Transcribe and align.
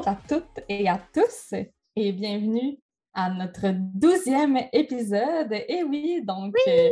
Bonjour 0.00 0.12
à 0.12 0.18
toutes 0.26 0.64
et 0.66 0.88
à 0.88 0.98
tous 1.12 1.52
et 1.94 2.12
bienvenue 2.12 2.78
à 3.12 3.28
notre 3.28 3.68
douzième 3.74 4.58
épisode. 4.72 5.52
Et 5.68 5.82
oui, 5.82 6.22
donc 6.24 6.54
euh, 6.66 6.88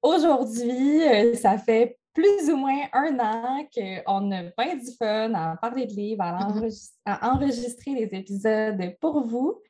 aujourd'hui, 0.00 1.06
euh, 1.06 1.34
ça 1.34 1.58
fait 1.58 1.98
plus 2.14 2.50
ou 2.50 2.56
moins 2.56 2.84
un 2.94 3.18
an 3.18 3.66
qu'on 3.70 4.32
a 4.32 4.42
bien 4.44 4.76
du 4.76 4.90
fun 4.98 5.34
à 5.34 5.56
parler 5.56 5.84
de 5.84 5.92
livres, 5.92 6.22
à, 6.22 6.48
Mm-hmm. 6.48 6.92
à 7.04 7.34
enregistrer 7.34 7.90
les 7.90 8.14
épisodes 8.14 8.96
pour 8.98 9.26
vous. 9.26 9.60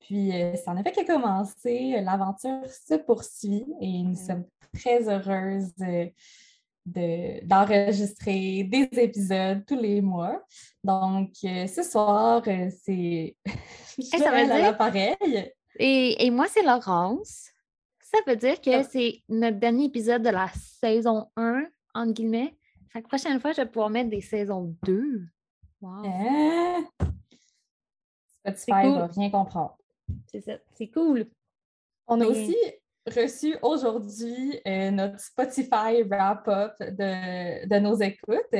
Puis, 0.00 0.32
euh, 0.32 0.54
ça 0.54 0.70
a 0.70 0.82
fait 0.82 0.92
que 0.92 1.06
commencer. 1.06 2.00
L'aventure 2.00 2.64
se 2.70 2.94
poursuit 2.94 3.66
et 3.82 4.02
nous 4.02 4.16
sommes 4.16 4.46
très 4.72 5.10
heureuses 5.10 5.74
de- 6.84 7.44
d'enregistrer 7.46 8.64
des 8.64 8.88
épisodes 8.98 9.64
tous 9.66 9.78
les 9.78 10.00
mois. 10.00 10.42
Donc, 10.82 11.30
euh, 11.44 11.66
ce 11.66 11.82
soir, 11.82 12.42
euh, 12.46 12.68
c'est 12.84 13.36
ça 14.00 14.30
veut 14.30 14.44
dire- 14.46 14.56
l'appareil. 14.62 15.52
Et, 15.78 16.26
et 16.26 16.30
moi, 16.30 16.46
c'est 16.48 16.62
Laurence. 16.62 17.48
Ça 18.00 18.18
veut 18.26 18.36
dire 18.36 18.60
que 18.60 18.70
Ah. 18.80 18.82
c'est 18.84 19.22
notre 19.28 19.58
dernier 19.58 19.86
épisode 19.86 20.22
de 20.22 20.28
la 20.30 20.48
saison 20.54 21.28
1, 21.36 21.64
entre 21.94 22.12
guillemets. 22.12 22.56
Fait 22.92 23.00
que 23.02 23.08
prochaine 23.08 23.40
fois, 23.40 23.52
je 23.52 23.62
vais 23.62 23.66
pouvoir 23.68 23.88
mettre 23.88 24.10
des 24.10 24.20
saisons 24.20 24.76
2. 24.84 25.22
Wow. 25.80 26.02
Hein? 26.04 26.84
Spotify 28.40 28.82
cool. 28.82 28.98
va 28.98 29.06
rien 29.06 29.30
comprendre. 29.30 29.78
C'est 30.30 30.40
ça. 30.42 30.52
C'est 30.74 30.88
cool. 30.90 31.26
On 32.06 32.20
a 32.20 32.26
aussi 32.26 32.56
reçu 33.06 33.56
aujourd'hui 33.62 34.60
euh, 34.66 34.90
notre 34.90 35.18
Spotify 35.20 36.02
wrap-up 36.08 36.74
de, 36.80 37.66
de 37.68 37.78
nos 37.80 37.94
écoutes. 37.96 38.54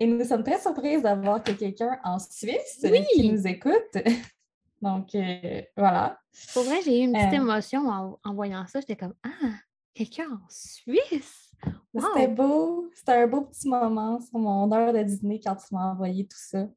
Et 0.00 0.06
nous 0.06 0.24
sommes 0.24 0.44
très 0.44 0.60
surprises 0.60 1.02
d'avoir 1.02 1.42
que 1.42 1.52
quelqu'un 1.52 1.98
en 2.04 2.18
Suisse 2.18 2.80
euh, 2.84 2.90
Oui! 2.90 3.04
qui 3.14 3.30
nous 3.32 3.46
écoute. 3.46 3.94
Donc, 4.80 5.14
euh, 5.16 5.62
voilà. 5.76 6.20
Pour 6.54 6.62
vrai, 6.62 6.80
j'ai 6.84 7.00
eu 7.00 7.04
une 7.04 7.12
petite 7.12 7.32
Euh. 7.32 7.42
émotion 7.42 7.88
en, 7.88 8.18
en 8.22 8.34
voyant 8.34 8.64
ça. 8.66 8.78
J'étais 8.80 8.94
comme 8.96 9.14
Ah, 9.24 9.54
quelqu'un 9.94 10.28
en 10.30 10.46
Suisse! 10.48 11.52
Wow! 11.92 12.04
C'était 12.14 12.28
beau. 12.28 12.88
C'était 12.94 13.12
un 13.14 13.26
beau 13.26 13.40
petit 13.40 13.68
moment 13.68 14.20
sur 14.20 14.38
mon 14.38 14.70
heure 14.70 14.92
de 14.92 15.02
dîner 15.02 15.40
quand 15.44 15.56
tu 15.56 15.74
m'as 15.74 15.90
envoyé 15.90 16.24
tout 16.28 16.38
ça. 16.38 16.68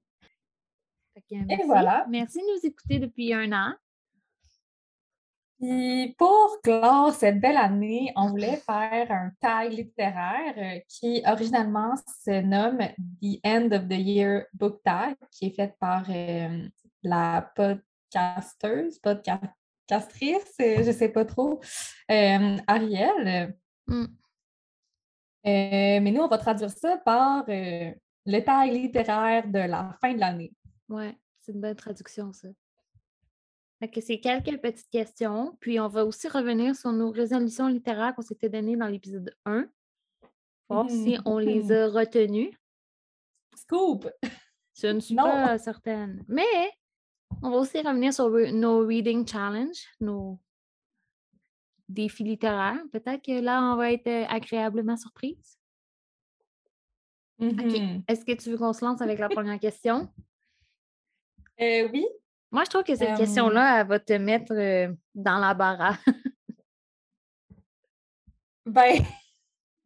Merci. 1.30 1.66
voilà. 1.68 2.06
Merci 2.10 2.40
de 2.40 2.44
nous 2.56 2.66
écouter 2.66 2.98
depuis 2.98 3.34
un 3.34 3.52
an. 3.52 3.74
Puis 5.62 6.16
pour 6.18 6.60
clore 6.64 7.14
cette 7.14 7.40
belle 7.40 7.58
année, 7.58 8.12
on 8.16 8.30
voulait 8.30 8.58
faire 8.58 9.12
un 9.12 9.32
tag 9.40 9.72
littéraire 9.72 10.56
euh, 10.58 10.80
qui 10.88 11.22
originalement 11.24 11.94
se 12.26 12.42
nomme 12.42 12.80
The 13.22 13.40
End 13.46 13.70
of 13.72 13.88
the 13.88 13.94
Year 13.94 14.46
Book 14.56 14.82
Tag, 14.84 15.16
qui 15.30 15.46
est 15.46 15.50
fait 15.52 15.76
par 15.80 16.04
euh, 16.10 16.68
la 17.04 17.52
podcasteuse, 17.56 18.98
podcastrice, 18.98 20.56
je 20.58 20.88
ne 20.88 20.92
sais 20.92 21.10
pas 21.10 21.26
trop, 21.26 21.62
euh, 22.10 22.58
Ariel. 22.66 23.56
Mm. 23.86 24.04
Euh, 24.04 24.08
mais 25.44 26.12
nous, 26.12 26.22
on 26.22 26.28
va 26.28 26.40
traduire 26.40 26.72
ça 26.72 26.98
par 27.06 27.46
le 27.48 28.40
tag 28.40 28.72
littéraire 28.72 29.48
de 29.48 29.60
la 29.60 29.96
fin 30.02 30.12
de 30.12 30.20
l'année. 30.20 30.56
Ouais, 30.90 31.16
c'est 31.38 31.52
une 31.52 31.62
bonne 31.62 31.76
traduction, 31.76 32.34
ça. 32.34 32.48
Que 33.88 34.00
c'est 34.00 34.20
quelques 34.20 34.62
petites 34.62 34.90
questions. 34.92 35.58
Puis 35.60 35.80
on 35.80 35.88
va 35.88 36.06
aussi 36.06 36.28
revenir 36.28 36.76
sur 36.76 36.92
nos 36.92 37.10
résolutions 37.12 37.68
littéraires 37.68 38.14
qu'on 38.16 38.22
s'était 38.22 38.50
données 38.50 38.76
dans 38.78 38.88
l'épisode 38.88 39.36
1. 39.46 39.68
Voir 40.70 40.90
si 40.90 41.18
on 41.26 41.40
les 41.40 41.72
a 41.72 41.88
retenues. 41.88 42.56
Scoop! 43.56 44.08
Je 44.80 44.88
ne 44.88 45.00
suis 45.00 45.16
Non. 45.16 45.24
pas 45.24 45.58
certaine. 45.58 46.24
Mais 46.28 46.72
on 47.42 47.50
va 47.50 47.58
aussi 47.58 47.82
revenir 47.82 48.14
sur 48.14 48.30
nos 48.30 48.86
reading 48.86 49.28
challenge, 49.28 49.84
nos 50.00 50.40
défis 51.90 52.24
littéraires. 52.24 52.82
Peut-être 52.92 53.24
que 53.26 53.42
là, 53.42 53.62
on 53.74 53.76
va 53.78 53.92
être 53.92 54.08
euh, 54.08 54.26
agréablement 54.30 54.96
surprise. 54.96 55.58
Mhm. 57.40 58.04
Est-ce 58.08 58.24
que 58.24 58.34
tu 58.34 58.52
veux 58.52 58.58
qu'on 58.58 58.74
se 58.74 58.86
lance 58.86 59.02
avec 59.02 59.18
la 59.20 59.28
première 59.28 59.60
question? 59.60 60.08
Euh, 61.60 61.90
oui, 61.92 62.06
Moi, 62.52 62.64
je 62.66 62.70
trouve 62.70 62.84
que 62.84 62.96
cette 62.96 63.10
Euh, 63.12 63.18
question-là, 63.18 63.80
elle 63.82 63.88
va 63.88 64.00
te 64.00 64.14
mettre 64.14 64.54
dans 65.16 65.38
la 65.38 65.54
barre. 65.54 65.98
Ben, 68.66 69.04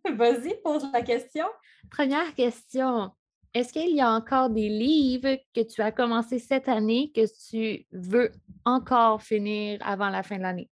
vas-y, 0.18 0.60
pose 0.64 0.92
la 0.92 1.02
question. 1.02 1.46
Première 1.92 2.34
question. 2.34 3.12
Est-ce 3.54 3.72
qu'il 3.72 3.96
y 3.96 4.02
a 4.02 4.10
encore 4.12 4.50
des 4.50 4.68
livres 4.68 5.38
que 5.54 5.62
tu 5.62 5.82
as 5.82 5.92
commencé 5.92 6.40
cette 6.40 6.68
année 6.68 7.12
que 7.16 7.22
tu 7.50 7.86
veux 7.92 8.32
encore 8.66 9.22
finir 9.22 9.80
avant 9.82 10.10
la 10.10 10.24
fin 10.24 10.38
de 10.38 10.42
l'année? 10.42 10.70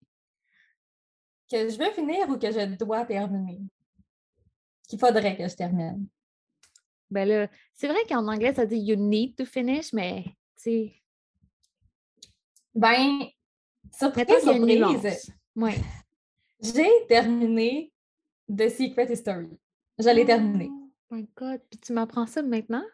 Que 1.51 1.69
je 1.69 1.79
veux 1.79 1.91
finir 1.93 2.29
ou 2.29 2.37
que 2.37 2.51
je 2.51 2.77
dois 2.77 3.07
terminer? 3.07 3.61
Qu'il 4.89 4.99
faudrait 4.99 5.37
que 5.37 5.49
je 5.49 5.55
termine. 5.55 6.07
Ben 7.11 7.27
là, 7.27 7.47
c'est 7.73 7.87
vrai 7.89 8.01
qu'en 8.09 8.27
anglais, 8.27 8.53
ça 8.53 8.67
dit 8.67 8.77
you 8.79 8.97
need 8.97 9.37
to 9.37 9.45
finish, 9.45 9.93
mais 9.93 10.25
tu 10.25 10.33
sais, 10.57 10.95
Ben, 12.77 13.27
surprise, 13.93 14.27
surprise. 14.43 15.33
Ouais. 15.57 15.75
j'ai 16.61 16.91
terminé 17.09 17.91
The 18.55 18.69
Secret 18.69 19.11
History. 19.11 19.49
Je 19.99 20.09
l'ai 20.11 20.25
terminé. 20.27 20.69
Oh 21.11 21.15
my 21.15 21.27
God. 21.37 21.61
Puis 21.71 21.79
tu 21.81 21.93
m'apprends 21.95 22.27
ça 22.27 22.43
maintenant? 22.43 22.85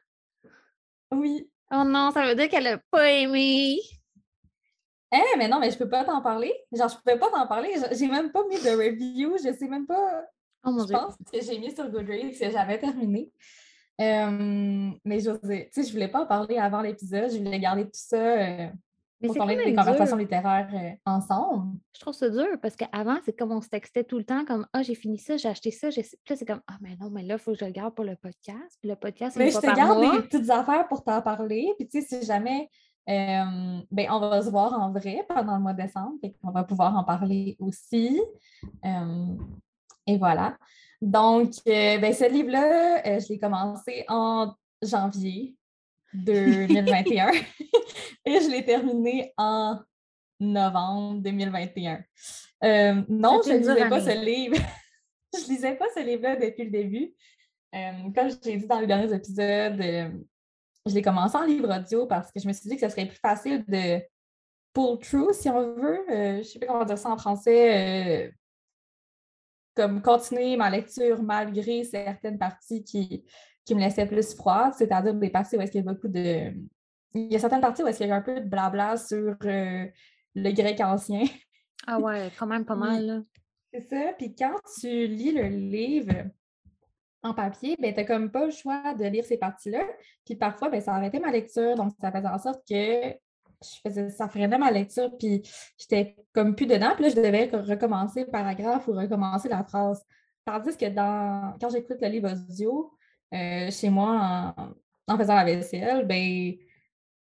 Oui. 1.11 1.49
Oh 1.73 1.83
non, 1.85 2.11
ça 2.13 2.27
veut 2.27 2.35
dire 2.37 2.49
qu'elle 2.49 2.67
a 2.69 2.79
pas 2.91 3.11
aimé. 3.11 3.79
Eh, 5.15 5.37
mais 5.37 5.49
non, 5.49 5.59
mais 5.59 5.71
je 5.71 5.77
peux 5.79 5.89
pas 5.89 6.05
t'en 6.05 6.23
parler. 6.23 6.55
Genre, 6.73 6.89
je 6.89 6.97
pouvais 6.97 7.19
pas 7.19 7.31
t'en 7.31 7.47
parler. 7.47 7.71
Je- 7.77 7.97
J'ai 7.97 8.07
même 8.09 8.31
pas 8.33 8.47
mis 8.47 8.57
de 8.57 8.71
review. 8.71 9.37
Je 9.37 9.53
sais 9.53 9.69
même 9.69 9.87
pas. 9.87 10.25
Oh 10.65 10.71
mon 10.71 10.83
Je 10.83 10.87
Dieu. 10.87 10.97
pense 10.97 11.17
que 11.17 11.41
j'ai 11.41 11.59
mis 11.59 11.75
sur 11.75 11.91
Goodreads 11.91 12.31
que 12.39 12.51
j'avais 12.51 12.79
terminé. 12.79 13.31
Euh, 14.01 14.91
mais 15.05 15.21
je 15.21 15.31
tu 15.33 15.69
sais, 15.71 15.83
je 15.83 15.93
voulais 15.93 16.09
pas 16.09 16.23
en 16.23 16.27
parler 16.27 16.57
avant 16.57 16.81
l'épisode. 16.81 17.31
Je 17.31 17.39
voulais 17.39 17.61
garder 17.61 17.85
tout 17.85 17.91
ça 17.95 18.17
euh, 18.17 18.69
Mais 19.29 19.65
des 19.65 19.75
conversations 19.75 20.17
dur. 20.17 20.25
littéraires 20.25 20.69
euh, 20.75 20.91
ensemble. 21.11 21.79
Je 21.95 22.01
trouve 22.01 22.15
ça 22.15 22.29
dur 22.31 22.47
parce 22.61 22.77
qu'avant, 22.77 23.17
c'est 23.25 23.37
comme 23.37 23.53
on 23.53 23.61
se 23.61 23.69
textait 23.69 24.05
tout 24.05 24.19
le 24.19 24.25
temps, 24.25 24.45
comme 24.45 24.67
Ah, 24.73 24.83
j'ai 24.83 24.95
fini 24.95 25.19
ça, 25.19 25.37
j'ai 25.37 25.49
acheté 25.49 25.71
ça. 25.71 25.91
j'ai- 25.91 26.03
Puis 26.03 26.19
là, 26.31 26.37
c'est 26.37 26.47
comme 26.47 26.63
Ah, 26.67 26.77
mais 26.81 26.97
non, 27.01 27.11
mais 27.11 27.23
là, 27.23 27.35
il 27.35 27.39
faut 27.39 27.53
que 27.53 27.59
je 27.59 27.65
le 27.65 27.71
garde 27.73 27.95
pour 27.95 28.05
le 28.05 28.17
podcast. 28.17 28.77
Puis 28.81 28.89
le 28.91 28.97
podcast, 28.97 29.37
Mais 29.37 29.51
je 29.51 29.59
te 29.59 29.75
garde 29.77 30.01
des 30.01 30.23
petites 30.29 30.51
affaires 30.51 30.89
pour 30.89 31.03
t'en 31.05 31.23
parler. 31.23 31.73
Puis, 31.79 31.89
tu 31.89 32.01
sais, 32.03 32.07
si 32.21 32.27
jamais, 32.27 32.69
euh, 33.09 33.81
ben, 33.91 34.07
on 34.11 34.21
va 34.21 34.43
se 34.43 34.51
voir 34.51 34.73
en 34.81 34.91
vrai 34.93 35.25
pendant 35.29 35.57
le 35.57 35.63
mois 35.63 35.73
de 35.73 35.83
décembre. 35.83 36.15
Fait 36.21 36.35
qu'on 36.43 36.51
va 36.51 36.65
pouvoir 36.65 36.97
en 36.97 37.05
parler 37.05 37.57
aussi. 37.59 38.21
Euh, 38.85 39.27
et 40.07 40.19
voilà. 40.19 40.57
Donc, 41.01 41.51
euh, 41.67 41.99
ben, 41.99 42.13
ce 42.13 42.31
livre-là, 42.31 43.07
euh, 43.07 43.19
je 43.21 43.29
l'ai 43.29 43.39
commencé 43.39 44.05
en 44.09 44.53
janvier 44.83 45.57
2021 46.15 47.31
et 48.25 48.41
je 48.41 48.51
l'ai 48.51 48.65
terminé 48.65 49.33
en 49.37 49.79
novembre 50.41 51.21
2021. 51.21 52.03
Euh, 52.65 53.03
non, 53.09 53.41
je 53.45 53.53
ne 53.53 53.59
lisais 53.59 53.89
pas 53.89 54.01
ce 54.01 54.25
livre. 54.25 54.57
je 55.35 55.49
lisais 55.49 55.75
pas 55.75 55.87
ce 55.95 56.01
livre-là 56.01 56.37
depuis 56.37 56.65
le 56.65 56.71
début. 56.71 57.15
Euh, 57.75 58.11
comme 58.15 58.31
je 58.31 58.37
l'ai 58.45 58.57
dit 58.59 58.67
dans 58.67 58.81
les 58.81 58.87
derniers 58.87 59.15
épisodes, 59.15 59.81
euh, 59.81 60.11
je 60.87 60.95
l'ai 60.95 61.03
commencé 61.03 61.37
en 61.37 61.45
livre 61.45 61.75
audio 61.75 62.07
parce 62.07 62.31
que 62.31 62.41
je 62.41 62.47
me 62.47 62.53
suis 62.53 62.69
dit 62.69 62.77
que 62.77 62.83
ce 62.83 62.91
serait 62.91 63.07
plus 63.07 63.19
facile 63.19 63.65
de 63.67 64.01
pull 64.73 64.99
through, 64.99 65.33
si 65.33 65.49
on 65.49 65.75
veut. 65.75 66.05
Je 66.09 66.39
ne 66.39 66.43
sais 66.43 66.59
pas 66.59 66.67
comment 66.67 66.85
dire 66.85 66.99
ça 66.99 67.11
en 67.11 67.17
français. 67.17 68.35
comme 69.75 70.03
continuer 70.03 70.57
ma 70.57 70.71
lecture 70.71 71.23
malgré 71.23 71.85
certaines 71.85 72.39
parties 72.39 72.85
qui, 72.85 73.25
qui 73.65 73.75
me 73.75 73.81
laissaient 73.81 74.07
plus 74.07 74.35
froide, 74.35 74.73
c'est-à-dire 74.77 75.15
des 75.15 75.31
parties 75.31 75.57
où 75.57 75.61
est-ce 75.61 75.73
qu'il 75.73 75.85
y 75.85 75.89
a 75.89 75.93
beaucoup 75.93 76.09
de. 76.09 76.53
Il 77.15 77.33
y 77.33 77.37
a 77.37 77.39
certaines 77.39 77.61
parties 77.61 77.83
où 77.83 77.87
est-ce 77.87 77.99
qu'il 77.99 78.09
y 78.09 78.11
a 78.11 78.17
un 78.17 78.23
peu 78.23 78.41
de 78.41 78.49
blabla 78.49 78.97
sur 78.97 79.37
euh, 79.45 79.87
le 80.35 80.53
grec 80.53 80.81
ancien. 80.81 81.25
Ah 81.87 81.99
ouais, 81.99 82.31
quand 82.39 82.47
même 82.47 82.65
pas 82.65 82.77
mal. 82.77 83.07
Là. 83.07 83.21
C'est 83.73 83.81
ça. 83.83 84.13
Puis 84.19 84.35
quand 84.35 84.57
tu 84.81 85.07
lis 85.07 85.33
le 85.33 85.49
livre 85.49 86.13
en 87.23 87.35
papier, 87.35 87.77
ben, 87.81 87.93
tu 87.93 88.01
n'as 88.01 88.07
comme 88.07 88.31
pas 88.31 88.47
le 88.47 88.51
choix 88.51 88.95
de 88.95 89.05
lire 89.05 89.25
ces 89.25 89.39
parties-là. 89.39 89.85
Puis 90.25 90.37
parfois, 90.37 90.69
ben, 90.69 90.81
ça 90.81 90.95
arrêtait 90.95 91.21
ma 91.21 91.31
lecture. 91.31 91.75
Donc, 91.77 91.93
ça 92.01 92.11
faisait 92.11 92.29
en 92.29 92.39
sorte 92.39 92.63
que 92.69 93.15
je 93.63 93.81
faisais, 93.83 94.11
ça 94.11 94.29
freinait 94.29 94.59
ma 94.59 94.71
lecture. 94.71 95.11
Puis 95.19 95.43
j'étais 95.79 96.17
comme 96.33 96.55
plus 96.55 96.67
dedans. 96.67 96.93
Puis 96.95 97.05
là, 97.05 97.11
je 97.11 97.17
devais 97.17 97.45
recommencer 97.47 98.25
le 98.25 98.31
paragraphe 98.31 98.89
ou 98.89 98.93
recommencer 98.93 99.49
la 99.49 99.63
phrase. 99.65 100.05
Tandis 100.45 100.77
que 100.77 100.89
dans, 100.89 101.57
quand 101.61 101.71
j'écoute 101.71 101.99
le 102.01 102.09
livre 102.09 102.33
audio, 102.33 102.93
euh, 103.33 103.71
chez 103.71 103.91
moi, 103.91 104.55
en, 104.57 104.75
en 105.13 105.19
faisant 105.19 105.35
la 105.35 105.45
vaisselle, 105.45 106.07
ben, 106.07 106.55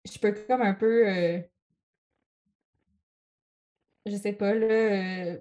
je 0.05 0.19
peux 0.19 0.33
comme 0.47 0.61
un 0.61 0.73
peu, 0.73 1.07
euh, 1.07 1.39
je 4.05 4.15
sais 4.15 4.33
pas, 4.33 4.53
là, 4.53 4.65
euh, 4.65 5.39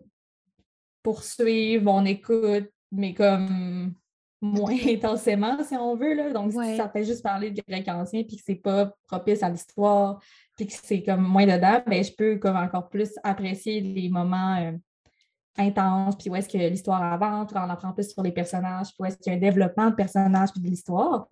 poursuivre 1.03 1.85
mon 1.85 2.05
écoute, 2.05 2.71
mais 2.93 3.15
comme 3.15 3.95
moins 4.41 4.77
intensément, 4.87 5.63
si 5.65 5.75
on 5.77 5.97
veut. 5.97 6.15
Là. 6.15 6.33
Donc, 6.33 6.53
si 6.53 6.77
ça 6.77 6.89
fait 6.89 7.05
juste 7.05 7.23
parler 7.23 7.51
de 7.51 7.63
grec 7.67 7.89
ancien, 7.89 8.23
puis 8.23 8.37
que 8.37 8.43
c'est 8.45 8.55
pas 8.55 8.95
propice 9.07 9.43
à 9.43 9.51
l'histoire, 9.51 10.21
puis 10.57 10.67
que 10.67 10.73
c'est 10.73 11.03
comme 11.03 11.23
moins 11.23 11.47
dedans, 11.47 11.83
ben, 11.87 12.05
je 12.05 12.13
peux 12.13 12.39
comme 12.39 12.57
encore 12.57 12.89
plus 12.89 13.11
apprécier 13.23 13.81
les 13.81 14.09
moments 14.09 14.79
intenses, 15.57 16.17
puis 16.17 16.31
où 16.31 16.37
est-ce 16.37 16.49
que 16.49 16.59
l'histoire 16.59 17.03
avance, 17.03 17.51
on 17.55 17.57
apprend 17.57 17.93
plus 17.93 18.11
sur 18.11 18.23
les 18.23 18.33
personnages, 18.33 18.89
puis 18.89 18.97
où 19.01 19.05
est-ce 19.05 19.17
qu'il 19.19 19.33
y 19.33 19.35
a 19.35 19.39
un 19.39 19.41
développement 19.41 19.91
de 19.91 19.95
personnages 19.95 20.53
puis 20.53 20.61
de 20.61 20.69
l'histoire. 20.69 21.29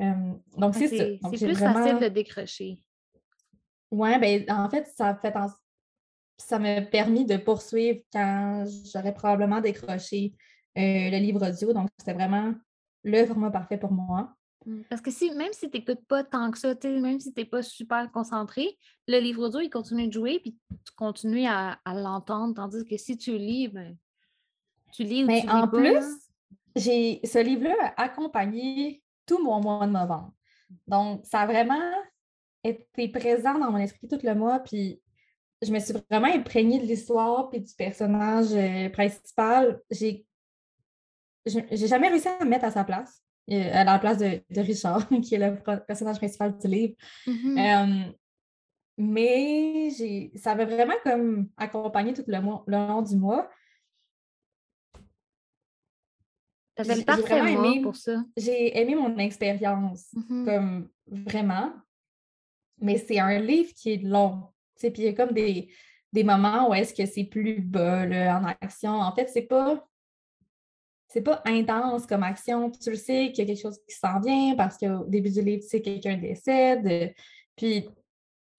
Euh, 0.00 0.32
donc, 0.56 0.74
c'est 0.74 0.88
ça. 0.88 1.28
C'est 1.34 1.46
plus 1.46 1.56
facile 1.56 1.98
de 1.98 2.08
décrocher. 2.08 2.82
Oui, 3.90 4.18
ben, 4.18 4.44
en 4.48 4.70
fait, 4.70 4.86
ça 4.86 5.14
fait 5.16 5.34
ça 6.38 6.58
m'a 6.58 6.80
permis 6.80 7.26
de 7.26 7.36
poursuivre 7.36 8.00
quand 8.12 8.64
j'aurais 8.92 9.12
probablement 9.12 9.60
décroché 9.60 10.32
euh, 10.78 11.10
le 11.10 11.18
livre 11.18 11.46
audio. 11.46 11.72
Donc, 11.72 11.88
c'était 11.98 12.14
vraiment 12.14 12.54
le 13.04 13.26
format 13.26 13.50
parfait 13.50 13.76
pour 13.76 13.92
moi. 13.92 14.34
Mmh, 14.66 14.82
parce 14.88 15.00
que 15.00 15.10
si, 15.10 15.30
même 15.34 15.52
si 15.52 15.70
tu 15.70 15.78
n'écoutes 15.78 16.04
pas 16.06 16.22
tant 16.22 16.50
que 16.50 16.58
ça, 16.58 16.74
même 16.84 17.20
si 17.20 17.32
tu 17.32 17.40
n'es 17.40 17.46
pas 17.46 17.62
super 17.62 18.10
concentré, 18.12 18.78
le 19.08 19.18
livre 19.18 19.46
audio, 19.46 19.60
il 19.60 19.70
continue 19.70 20.08
de 20.08 20.12
jouer, 20.12 20.38
puis 20.40 20.56
tu 20.68 20.92
continues 20.96 21.46
à, 21.46 21.78
l'entendre, 21.86 22.54
tandis 22.54 22.84
que 22.84 22.96
si 22.96 23.16
tu 23.16 23.38
lis, 23.38 23.68
ben, 23.68 23.96
tu 24.92 25.04
lis 25.04 25.24
ou 25.24 25.26
Mais 25.26 25.42
tu 25.42 25.48
en 25.48 25.66
plus, 25.68 26.04
j'ai 26.76 27.20
ce 27.24 27.38
livre-là 27.38 27.74
a 27.96 28.02
accompagné 28.02 29.02
tout 29.26 29.42
mon 29.42 29.60
mois 29.60 29.86
de 29.86 29.92
novembre. 29.92 30.32
Donc, 30.86 31.24
ça 31.24 31.40
a 31.40 31.46
vraiment 31.46 31.92
été 32.62 33.08
présent 33.08 33.58
dans 33.58 33.70
mon 33.70 33.78
esprit 33.78 34.08
tout 34.08 34.20
le 34.22 34.34
mois, 34.34 34.58
puis 34.60 35.00
je 35.62 35.72
me 35.72 35.78
suis 35.78 35.94
vraiment 36.10 36.28
imprégnée 36.28 36.78
de 36.78 36.86
l'histoire 36.86 37.50
puis 37.50 37.60
du 37.60 37.74
personnage 37.74 38.52
euh, 38.52 38.88
principal. 38.90 39.80
J'ai 39.90 40.26
j'ai 41.46 41.86
jamais 41.86 42.08
réussi 42.08 42.28
à 42.28 42.44
me 42.44 42.50
mettre 42.50 42.66
à 42.66 42.70
sa 42.70 42.84
place, 42.84 43.22
à 43.50 43.84
la 43.84 43.98
place 43.98 44.18
de, 44.18 44.60
Richard, 44.60 45.08
qui 45.22 45.34
est 45.34 45.38
le 45.38 45.56
personnage 45.86 46.18
principal 46.18 46.56
du 46.56 46.68
livre. 46.68 46.94
Mm-hmm. 47.26 48.12
mais 48.98 49.90
ça 50.36 50.54
m'a 50.54 50.64
vraiment 50.64 50.94
comme 51.02 51.48
accompagné 51.56 52.12
tout 52.12 52.24
le, 52.26 52.40
mois, 52.40 52.64
le 52.66 52.76
long 52.76 53.02
du 53.02 53.16
mois. 53.16 53.48
J'ai 56.78 57.02
vraiment 57.02 57.46
aimé 57.46 57.82
pour 57.82 57.96
ça. 57.96 58.24
J'ai 58.36 58.78
aimé 58.78 58.94
mon 58.94 59.16
expérience, 59.18 60.14
mm-hmm. 60.14 60.44
comme 60.44 60.88
vraiment. 61.06 61.72
Mais 62.80 62.96
c'est 62.96 63.18
un 63.18 63.38
livre 63.38 63.72
qui 63.74 63.92
est 63.92 64.02
long. 64.02 64.44
Puis 64.78 64.90
il 64.96 65.04
y 65.04 65.08
a 65.08 65.12
comme 65.12 65.32
des, 65.32 65.70
des 66.12 66.24
moments 66.24 66.70
où 66.70 66.74
est-ce 66.74 66.94
que 66.94 67.04
c'est 67.04 67.24
plus 67.24 67.60
bas 67.60 68.04
en 68.04 68.44
action. 68.44 68.92
En 68.92 69.14
fait, 69.14 69.28
c'est 69.28 69.42
pas 69.42 69.86
c'est 71.10 71.22
pas 71.22 71.42
intense 71.44 72.06
comme 72.06 72.22
action. 72.22 72.70
Tu 72.70 72.90
le 72.90 72.96
sais 72.96 73.32
qu'il 73.32 73.44
y 73.44 73.50
a 73.50 73.52
quelque 73.52 73.62
chose 73.62 73.78
qui 73.86 73.96
s'en 73.96 74.20
vient 74.20 74.54
parce 74.56 74.78
qu'au 74.78 75.04
début 75.06 75.30
du 75.30 75.42
livre, 75.42 75.62
tu 75.62 75.68
sais, 75.68 75.82
quelqu'un 75.82 76.16
décède. 76.16 77.12
Puis, 77.56 77.82
tu 77.82 77.90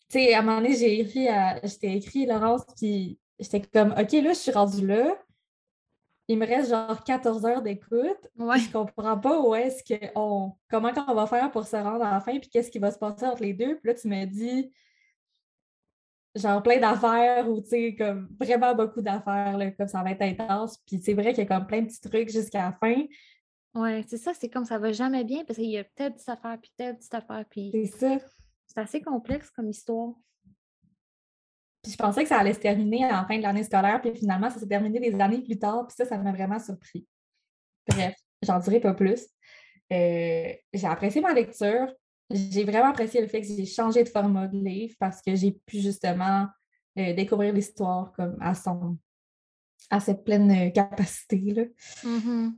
sais, 0.09 0.33
à 0.33 0.39
un 0.39 0.41
moment 0.41 0.57
donné, 0.57 0.75
j'ai 0.75 0.99
écrit, 0.99 1.29
à, 1.29 1.61
j'étais 1.63 1.93
écrit, 1.93 2.25
Laurence, 2.25 2.63
puis 2.75 3.17
j'étais 3.39 3.61
comme, 3.61 3.91
OK, 3.91 4.11
là, 4.11 4.33
je 4.33 4.37
suis 4.37 4.51
rendue 4.51 4.85
là. 4.85 5.17
Il 6.27 6.37
me 6.37 6.45
reste 6.45 6.69
genre 6.69 7.01
14 7.05 7.45
heures 7.45 7.61
d'écoute. 7.61 8.29
Ouais. 8.37 8.59
Je 8.59 8.69
comprends 8.69 9.17
pas 9.17 9.39
où 9.41 9.55
est-ce 9.55 9.81
qu'on. 9.83 10.51
Comment 10.69 10.91
on 11.07 11.13
va 11.13 11.27
faire 11.27 11.51
pour 11.51 11.65
se 11.65 11.77
rendre 11.77 12.03
à 12.03 12.11
la 12.11 12.19
fin, 12.19 12.37
puis 12.37 12.49
qu'est-ce 12.49 12.69
qui 12.69 12.79
va 12.79 12.91
se 12.91 12.99
passer 12.99 13.25
entre 13.25 13.43
les 13.43 13.53
deux. 13.53 13.77
Puis 13.77 13.87
là, 13.87 13.93
tu 13.93 14.09
me 14.09 14.25
dis 14.25 14.73
genre 16.35 16.63
plein 16.63 16.79
d'affaires 16.79 17.49
ou 17.49 17.61
tu 17.61 17.69
sais, 17.69 17.95
comme 17.95 18.29
vraiment 18.39 18.73
beaucoup 18.75 19.01
d'affaires, 19.01 19.57
comme 19.77 19.87
ça 19.87 20.03
va 20.03 20.11
être 20.11 20.21
intense. 20.21 20.77
Puis 20.85 21.01
c'est 21.01 21.13
vrai 21.13 21.33
qu'il 21.33 21.43
y 21.43 21.47
a 21.47 21.57
comme 21.57 21.67
plein 21.67 21.81
de 21.81 21.87
petits 21.87 22.01
trucs 22.01 22.29
jusqu'à 22.29 22.65
la 22.65 22.71
fin. 22.73 23.03
Ouais, 23.73 24.03
c'est 24.07 24.17
ça, 24.17 24.33
c'est 24.33 24.49
comme 24.49 24.65
ça 24.65 24.77
va 24.77 24.91
jamais 24.91 25.23
bien 25.23 25.45
parce 25.45 25.57
qu'il 25.57 25.69
y 25.69 25.77
a 25.77 25.83
peut-être 25.83 26.19
cette 26.19 26.29
affaire, 26.29 26.57
puis 26.61 26.71
telle 26.75 26.97
petite 26.97 27.13
affaire, 27.13 27.45
puis. 27.49 27.71
C'est 27.71 27.85
ça. 27.85 28.17
C'est 28.67 28.79
assez 28.79 29.01
complexe 29.01 29.49
comme 29.49 29.69
histoire. 29.69 30.13
Puis 31.81 31.93
je 31.93 31.97
pensais 31.97 32.23
que 32.23 32.29
ça 32.29 32.37
allait 32.37 32.53
se 32.53 32.59
terminer 32.59 33.05
à 33.05 33.21
la 33.21 33.25
fin 33.25 33.37
de 33.37 33.41
l'année 33.41 33.63
scolaire, 33.63 33.99
puis 34.01 34.13
finalement, 34.15 34.49
ça 34.49 34.59
s'est 34.59 34.67
terminé 34.67 34.99
des 34.99 35.19
années 35.19 35.41
plus 35.41 35.57
tard, 35.57 35.87
puis 35.87 35.95
ça, 35.95 36.05
ça 36.05 36.17
m'a 36.17 36.31
vraiment 36.31 36.59
surpris. 36.59 37.07
Bref, 37.87 38.15
j'en 38.43 38.59
dirai 38.59 38.79
pas 38.79 38.93
plus. 38.93 39.25
Euh, 39.91 40.53
j'ai 40.73 40.87
apprécié 40.87 41.21
ma 41.21 41.33
lecture 41.33 41.91
j'ai 42.33 42.63
vraiment 42.63 42.89
apprécié 42.89 43.21
le 43.21 43.27
fait 43.27 43.41
que 43.41 43.47
j'ai 43.47 43.65
changé 43.65 44.03
de 44.03 44.09
format 44.09 44.47
de 44.47 44.57
livre 44.57 44.95
parce 44.99 45.21
que 45.21 45.35
j'ai 45.35 45.51
pu 45.51 45.79
justement 45.79 46.47
euh, 46.97 47.13
découvrir 47.13 47.53
l'histoire 47.53 48.11
comme 48.13 48.37
à 48.41 48.53
son 48.53 48.97
à 49.89 49.99
cette 49.99 50.23
pleine 50.23 50.51
euh, 50.51 50.69
capacité. 50.69 51.71
Mm-hmm. 52.03 52.51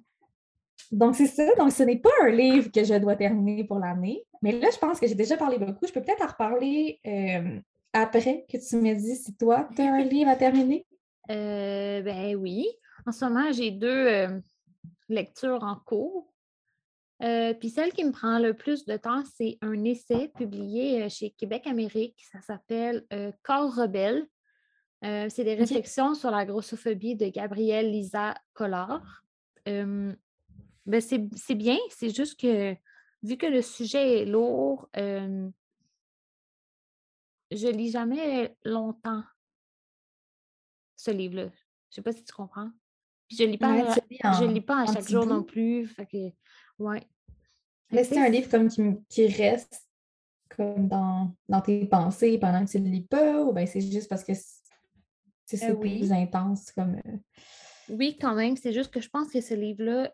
Donc, 0.91 1.15
c'est 1.15 1.27
ça. 1.27 1.47
Donc, 1.55 1.71
ce 1.71 1.83
n'est 1.83 1.99
pas 1.99 2.09
un 2.23 2.29
livre 2.29 2.71
que 2.71 2.83
je 2.83 2.93
dois 2.95 3.15
terminer 3.15 3.63
pour 3.63 3.79
l'année. 3.79 4.23
Mais 4.41 4.51
là, 4.51 4.69
je 4.71 4.77
pense 4.77 4.99
que 4.99 5.07
j'ai 5.07 5.15
déjà 5.15 5.37
parlé 5.37 5.57
beaucoup. 5.57 5.87
Je 5.87 5.93
peux 5.93 6.01
peut-être 6.01 6.23
en 6.23 6.27
reparler 6.27 6.99
euh, 7.07 7.59
après 7.93 8.45
que 8.51 8.57
tu 8.57 8.75
me 8.75 8.93
dis 8.93 9.15
si 9.15 9.35
toi, 9.35 9.67
tu 9.75 9.81
as 9.81 9.93
un 9.93 10.03
livre 10.03 10.29
à 10.29 10.35
terminer? 10.35 10.85
ben 11.27 12.35
oui. 12.35 12.67
En 13.07 13.11
ce 13.11 13.25
moment, 13.25 13.51
j'ai 13.51 13.71
deux 13.71 14.27
lectures 15.09 15.63
en 15.63 15.75
cours. 15.75 16.32
Euh, 17.23 17.53
puis 17.53 17.69
celle 17.69 17.93
qui 17.93 18.03
me 18.03 18.11
prend 18.11 18.37
le 18.37 18.53
plus 18.53 18.83
de 18.85 18.97
temps, 18.97 19.23
c'est 19.37 19.57
un 19.61 19.81
essai 19.85 20.27
publié 20.35 21.03
euh, 21.03 21.09
chez 21.09 21.31
Québec 21.31 21.65
Amérique. 21.67 22.21
Ça 22.31 22.41
s'appelle 22.41 23.05
euh, 23.13 23.31
Corps 23.43 23.73
rebelle. 23.73 24.27
c'est 25.01 25.43
des 25.43 25.55
réflexions 25.55 26.15
sur 26.15 26.31
la 26.31 26.45
grossophobie 26.45 27.15
de 27.15 27.27
Gabrielle 27.27 27.91
Lisa 27.91 28.35
Collard. 28.53 29.23
Ben, 29.65 30.99
c'est 30.99 31.55
bien, 31.55 31.77
c'est 31.89 32.13
juste 32.13 32.37
que 32.39 32.75
vu 33.21 33.37
que 33.37 33.45
le 33.45 33.61
sujet 33.61 34.21
est 34.21 34.25
lourd, 34.25 34.89
je 34.95 35.37
lis 37.51 37.91
jamais 37.91 38.53
longtemps 38.65 39.23
ce 40.97 41.11
livre-là. 41.11 41.43
Je 41.43 41.47
ne 41.47 41.51
sais 41.89 42.01
pas 42.01 42.11
si 42.11 42.23
tu 42.23 42.33
comprends. 42.33 42.69
Puis 43.29 43.37
je 43.37 43.43
lis 43.45 43.57
pas, 43.57 43.95
je 43.95 44.45
lis 44.51 44.61
pas 44.61 44.81
à 44.81 44.85
chaque 44.85 45.07
jour 45.07 45.25
non 45.25 45.43
plus. 45.43 45.87
Fait 45.87 46.05
que, 46.05 46.31
ouais. 46.79 47.07
Mais 47.93 48.03
c'est 48.03 48.17
un 48.17 48.29
livre 48.29 48.49
comme 48.49 48.69
qui, 49.07 49.27
reste 49.27 49.87
comme 50.49 50.87
dans, 50.87 51.31
dans, 51.47 51.61
tes 51.61 51.85
pensées 51.85 52.37
pendant 52.37 52.65
que 52.65 52.71
tu 52.71 52.79
ne 52.79 52.85
le 52.85 52.91
lis 52.91 53.05
pas, 53.05 53.41
ou 53.43 53.53
bien 53.53 53.65
c'est 53.65 53.81
juste 53.81 54.09
parce 54.09 54.23
que 54.23 54.33
c'est 55.45 55.69
euh, 55.69 55.75
plus 55.75 56.11
intense 56.11 56.71
comme. 56.71 56.95
Euh? 57.05 57.17
Oui, 57.89 58.17
quand 58.19 58.35
même. 58.35 58.55
C'est 58.57 58.73
juste 58.73 58.91
que 58.91 59.01
je 59.01 59.09
pense 59.09 59.29
que 59.29 59.41
ce 59.41 59.53
livre-là, 59.53 60.11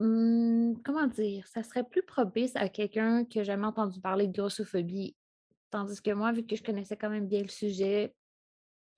hmm, 0.00 0.74
comment 0.84 1.06
dire, 1.06 1.46
ça 1.48 1.62
serait 1.62 1.84
plus 1.84 2.02
propice 2.02 2.54
à 2.56 2.68
quelqu'un 2.68 3.24
qui 3.24 3.38
n'a 3.38 3.44
jamais 3.44 3.66
entendu 3.66 4.00
parler 4.00 4.26
de 4.26 4.32
grossophobie. 4.32 5.16
Tandis 5.70 6.00
que 6.00 6.10
moi, 6.10 6.32
vu 6.32 6.44
que 6.44 6.56
je 6.56 6.62
connaissais 6.62 6.96
quand 6.96 7.10
même 7.10 7.26
bien 7.26 7.42
le 7.42 7.48
sujet, 7.48 8.14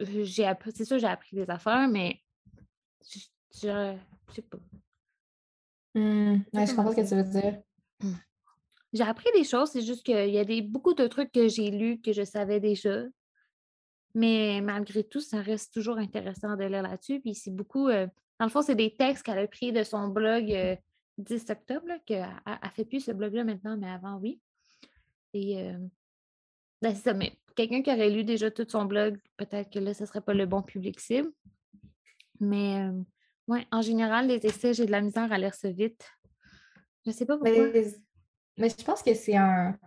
j'ai 0.00 0.50
c'est 0.75 0.84
sûr, 0.84 0.98
j'ai 0.98 1.06
appris 1.06 1.37
des 1.37 1.50
affaires, 1.50 1.88
mais 1.88 2.20
je, 3.10 3.18
je, 3.54 3.96
je 4.28 4.34
sais 4.34 4.42
pas. 4.42 4.58
Mmh. 5.99 6.45
je 6.55 6.75
comprends 6.75 6.93
ce 6.93 6.97
que 6.97 7.09
tu 7.09 7.14
veux 7.14 7.25
dire. 7.25 7.61
Mmh. 8.02 8.12
J'ai 8.93 9.02
appris 9.05 9.28
des 9.35 9.45
choses, 9.45 9.71
c'est 9.71 9.83
juste 9.83 10.05
qu'il 10.05 10.31
y 10.31 10.38
a 10.38 10.45
des, 10.45 10.62
beaucoup 10.62 10.95
de 10.95 11.07
trucs 11.07 11.33
que 11.33 11.49
j'ai 11.49 11.71
lus 11.71 12.00
que 12.00 12.12
je 12.12 12.23
savais 12.23 12.61
déjà. 12.61 13.02
Mais 14.14 14.61
malgré 14.62 15.05
tout, 15.05 15.21
ça 15.21 15.40
reste 15.40 15.75
toujours 15.75 15.99
intéressant 15.99 16.57
de 16.57 16.64
lire 16.64 16.83
là-dessus. 16.83 17.21
Puis 17.21 17.35
c'est 17.35 17.50
beaucoup. 17.50 17.88
Euh, 17.88 18.07
dans 18.38 18.47
le 18.47 18.50
fond, 18.50 18.62
c'est 18.62 18.75
des 18.75 18.95
textes 18.97 19.25
qu'elle 19.25 19.38
a 19.38 19.47
pris 19.47 19.73
de 19.73 19.83
son 19.83 20.09
blog 20.09 20.47
10 21.19 21.45
euh, 21.50 21.52
octobre, 21.52 21.87
qu'elle 22.07 22.28
ne 22.47 22.69
fait 22.75 22.85
plus 22.85 23.00
ce 23.00 23.12
blog-là 23.12 23.45
maintenant, 23.45 23.76
mais 23.76 23.90
avant, 23.90 24.17
oui. 24.17 24.40
Et 25.35 25.61
euh, 25.61 25.78
ben, 26.81 26.95
c'est 26.95 27.02
ça. 27.02 27.14
Mais 27.14 27.37
quelqu'un 27.55 27.83
qui 27.83 27.90
aurait 27.90 28.11
lu 28.11 28.25
déjà 28.25 28.50
tout 28.50 28.67
son 28.67 28.87
blog, 28.87 29.19
peut-être 29.37 29.71
que 29.71 29.81
là, 29.81 29.93
ce 29.93 30.05
ne 30.05 30.07
serait 30.07 30.23
pas 30.23 30.35
le 30.35 30.47
bon 30.47 30.62
public 30.62 30.99
cible. 30.99 31.31
Mais 32.40 32.88
oui, 33.49 33.67
en 33.73 33.81
général, 33.81 34.28
les 34.28 34.45
essais, 34.47 34.75
j'ai 34.75 34.87
de 34.87 34.90
la 34.90 35.00
misère 35.00 35.33
à 35.33 35.38
lire 35.38 35.55
ça 35.55 35.71
vite. 35.71 36.07
Je 37.05 37.11
ne 37.11 37.14
sais 37.14 37.25
pas 37.25 37.38
pourquoi. 37.38 37.69
Mais, 38.59 38.69
je 38.69 38.85
pense 38.85 39.02
que 39.02 39.14
c'est 39.14 39.37
un, 39.37 39.78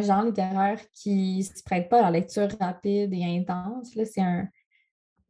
genre 0.00 0.22
littéraire 0.22 0.78
qui 0.92 1.38
ne 1.38 1.42
se 1.42 1.62
prête 1.64 1.88
pas 1.88 1.98
à 1.98 2.02
la 2.02 2.10
lecture 2.12 2.48
rapide 2.60 3.12
et 3.12 3.24
intense. 3.24 3.90
C'est 3.92 4.20
un 4.20 4.48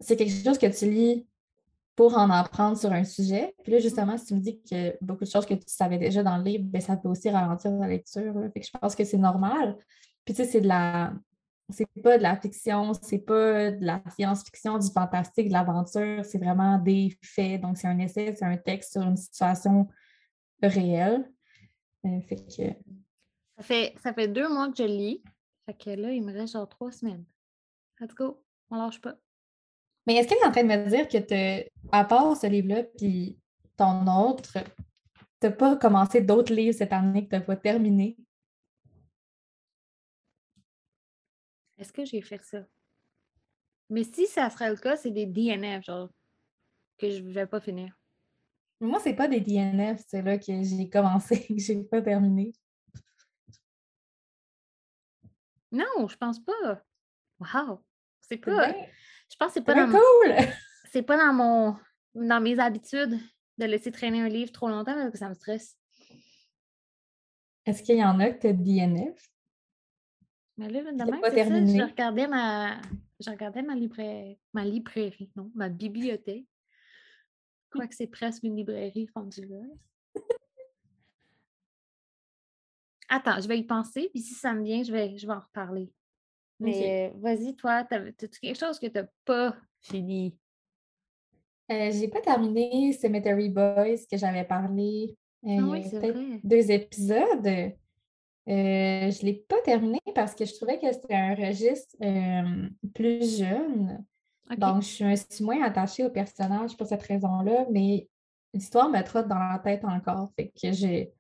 c'est 0.01 0.17
quelque 0.17 0.33
chose 0.33 0.59
que 0.59 0.67
tu 0.67 0.91
lis 0.91 1.27
pour 1.95 2.17
en 2.17 2.31
apprendre 2.31 2.77
sur 2.79 2.91
un 2.93 3.05
sujet. 3.05 3.55
Puis 3.63 3.73
là, 3.73 3.79
justement, 3.79 4.17
si 4.17 4.27
tu 4.27 4.35
me 4.35 4.41
dis 4.41 4.61
que 4.63 4.97
beaucoup 5.03 5.25
de 5.25 5.31
choses 5.31 5.45
que 5.45 5.55
tu 5.55 5.65
savais 5.67 5.99
déjà 5.99 6.23
dans 6.23 6.39
le 6.39 6.45
livre, 6.45 6.65
bien, 6.65 6.81
ça 6.81 6.97
peut 6.97 7.09
aussi 7.09 7.29
ralentir 7.29 7.71
la 7.73 7.87
lecture. 7.87 8.35
Fait 8.55 8.61
que 8.61 8.67
je 8.67 8.79
pense 8.79 8.97
que 8.97 9.05
c'est 9.05 9.19
normal. 9.19 9.77
Puis 10.25 10.35
tu 10.35 10.43
sais, 10.43 10.49
c'est 10.51 10.61
de 10.63 10.69
la 10.69 11.13
c'est 11.73 11.87
pas 12.03 12.19
de 12.19 12.23
la 12.23 12.37
fiction, 12.37 12.93
c'est 12.95 13.19
pas 13.19 13.71
de 13.71 13.85
la 13.85 14.03
science-fiction, 14.17 14.79
du 14.79 14.91
fantastique, 14.91 15.49
de 15.49 15.53
l'aventure, 15.53 16.25
c'est 16.25 16.39
vraiment 16.39 16.79
des 16.79 17.17
faits. 17.23 17.61
Donc, 17.61 17.77
c'est 17.77 17.87
un 17.87 17.99
essai, 17.99 18.35
c'est 18.35 18.45
un 18.45 18.57
texte 18.57 18.93
sur 18.93 19.03
une 19.03 19.17
situation 19.17 19.89
réelle. 20.63 21.31
Euh, 22.05 22.21
fait 22.23 22.37
que... 22.37 22.75
ça, 23.57 23.63
fait, 23.63 23.95
ça 24.03 24.13
fait 24.13 24.29
deux 24.29 24.49
mois 24.49 24.71
que 24.71 24.77
je 24.79 24.85
lis. 24.85 25.23
Fait 25.67 25.75
que 25.75 25.91
là, 25.91 26.13
il 26.13 26.25
me 26.25 26.33
reste 26.33 26.55
genre 26.55 26.69
trois 26.69 26.91
semaines. 26.91 27.25
Let's 28.01 28.15
go, 28.15 28.43
on 28.71 28.77
lâche 28.77 29.01
pas. 29.01 29.17
Mais 30.07 30.15
est-ce 30.15 30.29
qu'elle 30.29 30.39
est 30.39 30.47
en 30.47 30.53
train 30.53 30.65
de 30.65 30.69
me 30.69 30.89
dire 30.89 31.09
que, 31.09 31.69
à 31.93 32.05
part 32.05 32.37
ce 32.37 32.47
livre-là, 32.47 32.85
puis 32.97 33.39
ton 33.77 34.07
autre, 34.07 34.53
tu 35.41 35.47
n'as 35.47 35.53
pas 35.53 35.77
commencé 35.77 36.21
d'autres 36.23 36.53
livres 36.53 36.77
cette 36.77 36.93
année 36.93 37.25
que 37.25 37.31
tu 37.31 37.37
n'as 37.37 37.43
pas 37.43 37.57
terminé? 37.57 38.17
Est-ce 41.81 41.93
que 41.95 42.05
j'ai 42.05 42.21
fait 42.21 42.45
ça? 42.45 42.67
Mais 43.89 44.05
si 44.05 44.27
ça 44.27 44.51
serait 44.51 44.69
le 44.69 44.77
cas, 44.77 44.97
c'est 44.97 45.11
des 45.11 45.25
DNF, 45.25 45.85
genre, 45.85 46.11
que 46.99 47.11
je 47.11 47.23
ne 47.23 47.33
vais 47.33 47.47
pas 47.47 47.61
finir. 47.61 47.99
Moi, 48.81 49.01
c'est 49.01 49.15
pas 49.15 49.29
des 49.29 49.41
DNF, 49.41 50.03
c'est 50.07 50.21
là 50.21 50.39
que 50.39 50.63
j'ai 50.63 50.91
commencé 50.91 51.43
que 51.49 51.59
j'ai 51.59 51.83
pas 51.83 52.03
terminé. 52.03 52.53
Non, 55.73 56.07
je 56.07 56.17
pense 56.17 56.39
pas. 56.39 56.85
Wow! 57.39 57.83
C'est 58.21 58.37
pas. 58.37 58.73
Je 58.73 59.37
pense 59.39 59.49
que 59.49 59.55
c'est 59.55 59.65
pas 59.65 59.75
dans 59.75 59.91
cool! 59.91 60.35
C'est 60.93 61.03
pas 61.03 61.17
dans 61.17 61.33
mon 61.33 61.77
dans 62.17 62.41
mes 62.41 62.59
habitudes 62.59 63.17
de 63.59 63.65
laisser 63.65 63.93
traîner 63.93 64.21
un 64.21 64.29
livre 64.29 64.51
trop 64.51 64.69
longtemps 64.69 64.95
parce 64.95 65.13
que 65.13 65.19
ça 65.19 65.29
me 65.29 65.35
stresse. 65.35 65.79
Est-ce 67.65 67.85
qu'il 67.85 67.97
y 67.97 68.05
en 68.05 68.19
a 68.19 68.31
que 68.33 68.41
tu 68.41 68.47
as 68.49 68.53
DNF? 68.53 69.31
Mais 70.61 70.69
là, 70.69 70.93
demain, 70.93 71.21
c'est 71.25 71.45
ça, 71.45 71.65
je 71.65 71.91
regardais 71.91 72.29
ma, 72.29 72.83
je 73.19 73.31
regardais 73.31 73.63
ma, 73.63 73.75
librairie, 73.75 74.39
ma 74.53 74.63
librairie, 74.63 75.31
non, 75.35 75.51
ma 75.55 75.71
bibliothèque. 75.71 76.45
Je 77.65 77.71
crois 77.71 77.87
que 77.87 77.95
c'est 77.95 78.09
presque 78.09 78.43
une 78.43 78.57
librairie 78.57 79.07
fondue 79.07 79.47
là. 79.47 79.57
Attends, 83.09 83.41
je 83.41 83.49
vais 83.49 83.59
y 83.59 83.65
penser, 83.65 84.11
puis 84.13 84.21
si 84.21 84.35
ça 84.35 84.53
me 84.53 84.63
vient, 84.63 84.83
je 84.83 84.93
vais, 84.93 85.17
je 85.17 85.27
vais 85.27 85.33
en 85.33 85.41
reparler. 85.41 85.91
Mais 86.59 87.11
vas-y, 87.17 87.57
toi, 87.57 87.87
as-tu 87.91 88.29
quelque 88.29 88.59
chose 88.59 88.79
que 88.79 88.87
tu 88.87 88.99
n'as 88.99 89.07
pas 89.25 89.57
fini? 89.81 90.37
Euh, 91.73 91.91
j'ai 91.91 92.09
pas 92.09 92.21
terminé 92.21 92.93
Cemetery 92.93 93.49
Boys 93.49 94.05
que 94.11 94.19
j'avais 94.19 94.45
parlé 94.45 95.17
euh, 95.47 95.57
ah 95.59 95.69
oui, 95.71 95.89
peut-être 95.91 96.47
deux 96.47 96.71
épisodes. 96.71 97.73
Euh, 98.49 99.11
je 99.11 99.21
ne 99.21 99.27
l'ai 99.27 99.45
pas 99.49 99.61
terminé 99.63 100.01
parce 100.15 100.35
que 100.35 100.45
je 100.45 100.55
trouvais 100.55 100.79
que 100.79 100.91
c'était 100.93 101.15
un 101.15 101.35
registre 101.35 101.97
plus 102.95 103.39
jeune. 103.39 104.05
Donc, 104.57 104.83
je 104.83 104.89
suis 104.89 105.05
un 105.05 105.15
moins 105.45 105.63
attachée 105.63 106.05
au 106.05 106.11
personnage 106.11 106.77
pour 106.77 106.87
cette 106.87 107.03
raison-là, 107.03 107.67
mais 107.71 108.09
l'histoire 108.53 108.89
me 108.89 109.01
trotte 109.03 109.29
dans 109.29 109.39
la 109.39 109.61
tête 109.61 109.85
encore. 109.85 110.33
Fait 110.35 110.49
que 110.49 110.73
j'ai. 110.73 111.13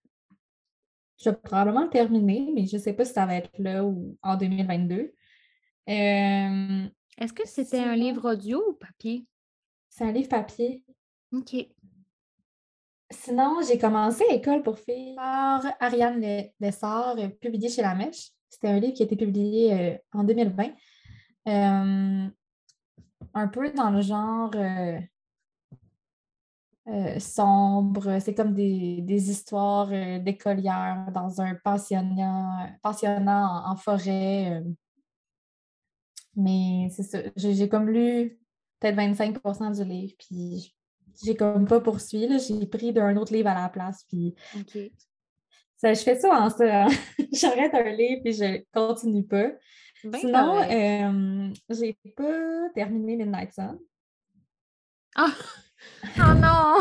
Je 1.22 1.30
vais 1.30 1.36
probablement 1.36 1.84
le 1.84 1.90
terminer, 1.90 2.50
mais 2.54 2.66
je 2.66 2.76
ne 2.76 2.80
sais 2.80 2.94
pas 2.94 3.04
si 3.04 3.12
ça 3.12 3.26
va 3.26 3.36
être 3.36 3.50
là 3.58 3.84
ou 3.84 4.16
en 4.22 4.36
2022. 4.36 5.12
Est-ce 5.86 7.32
que 7.34 7.46
c'était 7.46 7.78
un 7.78 7.94
livre 7.94 8.32
audio 8.32 8.62
ou 8.70 8.72
papier? 8.72 9.26
C'est 9.90 10.04
un 10.04 10.12
livre 10.12 10.28
papier. 10.28 10.82
OK. 11.32 11.54
Sinon, 13.12 13.60
j'ai 13.66 13.76
commencé 13.76 14.22
École 14.30 14.62
pour 14.62 14.78
filles 14.78 15.16
par 15.16 15.64
Ariane 15.80 16.24
Lessard, 16.60 17.16
euh, 17.18 17.28
publié 17.28 17.68
chez 17.68 17.82
La 17.82 17.94
Mèche. 17.96 18.30
C'était 18.48 18.68
un 18.68 18.78
livre 18.78 18.94
qui 18.94 19.02
a 19.02 19.06
été 19.06 19.16
publié 19.16 19.72
euh, 19.74 19.98
en 20.12 20.22
2020. 20.22 20.68
Euh, 21.48 22.28
un 23.34 23.48
peu 23.48 23.70
dans 23.72 23.90
le 23.90 24.00
genre 24.00 24.54
sombre. 27.18 28.18
C'est 28.20 28.34
comme 28.34 28.54
des, 28.54 29.30
histoires 29.30 29.88
d'écolières 30.20 31.06
dans 31.12 31.40
un 31.40 31.54
pensionnat, 31.56 32.70
pensionnat 32.82 33.64
en 33.66 33.76
forêt. 33.76 34.62
mais 36.36 36.88
c'est 36.90 37.02
ça. 37.02 37.18
J'ai 37.36 37.68
comme 37.68 37.88
lu 37.88 38.38
peut-être 38.80 38.96
25% 38.96 39.76
du 39.76 39.84
livre. 39.88 40.14
Puis 40.18 40.74
j'ai 41.24 41.36
comme 41.36 41.66
pas 41.66 41.80
poursuivi. 41.80 42.38
J'ai 42.38 42.66
pris 42.66 42.92
d'un 42.92 43.16
autre 43.16 43.32
livre 43.32 43.48
à 43.48 43.62
la 43.62 43.68
place. 43.68 44.04
Puis 44.08 44.34
ça, 45.76 45.94
je 45.94 46.02
fais 46.02 46.18
ça 46.18 46.28
en 46.30 46.50
ça. 46.50 46.86
Hein. 46.86 46.88
J'arrête 47.32 47.74
un 47.74 47.90
livre 47.90 48.22
puis 48.22 48.32
je 48.32 48.62
continue 48.72 49.24
pas. 49.24 49.50
Ben 50.04 50.18
Sinon, 50.18 50.62
euh, 50.62 51.52
j'ai 51.68 51.96
pas 52.16 52.68
terminé 52.74 53.16
Midnight 53.16 53.52
Sun. 53.52 53.78
Oh, 55.18 55.22
oh 55.22 56.34
non! 56.34 56.78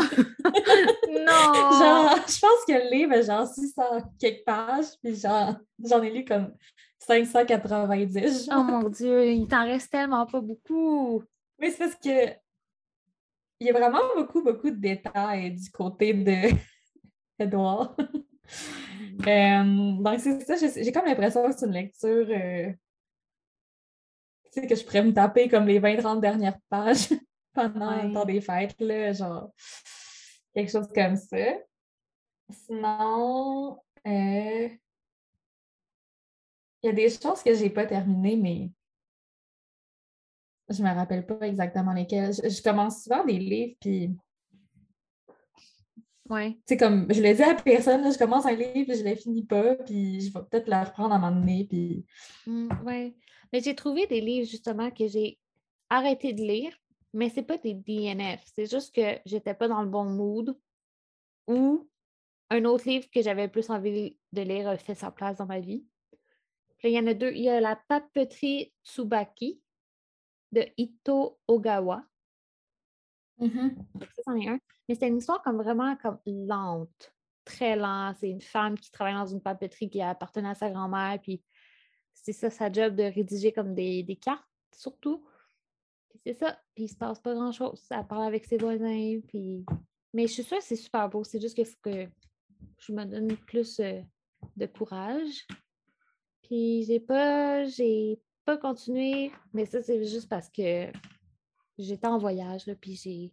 non! 1.08 1.52
Genre, 1.78 2.16
je 2.26 2.40
pense 2.40 2.64
que 2.66 2.72
le 2.72 2.90
livre 2.90 3.12
est 3.12 3.24
genre 3.24 3.46
600 3.46 3.82
quelques 4.18 4.44
pages, 4.44 4.86
puis 5.02 5.16
genre, 5.16 5.56
j'en 5.84 6.02
ai 6.02 6.10
lu 6.10 6.24
comme 6.24 6.54
590. 7.00 8.48
Oh 8.52 8.62
mon 8.62 8.88
Dieu, 8.88 9.32
il 9.32 9.48
t'en 9.48 9.64
reste 9.64 9.90
tellement 9.90 10.26
pas 10.26 10.40
beaucoup. 10.40 11.22
Mais 11.58 11.70
c'est 11.70 11.78
parce 11.78 11.96
que 11.96 12.32
il 13.60 13.66
y 13.66 13.70
a 13.70 13.72
vraiment 13.72 14.00
beaucoup, 14.16 14.42
beaucoup 14.42 14.70
de 14.70 14.76
détails 14.76 15.52
du 15.52 15.70
côté 15.70 16.14
de 16.14 16.50
Edouard. 17.38 17.96
Euh, 19.26 19.92
donc, 20.02 20.18
c'est 20.18 20.40
ça, 20.40 20.56
j'ai 20.56 20.92
comme 20.92 21.04
l'impression 21.04 21.46
que 21.46 21.54
c'est 21.54 21.66
une 21.66 21.72
lecture 21.72 22.26
euh, 22.30 22.72
tu 24.50 24.60
sais, 24.60 24.66
que 24.66 24.74
je 24.74 24.84
pourrais 24.84 25.02
me 25.02 25.12
taper 25.12 25.48
comme 25.48 25.66
les 25.66 25.78
20-30 25.78 26.20
dernières 26.20 26.58
pages 26.68 27.08
pendant 27.52 28.02
le 28.02 28.12
temps 28.12 28.24
des 28.24 28.40
fêtes, 28.40 28.80
là, 28.80 29.12
genre 29.12 29.52
quelque 30.54 30.70
chose 30.70 30.88
comme 30.94 31.16
ça. 31.16 31.58
Sinon, 32.50 33.78
euh, 34.06 34.68
il 36.82 36.86
y 36.86 36.88
a 36.88 36.92
des 36.92 37.10
choses 37.10 37.42
que 37.42 37.54
j'ai 37.54 37.70
pas 37.70 37.86
terminées, 37.86 38.36
mais 38.36 38.70
je 40.70 40.82
me 40.82 40.94
rappelle 40.94 41.26
pas 41.26 41.40
exactement 41.46 41.92
lesquels. 41.92 42.32
Je, 42.32 42.62
commence 42.62 43.02
souvent 43.04 43.24
des 43.24 43.38
livres, 43.38 43.76
puis. 43.80 44.10
Ouais. 46.28 46.56
Tu 46.66 46.76
comme 46.76 47.12
je 47.12 47.20
le 47.20 47.34
dis 47.34 47.42
à 47.42 47.54
personne, 47.54 48.12
je 48.12 48.16
commence 48.16 48.46
un 48.46 48.54
livre, 48.54 48.94
je 48.94 49.02
ne 49.02 49.10
le 49.10 49.16
finis 49.16 49.44
pas, 49.44 49.74
puis 49.74 50.20
je 50.20 50.32
vais 50.32 50.40
peut-être 50.48 50.68
le 50.68 50.86
reprendre 50.86 51.12
à 51.12 51.16
un 51.16 51.18
moment 51.18 51.40
donné. 51.40 51.66
Puis... 51.68 52.06
Oui. 52.46 53.16
Mais 53.52 53.60
j'ai 53.60 53.74
trouvé 53.74 54.06
des 54.06 54.20
livres 54.20 54.48
justement 54.48 54.92
que 54.92 55.08
j'ai 55.08 55.40
arrêté 55.88 56.32
de 56.32 56.42
lire, 56.42 56.72
mais 57.12 57.30
ce 57.30 57.36
n'est 57.36 57.46
pas 57.46 57.58
des 57.58 57.74
DNF. 57.74 58.42
C'est 58.54 58.70
juste 58.70 58.94
que 58.94 59.18
j'étais 59.26 59.54
pas 59.54 59.66
dans 59.66 59.82
le 59.82 59.88
bon 59.88 60.04
mood 60.04 60.56
ou 61.48 61.88
un 62.50 62.64
autre 62.64 62.88
livre 62.88 63.08
que 63.12 63.22
j'avais 63.22 63.48
plus 63.48 63.68
envie 63.70 64.16
de 64.32 64.42
lire 64.42 64.68
a 64.68 64.76
fait 64.76 64.94
sa 64.94 65.10
place 65.10 65.38
dans 65.38 65.46
ma 65.46 65.58
vie. 65.58 65.84
il 66.84 66.90
y 66.90 66.98
en 66.98 67.08
a 67.08 67.14
deux. 67.14 67.32
Il 67.32 67.42
y 67.42 67.48
a 67.48 67.60
La 67.60 67.74
papeterie 67.88 68.72
Tsubaki 68.84 69.60
de 70.52 70.66
Ito 70.76 71.38
Ogawa. 71.46 72.04
Mm-hmm. 73.40 73.76
Ça, 74.00 74.22
c'en 74.24 74.34
est 74.36 74.48
un. 74.48 74.58
Mais 74.88 74.94
c'est 74.94 75.08
une 75.08 75.18
histoire 75.18 75.42
comme 75.42 75.56
vraiment 75.56 75.96
comme 75.96 76.18
lente, 76.26 77.14
très 77.44 77.76
lente. 77.76 78.16
C'est 78.20 78.30
une 78.30 78.40
femme 78.40 78.78
qui 78.78 78.90
travaille 78.90 79.14
dans 79.14 79.26
une 79.26 79.40
papeterie 79.40 79.88
qui 79.88 80.02
appartenait 80.02 80.50
à 80.50 80.54
sa 80.54 80.70
grand-mère, 80.70 81.18
puis 81.22 81.42
c'est 82.12 82.32
ça 82.32 82.50
sa 82.50 82.70
job 82.70 82.96
de 82.96 83.04
rédiger 83.04 83.52
comme 83.52 83.74
des, 83.74 84.18
cartes, 84.20 84.44
surtout. 84.74 85.24
c'est 86.24 86.34
ça, 86.34 86.60
puis 86.74 86.84
il 86.84 86.88
se 86.88 86.96
passe 86.96 87.20
pas 87.20 87.34
grand-chose. 87.34 87.86
Elle 87.90 88.06
parle 88.06 88.24
avec 88.24 88.44
ses 88.44 88.58
voisins, 88.58 89.20
puis... 89.28 89.64
Mais 90.12 90.26
je 90.26 90.32
suis 90.32 90.42
sûre 90.42 90.58
que 90.58 90.64
c'est 90.64 90.76
super 90.76 91.08
beau. 91.08 91.22
C'est 91.22 91.40
juste 91.40 91.54
qu'il 91.54 91.64
faut 91.64 91.78
que 91.82 92.08
je 92.78 92.92
me 92.92 93.04
donne 93.04 93.36
plus 93.36 93.78
euh, 93.78 94.00
de 94.56 94.66
courage. 94.66 95.46
Puis 96.42 96.82
j'ai 96.82 96.98
pas, 96.98 97.64
j'ai 97.64 98.20
pas 98.44 98.56
continuer, 98.56 99.32
mais 99.52 99.66
ça, 99.66 99.82
c'est 99.82 100.04
juste 100.04 100.28
parce 100.28 100.48
que 100.48 100.90
j'étais 101.78 102.06
en 102.06 102.18
voyage, 102.18 102.66
là, 102.66 102.74
puis 102.74 102.96
j'ai, 102.96 103.32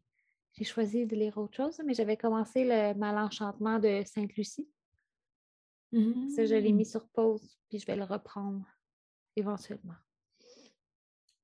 choisi 0.64 1.06
de 1.06 1.16
lire 1.16 1.38
autre 1.38 1.56
chose, 1.56 1.80
mais 1.86 1.94
j'avais 1.94 2.18
commencé 2.18 2.64
le 2.64 2.96
Malenchantement 2.96 3.78
de 3.78 4.02
Sainte-Lucie. 4.06 4.68
Ça, 5.92 6.46
je 6.46 6.56
l'ai 6.56 6.72
mis 6.72 6.82
mmh. 6.82 6.86
sur 6.86 7.08
pause, 7.10 7.60
puis 7.70 7.80
je 7.80 7.86
vais 7.86 7.96
le 7.96 8.04
reprendre 8.04 8.66
éventuellement. 9.36 9.96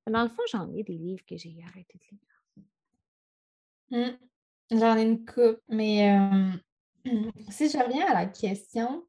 Dans 0.07 0.23
le 0.23 0.29
fond, 0.29 0.41
j'en 0.51 0.71
ai 0.73 0.83
des 0.83 0.97
livres 0.97 1.23
que 1.25 1.37
j'ai 1.37 1.63
arrêté 1.63 1.99
de 1.99 2.17
lire. 2.17 4.19
Mmh. 4.71 4.79
J'en 4.79 4.97
ai 4.97 5.03
une 5.03 5.25
coupe, 5.25 5.61
mais 5.69 6.17
si 7.49 7.69
je 7.69 7.77
reviens 7.77 8.07
à 8.07 8.13
la 8.13 8.25
question 8.25 9.07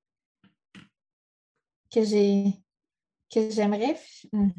que 1.91 2.05
j'ai 2.05 2.64
que 3.33 3.51
j'aimerais. 3.51 3.99
Hmm. 4.33 4.51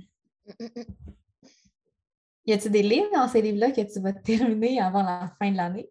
Y 2.45 2.53
a-t-il 2.53 2.71
des 2.71 2.83
livres 2.83 3.09
dans 3.13 3.27
ces 3.27 3.41
livres-là 3.41 3.71
que 3.71 3.81
tu 3.81 3.99
vas 3.99 4.13
terminer 4.13 4.79
avant 4.79 5.03
la 5.03 5.33
fin 5.39 5.51
de 5.51 5.57
l'année? 5.57 5.89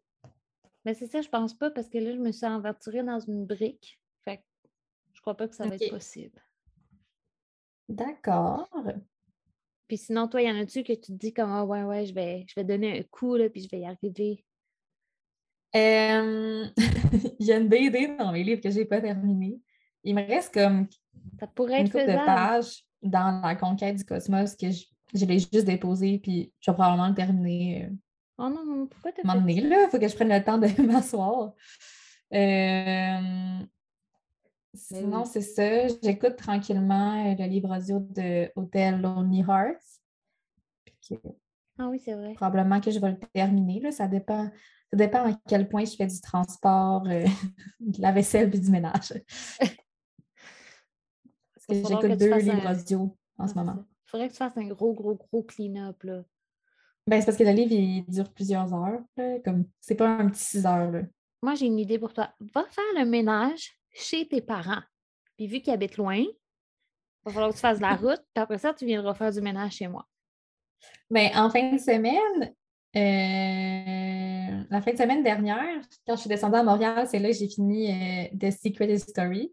Mais 0.84 0.92
ben, 0.92 0.94
c'est 0.94 1.06
ça, 1.06 1.20
je 1.20 1.28
pense 1.28 1.54
pas, 1.54 1.70
parce 1.70 1.88
que 1.88 1.98
là, 1.98 2.12
je 2.12 2.18
me 2.18 2.30
suis 2.30 2.46
aventurée 2.46 3.02
dans 3.02 3.18
une 3.18 3.46
brique. 3.46 3.98
Fait 4.24 4.38
que 4.38 4.42
je 5.14 5.20
crois 5.20 5.36
pas 5.36 5.48
que 5.48 5.54
ça 5.54 5.66
va 5.66 5.74
être 5.74 5.90
possible. 5.90 6.40
D'accord. 7.88 8.68
Puis 9.88 9.98
sinon, 9.98 10.28
toi, 10.28 10.42
y 10.42 10.50
en 10.50 10.56
a-tu 10.56 10.82
que 10.84 10.92
tu 10.92 11.12
te 11.12 11.12
dis 11.12 11.32
comme 11.32 11.50
ah, 11.50 11.64
ouais, 11.64 11.82
ouais, 11.82 12.06
je 12.06 12.14
vais, 12.14 12.44
je 12.48 12.54
vais 12.54 12.64
donner 12.64 13.00
un 13.00 13.02
coup, 13.02 13.34
là, 13.36 13.48
puis 13.48 13.62
je 13.62 13.68
vais 13.70 13.80
y 13.80 13.86
arriver? 13.86 14.44
Il 15.74 17.46
y 17.46 17.52
a 17.52 17.58
une 17.58 17.68
BD 17.68 18.16
dans 18.16 18.30
mes 18.30 18.44
livres 18.44 18.60
que 18.60 18.70
j'ai 18.70 18.84
pas 18.84 19.00
terminé. 19.00 19.60
Il 20.04 20.14
me 20.14 20.24
reste 20.24 20.54
comme 20.54 20.86
ça 21.40 21.46
pourrait 21.46 21.82
être 21.82 21.96
une 21.96 22.06
de 22.06 22.16
pages 22.26 22.84
dans 23.02 23.40
la 23.42 23.54
conquête 23.54 23.96
du 23.96 24.04
cosmos 24.04 24.56
que 24.56 24.70
je, 24.70 25.24
l'ai 25.26 25.38
juste 25.38 25.64
déposé, 25.64 26.18
puis 26.18 26.52
je 26.60 26.70
vais 26.70 26.74
probablement 26.74 27.08
le 27.08 27.14
terminer 27.14 27.84
euh, 27.84 27.94
Oh 28.38 28.48
non, 28.48 28.86
pourquoi 28.88 29.12
t'as 29.12 29.22
fait 29.22 29.28
ça? 29.28 29.68
là, 29.68 29.84
il 29.84 29.88
faut 29.90 29.98
que 29.98 30.08
je 30.08 30.14
prenne 30.14 30.28
le 30.28 30.42
temps 30.42 30.58
de 30.58 30.66
m'asseoir. 30.82 31.52
Euh, 32.32 33.64
Sinon, 34.74 35.22
oui. 35.22 35.28
c'est 35.32 35.40
ça. 35.40 35.86
J'écoute 36.02 36.36
tranquillement 36.36 37.30
euh, 37.30 37.34
le 37.38 37.46
livre 37.46 37.76
audio 37.76 38.00
de 38.00 38.50
Hotel 38.56 39.00
Lonely 39.00 39.40
Hearts. 39.40 40.00
Puis 40.84 41.18
Ah 41.78 41.88
oui, 41.88 42.00
c'est 42.04 42.14
vrai. 42.14 42.34
probablement 42.34 42.80
que 42.80 42.90
je 42.90 42.98
vais 42.98 43.10
le 43.10 43.18
terminer. 43.32 43.80
Là. 43.80 43.92
Ça 43.92 44.08
dépend. 44.08 44.50
Ça 44.90 44.96
dépend 44.96 45.30
à 45.30 45.38
quel 45.46 45.68
point 45.68 45.84
je 45.84 45.94
fais 45.94 46.06
du 46.06 46.20
transport, 46.20 47.06
euh, 47.06 47.24
de 47.80 48.02
la 48.02 48.10
vaisselle 48.10 48.50
puis 48.50 48.60
du 48.60 48.70
ménage. 48.70 49.12
Parce 51.68 51.80
que 51.80 51.88
j'écoute 51.88 52.18
deux 52.18 52.34
livres 52.38 52.66
un- 52.66 52.72
audio 52.74 53.16
en 53.38 53.46
ce 53.48 53.52
Ah, 53.56 53.64
moment. 53.64 53.76
ça. 53.76 53.84
Faudrait 54.06 54.28
que 54.28 54.32
tu 54.32 54.38
fasses 54.38 54.56
un 54.56 54.66
gros, 54.68 54.92
gros, 54.92 55.14
gros 55.14 55.42
clean-up, 55.42 56.02
là. 56.02 56.22
Ben, 57.06 57.20
c'est 57.20 57.26
parce 57.26 57.36
que 57.36 57.44
le 57.44 57.50
livre, 57.52 57.72
il 57.72 58.04
dure 58.06 58.32
plusieurs 58.32 58.72
heures. 58.72 59.00
là, 59.16 59.38
Comme, 59.44 59.64
c'est 59.80 59.94
pas 59.94 60.08
un 60.08 60.28
petit 60.28 60.42
six 60.44 60.66
heures. 60.66 60.90
Là. 60.90 61.02
Moi, 61.42 61.54
j'ai 61.54 61.66
une 61.66 61.78
idée 61.78 61.98
pour 61.98 62.12
toi. 62.14 62.30
Va 62.54 62.64
faire 62.70 62.84
le 62.96 63.04
ménage 63.04 63.78
chez 63.92 64.26
tes 64.26 64.40
parents. 64.40 64.82
Puis 65.36 65.46
vu 65.46 65.60
qu'ils 65.60 65.72
habitent 65.74 65.96
loin, 65.98 66.16
il 66.16 66.28
va 67.24 67.32
falloir 67.32 67.50
que 67.50 67.56
tu 67.56 67.60
fasses 67.60 67.80
la 67.80 67.94
route, 67.96 68.22
puis 68.34 68.42
après 68.42 68.58
ça, 68.58 68.72
tu 68.72 68.86
viendras 68.86 69.14
faire 69.14 69.32
du 69.32 69.40
ménage 69.40 69.72
chez 69.72 69.88
moi. 69.88 70.06
Ben, 71.10 71.30
en 71.34 71.50
fin 71.50 71.72
de 71.72 71.78
semaine, 71.78 72.54
euh, 72.96 74.64
la 74.70 74.80
fin 74.80 74.92
de 74.92 74.96
semaine 74.98 75.22
dernière, 75.22 75.80
quand 76.06 76.14
je 76.16 76.20
suis 76.20 76.28
descendue 76.28 76.56
à 76.56 76.62
Montréal, 76.62 77.06
c'est 77.08 77.18
là 77.18 77.28
que 77.30 77.34
j'ai 77.36 77.48
fini 77.48 77.90
euh, 77.90 78.28
The 78.38 78.50
Secret 78.50 78.92
History. 78.92 79.52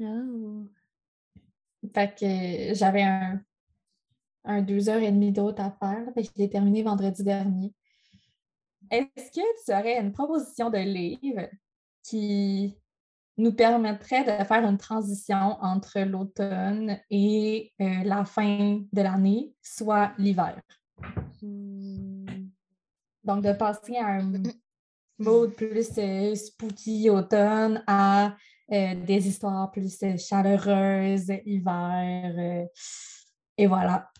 Oh. 0.00 0.64
Fait 1.94 2.14
que 2.18 2.74
j'avais 2.74 3.02
un, 3.02 3.40
un 4.44 4.62
deux 4.62 4.88
heures 4.88 5.02
et 5.02 5.12
demie 5.12 5.32
d'autres 5.32 5.62
à 5.62 5.70
faire. 5.70 6.04
Fait 6.14 6.22
que 6.22 6.28
je 6.28 6.42
l'ai 6.42 6.50
terminé 6.50 6.82
vendredi 6.82 7.22
dernier. 7.22 7.72
Est-ce 8.90 9.30
que 9.30 9.64
tu 9.64 9.72
aurais 9.72 10.00
une 10.00 10.12
proposition 10.12 10.70
de 10.70 10.78
livre 10.78 11.48
qui 12.02 12.74
nous 13.36 13.52
permettrait 13.52 14.24
de 14.24 14.44
faire 14.44 14.64
une 14.64 14.78
transition 14.78 15.56
entre 15.60 16.00
l'automne 16.00 16.98
et 17.10 17.72
euh, 17.80 18.02
la 18.04 18.24
fin 18.24 18.82
de 18.92 19.02
l'année, 19.02 19.52
soit 19.62 20.12
l'hiver? 20.18 20.60
Hmm. 21.42 22.48
Donc, 23.22 23.44
de 23.44 23.52
passer 23.52 23.96
à 23.96 24.06
un 24.06 24.22
mode 25.18 25.54
plus 25.54 25.90
euh, 25.98 26.34
spooky 26.34 27.10
automne 27.10 27.84
à 27.86 28.36
des 28.68 29.28
histoires 29.28 29.70
plus 29.70 30.02
euh, 30.02 30.16
chaleureuses 30.16 31.32
hiver. 31.44 32.34
euh, 32.38 32.66
et 33.56 33.66
voilà. 33.66 34.10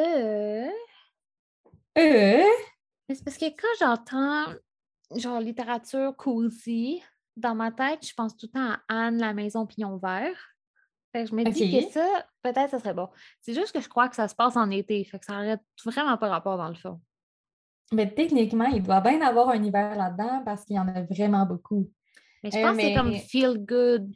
Euh, 0.00 0.68
Euh, 1.98 2.44
c'est 3.08 3.24
parce 3.24 3.38
que 3.38 3.46
quand 3.46 3.66
j'entends 3.80 4.54
genre 5.16 5.40
littérature 5.40 6.14
cozy, 6.16 7.02
dans 7.36 7.54
ma 7.54 7.72
tête, 7.72 8.06
je 8.06 8.14
pense 8.14 8.36
tout 8.36 8.46
le 8.46 8.58
temps 8.58 8.72
à 8.72 9.06
Anne, 9.06 9.18
la 9.18 9.32
maison 9.32 9.66
pignon 9.66 9.96
vert. 9.96 10.36
Fait 11.12 11.24
que 11.24 11.30
je 11.30 11.34
me 11.34 11.42
dis 11.44 11.86
que 11.86 11.90
ça, 11.92 12.26
peut-être 12.42 12.70
ça 12.70 12.78
serait 12.78 12.94
bon. 12.94 13.08
C'est 13.40 13.54
juste 13.54 13.72
que 13.72 13.80
je 13.80 13.88
crois 13.88 14.08
que 14.08 14.16
ça 14.16 14.28
se 14.28 14.34
passe 14.34 14.56
en 14.56 14.70
été, 14.70 15.02
fait 15.04 15.18
que 15.18 15.24
ça 15.24 15.38
aurait 15.38 15.58
vraiment 15.84 16.18
pas 16.18 16.28
rapport 16.28 16.58
dans 16.58 16.68
le 16.68 16.74
fond. 16.74 17.00
mais 17.92 18.12
techniquement, 18.14 18.66
il 18.66 18.82
doit 18.82 19.00
bien 19.00 19.20
avoir 19.22 19.48
un 19.48 19.62
hiver 19.62 19.96
là-dedans 19.96 20.42
parce 20.44 20.64
qu'il 20.64 20.76
y 20.76 20.78
en 20.78 20.88
a 20.88 21.02
vraiment 21.02 21.46
beaucoup. 21.46 21.90
Mais 22.42 22.50
je 22.50 22.58
Euh, 22.58 22.62
pense 22.62 22.76
que 22.76 22.82
c'est 22.82 22.94
comme 22.94 23.12
feel 23.14 23.58
good, 23.58 24.14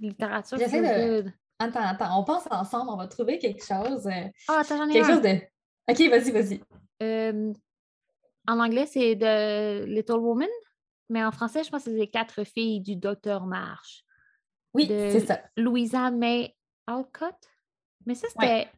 littérature 0.00 0.58
feel 0.58 0.82
de- 0.82 1.22
good. 1.22 1.32
Attends, 1.58 1.80
attends, 1.82 2.20
on 2.20 2.24
pense 2.24 2.46
ensemble, 2.50 2.90
on 2.90 2.96
va 2.96 3.06
trouver 3.06 3.38
quelque 3.38 3.64
chose. 3.64 4.06
euh, 4.06 4.28
Ah, 4.48 4.60
attends, 4.60 4.76
j'en 4.76 4.88
ai 4.88 4.92
quelque 4.92 5.06
un. 5.06 5.14
chose 5.14 5.22
de. 5.22 5.40
OK, 5.88 6.10
vas-y, 6.10 6.30
vas-y. 6.30 6.60
Euh, 7.02 7.52
en 8.48 8.58
anglais, 8.60 8.86
c'est 8.86 9.16
The 9.16 9.86
Little 9.88 10.18
Woman, 10.18 10.48
mais 11.08 11.24
en 11.24 11.32
français, 11.32 11.62
je 11.64 11.70
pense 11.70 11.84
que 11.84 11.90
c'est 11.90 11.96
les 11.96 12.10
quatre 12.10 12.44
filles 12.44 12.80
du 12.80 12.96
docteur 12.96 13.46
Marsh. 13.46 14.02
Oui, 14.74 14.86
de 14.88 15.08
c'est 15.10 15.20
ça. 15.26 15.40
Louisa 15.56 16.10
May 16.10 16.54
Alcott. 16.86 17.36
Mais 18.06 18.14
ça, 18.14 18.28
c'était. 18.28 18.46
Ouais. 18.46 18.68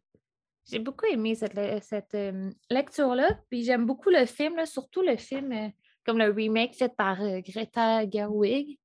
J'ai 0.71 0.79
beaucoup 0.81 1.07
aimé 1.07 1.35
cette, 1.37 1.59
cette 1.85 2.15
euh, 2.17 2.51
lecture-là. 2.71 3.39
Puis 3.51 3.63
j'aime 3.63 3.87
beaucoup 3.87 4.11
le 4.11 4.27
film, 4.27 4.57
là, 4.57 4.67
surtout 4.67 5.01
le 5.01 5.17
film 5.17 5.53
euh, 5.53 5.69
comme 6.05 6.19
le 6.19 6.31
remake 6.31 6.75
fait 6.75 6.95
par 6.95 7.23
euh, 7.23 7.41
Greta 7.41 8.09
Gerwig. 8.11 8.79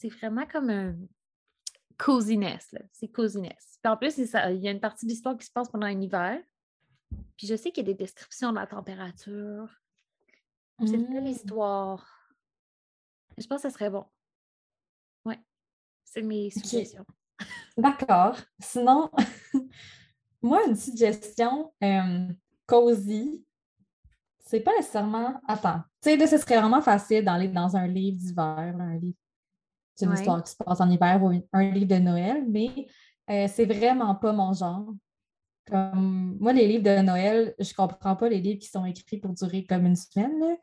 C'est 0.00 0.08
vraiment 0.10 0.46
comme 0.46 0.70
un 0.70 0.94
coziness. 1.96 2.70
là. 2.72 2.80
C'est 2.92 3.08
coziness. 3.08 3.78
Puis 3.82 3.92
en 3.92 3.96
plus, 3.96 4.24
ça, 4.26 4.50
il 4.52 4.60
y 4.62 4.68
a 4.68 4.70
une 4.70 4.78
partie 4.80 5.06
de 5.06 5.10
l'histoire 5.10 5.36
qui 5.36 5.44
se 5.44 5.50
passe 5.50 5.68
pendant 5.68 5.86
un 5.88 6.00
hiver. 6.00 6.40
Puis 7.36 7.48
je 7.48 7.56
sais 7.56 7.72
qu'il 7.72 7.84
y 7.84 7.90
a 7.90 7.92
des 7.92 7.98
descriptions 7.98 8.50
de 8.50 8.56
la 8.56 8.66
température. 8.68 9.68
C'est 10.80 10.94
une 10.94 11.12
belle 11.12 11.24
Mm. 11.24 11.26
histoire. 11.26 12.06
Je 13.36 13.44
pense 13.48 13.62
que 13.62 13.68
ce 13.68 13.74
serait 13.74 13.90
bon. 13.90 14.04
Ouais. 15.24 15.40
C'est 16.04 16.22
mes 16.22 16.50
suggestions. 16.50 17.04
D'accord. 17.76 18.36
Sinon, 18.60 19.10
moi, 20.42 20.64
une 20.68 20.76
suggestion 20.76 21.72
euh, 21.82 22.28
cosy, 22.66 23.44
c'est 24.38 24.60
pas 24.60 24.76
nécessairement. 24.76 25.40
Attends, 25.48 25.82
tu 26.00 26.16
sais, 26.16 26.26
ce 26.28 26.38
serait 26.38 26.60
vraiment 26.60 26.82
facile 26.82 27.24
d'aller 27.24 27.48
dans 27.48 27.76
un 27.76 27.88
livre 27.88 28.16
d'hiver, 28.16 28.76
un 28.78 28.96
livre. 28.96 29.18
C'est 29.98 30.04
une 30.04 30.12
Ouais. 30.12 30.18
histoire 30.18 30.42
qui 30.44 30.52
se 30.52 30.56
passe 30.56 30.80
en 30.80 30.88
hiver 30.88 31.20
ou 31.24 31.32
un 31.52 31.70
livre 31.72 31.88
de 31.88 31.98
Noël, 31.98 32.44
mais 32.48 32.86
euh, 33.30 33.48
c'est 33.48 33.64
vraiment 33.66 34.14
pas 34.14 34.32
mon 34.32 34.52
genre. 34.52 34.94
Comme, 35.68 36.38
moi, 36.40 36.52
les 36.52 36.68
livres 36.68 36.84
de 36.84 37.02
Noël, 37.02 37.54
je 37.58 37.74
comprends 37.74 38.14
pas 38.14 38.28
les 38.28 38.40
livres 38.40 38.60
qui 38.60 38.68
sont 38.68 38.84
écrits 38.84 39.18
pour 39.18 39.32
durer 39.34 39.64
comme 39.64 39.86
une 39.86 39.96
semaine. 39.96 40.38
là. 40.38 40.56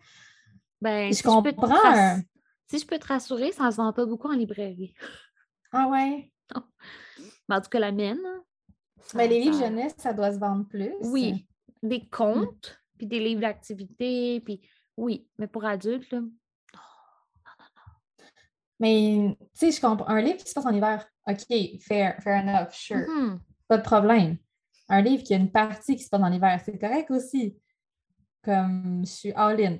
Ben, 0.82 1.10
Je 1.12 1.17
si 1.17 1.24
comprends 1.24 1.67
rass- 1.67 2.19
un- 2.19 2.21
Si 2.67 2.80
je 2.80 2.88
peux 2.88 2.98
te 2.98 3.08
rassurer, 3.08 3.52
ça 3.52 3.65
ne 3.65 3.71
se 3.71 3.76
vend 3.76 3.91
pas 3.93 4.06
beaucoup 4.06 4.28
en 4.30 4.36
librairie. 4.36 4.93
Ah 5.74 5.89
ouais? 5.89 6.32
Ben, 7.50 7.58
en 7.58 7.62
tout 7.62 7.69
cas, 7.69 7.80
la 7.80 7.91
mienne. 7.91 8.17
Mais 9.13 9.24
ça- 9.24 9.28
les 9.28 9.39
livres 9.41 9.56
ça- 9.60 9.65
jeunesse, 9.67 9.95
ça 9.98 10.13
doit 10.13 10.32
se 10.34 10.39
vendre 10.39 10.65
plus. 10.65 10.93
Oui, 11.02 11.45
des 11.84 12.08
contes, 12.08 12.80
puis 12.98 13.06
des 13.06 13.19
livres 13.19 13.41
d'activité, 13.41 14.39
puis 14.39 14.62
oui, 14.95 15.28
mais 15.38 15.48
pour 15.48 15.65
adultes, 15.65 16.10
là, 16.12 16.21
Mais, 18.79 19.38
tu 19.39 19.47
sais, 19.53 19.71
je 19.71 19.81
comprends. 19.81 20.07
Un 20.07 20.21
livre 20.21 20.38
qui 20.38 20.49
se 20.49 20.53
passe 20.53 20.65
en 20.65 20.73
hiver, 20.73 21.05
OK, 21.27 21.57
fair, 21.81 22.15
fair 22.21 22.43
enough, 22.43 22.71
sure. 22.73 22.97
mhm, 22.97 23.39
Pas 23.67 23.77
de 23.77 23.83
problème. 23.83 24.38
Un 24.89 25.01
livre 25.01 25.23
qui 25.23 25.33
a 25.33 25.38
une 25.38 25.51
partie 25.51 25.95
qui 25.95 26.03
se 26.03 26.09
passe 26.09 26.21
en 26.21 26.31
hiver, 26.31 26.59
c'est 26.63 26.77
correct 26.77 27.09
aussi. 27.11 27.57
Comme 28.43 29.01
je 29.05 29.11
suis 29.11 29.31
all-in. 29.33 29.77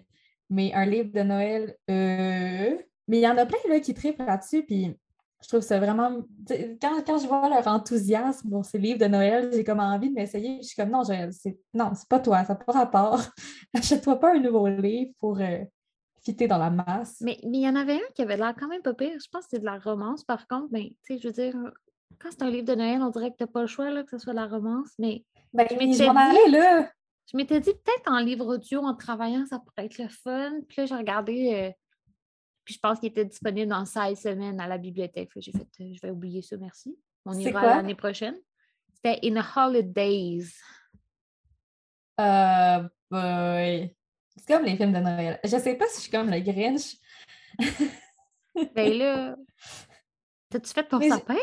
Mais 0.50 0.74
un 0.74 0.86
livre 0.86 1.12
de 1.12 1.22
Noël, 1.22 1.76
euh... 1.90 2.78
mais 3.08 3.18
il 3.18 3.22
y 3.22 3.28
en 3.28 3.38
a 3.38 3.46
plein 3.46 3.58
là, 3.70 3.80
qui 3.80 3.94
trippent 3.94 4.20
là-dessus, 4.20 4.64
puis 4.64 4.96
je 5.44 5.48
trouve 5.48 5.62
ça 5.62 5.80
vraiment. 5.80 6.22
Quand, 6.82 7.04
quand 7.06 7.18
je 7.20 7.28
vois 7.28 7.50
leur 7.50 7.68
enthousiasme 7.68 8.50
pour 8.50 8.64
ces 8.66 8.78
livres 8.78 9.00
de 9.00 9.06
Noël, 9.06 9.50
j'ai 9.54 9.64
comme 9.64 9.80
envie 9.80 10.10
de 10.10 10.14
m'essayer. 10.16 10.58
Je 10.62 10.68
suis 10.68 10.76
comme 10.76 10.90
non, 10.90 11.04
je- 11.04 11.30
c'est 11.32 11.60
non, 11.74 11.92
c'est 11.96 12.08
pas 12.08 12.20
toi, 12.20 12.44
ça 12.46 12.54
n'a 12.54 12.60
pas 12.60 12.74
rapport. 12.74 13.22
Achète-toi 13.76 14.20
pas 14.20 14.36
un 14.36 14.40
nouveau 14.40 14.68
livre 14.68 15.12
pour 15.20 15.40
euh, 15.40 15.60
fitter 16.26 16.48
dans 16.48 16.58
la 16.58 16.70
masse. 16.72 17.22
Mais 17.22 17.38
il 17.44 17.56
y 17.56 17.70
en 17.70 17.76
avait 17.76 17.96
un 17.96 18.12
qui 18.16 18.22
avait 18.24 18.36
l'air 18.38 18.54
quand 18.60 18.68
même 18.68 18.82
pas 18.82 18.94
pire. 18.94 19.18
Je 19.24 19.30
pense 19.30 19.44
que 19.46 19.52
c'est 19.52 19.60
de 19.60 19.66
la 19.66 19.78
romance, 19.80 20.24
par 20.24 20.48
contre. 20.48 20.68
Mais, 20.72 20.96
tu 21.06 21.16
sais, 21.16 21.20
je 21.20 21.28
veux 21.28 21.34
dire, 21.34 21.54
quand 22.20 22.30
c'est 22.32 22.42
un 22.42 22.50
livre 22.50 22.66
de 22.66 22.76
Noël, 22.76 23.02
on 23.02 23.10
dirait 23.10 23.32
que 23.32 23.38
tu 23.38 23.44
n'as 23.44 23.48
pas 23.48 23.62
le 23.62 23.68
choix 23.68 23.92
là, 23.92 24.04
que 24.04 24.10
ce 24.10 24.18
soit 24.18 24.34
de 24.34 24.40
la 24.40 24.48
romance. 24.48 24.90
Mais 25.00 25.24
Ben, 25.54 25.68
je 25.70 25.76
m'étais 25.76 25.92
dit- 25.92 26.52
là. 26.52 26.90
je 27.32 27.38
m'étais 27.38 27.60
dit 27.60 27.72
peut-être 27.72 28.12
en 28.12 28.20
livre 28.20 28.48
audio, 28.56 28.82
en 28.82 28.96
travaillant, 28.96 29.46
ça 29.46 29.60
pourrait 29.60 29.86
être 29.86 29.98
le 30.00 30.08
fun. 30.10 30.52
Puis 30.68 30.78
là, 30.82 30.86
j'ai 30.88 30.96
regardé, 30.96 31.54
euh, 31.54 31.72
puis 32.64 32.74
je 32.74 32.80
pense 32.80 33.00
qu'il 33.00 33.10
était 33.10 33.26
disponible 33.26 33.70
dans 33.70 33.86
16 33.86 34.20
semaines 34.20 34.60
à 34.60 34.68
la 34.68 34.78
bibliothèque. 34.80 35.30
J'ai 35.36 35.52
fait, 35.52 35.68
euh, 35.82 35.92
je 35.94 36.00
vais 36.02 36.10
oublier 36.12 36.42
ça, 36.42 36.58
merci. 36.58 36.98
On 37.26 37.34
ira 37.34 37.62
l'année 37.78 37.96
prochaine. 37.96 38.36
C'était 38.96 39.20
In 39.28 39.42
Holidays. 39.56 40.46
Euh, 42.20 42.88
boy. 43.12 43.96
C'est 44.46 44.54
comme 44.54 44.66
les 44.66 44.76
films 44.78 44.94
de 44.94 45.00
Noël. 45.00 45.40
Je 45.44 45.58
sais 45.58 45.76
pas 45.76 45.88
si 45.88 45.96
je 45.98 46.02
suis 46.04 46.12
comme 46.12 46.30
le 46.30 46.40
Grinch. 46.40 46.98
Ben 48.74 48.98
là, 48.98 49.36
t'as-tu 50.50 50.72
fait 50.74 50.88
ton 50.88 50.98
Mais 50.98 51.10
sapin? 51.10 51.36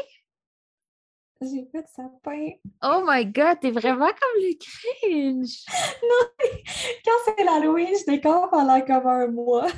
J'ai 1.42 1.68
fait 1.70 1.86
sapin. 1.86 2.52
Oh 2.82 3.02
my 3.06 3.26
god, 3.26 3.60
t'es 3.60 3.70
vraiment 3.70 4.06
comme 4.06 4.36
le 4.36 4.54
cringe! 4.56 5.64
Quand 7.04 7.12
c'est 7.24 7.44
l'Halloween, 7.44 7.88
je 7.88 8.10
décore 8.10 8.48
pendant 8.48 8.80
comme 8.80 9.06
un 9.06 9.26
mois. 9.28 9.66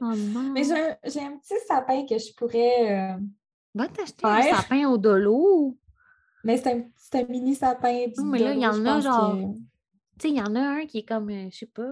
Oh 0.00 0.12
non! 0.14 0.52
Mais 0.52 0.62
j'ai 0.62 1.20
un, 1.20 1.38
petit 1.38 1.54
sapin 1.66 2.04
que 2.06 2.18
je 2.18 2.32
pourrais. 2.36 3.14
euh, 3.14 3.18
Va 3.74 3.88
t'acheter 3.88 4.24
un 4.26 4.42
sapin 4.42 4.86
au 4.90 4.98
dolo! 4.98 5.76
Mais 6.44 6.58
c'est 6.58 6.70
un, 7.14 7.24
mini 7.24 7.54
sapin. 7.54 8.06
du 8.06 8.12
Non, 8.18 8.26
mais 8.26 8.38
là, 8.38 8.52
il 8.52 8.60
y 8.60 8.66
en 8.66 8.84
a 8.84 9.00
genre 9.00 9.32
que- 9.32 9.58
Tu 10.18 10.28
sais, 10.28 10.34
il 10.34 10.36
y 10.36 10.40
en 10.42 10.54
a 10.54 10.60
un 10.60 10.86
qui 10.86 10.98
est 10.98 11.02
comme, 11.08 11.28
euh, 11.30 11.48
je 11.50 11.58
sais 11.58 11.66
pas, 11.66 11.90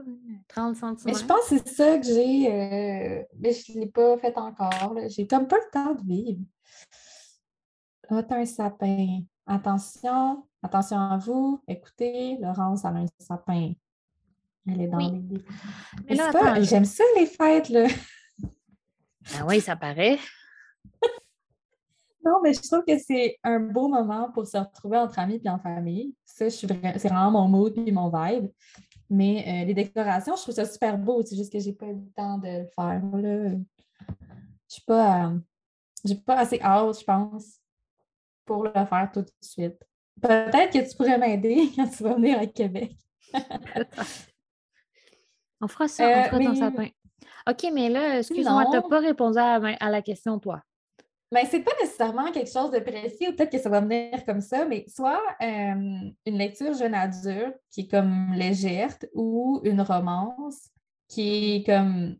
30 0.48 0.76
cm. 0.76 0.96
Mais 1.06 1.14
je 1.14 1.24
pense 1.24 1.48
que 1.48 1.58
c'est 1.58 1.68
ça 1.68 1.98
que 1.98 2.04
j'ai. 2.06 2.52
euh, 2.52 3.22
Mais 3.40 3.52
je 3.52 3.72
ne 3.72 3.80
l'ai 3.80 3.86
pas 3.88 4.16
fait 4.18 4.36
encore. 4.38 4.96
J'ai 5.08 5.26
comme 5.26 5.48
pas 5.48 5.56
le 5.56 5.70
temps 5.72 5.94
de 5.94 6.06
vivre. 6.06 6.40
Là, 8.10 8.22
un 8.30 8.44
sapin. 8.46 9.20
Attention, 9.46 10.44
attention 10.62 10.98
à 10.98 11.18
vous. 11.18 11.62
Écoutez, 11.66 12.36
Laurence, 12.40 12.84
a 12.84 12.88
un 12.90 13.06
sapin. 13.18 13.72
Elle 14.68 14.82
est 14.82 14.86
dans 14.86 14.98
Oui. 14.98 15.10
les. 15.30 15.44
Mais 16.08 16.14
là, 16.14 16.60
J'aime 16.62 16.84
ça, 16.84 17.02
les 17.16 17.26
fêtes, 17.26 17.68
là. 17.70 17.86
Ah 19.34 19.44
oui, 19.46 19.60
ça 19.60 19.74
paraît. 19.76 20.18
Non, 22.24 22.40
mais 22.42 22.52
je 22.54 22.60
trouve 22.62 22.84
que 22.84 22.96
c'est 22.98 23.36
un 23.42 23.58
beau 23.58 23.88
moment 23.88 24.30
pour 24.32 24.46
se 24.46 24.56
retrouver 24.56 24.98
entre 24.98 25.18
amis 25.18 25.40
et 25.44 25.48
en 25.50 25.58
famille. 25.58 26.14
Ça, 26.24 26.44
je 26.48 26.54
suis 26.54 26.66
vra- 26.66 26.96
c'est 26.98 27.08
vraiment 27.08 27.30
mon 27.32 27.48
mood 27.48 27.72
et 27.76 27.90
mon 27.92 28.08
vibe. 28.10 28.48
Mais 29.10 29.44
euh, 29.46 29.66
les 29.66 29.74
décorations, 29.74 30.36
je 30.36 30.42
trouve 30.42 30.54
ça 30.54 30.64
super 30.64 30.96
beau. 30.96 31.22
C'est 31.22 31.36
juste 31.36 31.52
que 31.52 31.58
j'ai 31.58 31.72
pas 31.72 31.86
eu 31.86 31.94
le 31.94 32.12
temps 32.16 32.38
de 32.38 32.46
le 32.46 32.66
faire. 32.74 33.02
Là. 33.16 33.50
Je 33.50 34.74
suis 34.74 34.82
pas, 34.86 35.26
euh, 35.26 35.38
j'ai 36.04 36.14
pas 36.14 36.38
assez 36.38 36.60
hâte, 36.62 36.98
je 37.00 37.04
pense, 37.04 37.60
pour 38.44 38.64
le 38.64 38.72
faire 38.72 39.10
tout 39.12 39.20
de 39.22 39.30
suite. 39.40 39.78
Peut-être 40.20 40.72
que 40.72 40.88
tu 40.90 40.96
pourrais 40.96 41.18
m'aider 41.18 41.70
quand 41.76 41.88
tu 41.88 42.02
vas 42.04 42.14
venir 42.14 42.38
à 42.38 42.46
Québec. 42.46 42.96
On 45.60 45.68
fera 45.68 45.88
ça, 45.88 46.04
on 46.04 46.10
Euh, 46.10 46.24
fera 46.24 46.38
ton 46.38 46.50
mais- 46.50 46.56
sapin. 46.56 46.88
OK, 47.50 47.70
mais 47.72 47.88
là, 47.88 48.18
excuse-moi, 48.18 48.64
tu 48.66 48.70
n'as 48.72 48.82
pas 48.82 49.00
répondu 49.00 49.38
à, 49.38 49.54
à 49.56 49.90
la 49.90 50.02
question, 50.02 50.38
toi. 50.38 50.62
Mais 51.32 51.46
c'est 51.46 51.60
pas 51.60 51.72
nécessairement 51.80 52.30
quelque 52.30 52.50
chose 52.52 52.70
de 52.70 52.78
précis, 52.78 53.26
ou 53.28 53.32
peut-être 53.32 53.50
que 53.50 53.58
ça 53.58 53.70
va 53.70 53.80
venir 53.80 54.24
comme 54.26 54.42
ça, 54.42 54.66
mais 54.66 54.84
soit 54.86 55.20
euh, 55.40 56.10
une 56.26 56.38
lecture 56.38 56.74
jeune 56.74 56.94
adulte 56.94 57.56
qui 57.70 57.80
est 57.82 57.88
comme 57.88 58.32
légère 58.34 58.94
ou 59.14 59.60
une 59.64 59.80
romance 59.80 60.68
qui 61.08 61.56
est 61.56 61.66
comme 61.66 62.16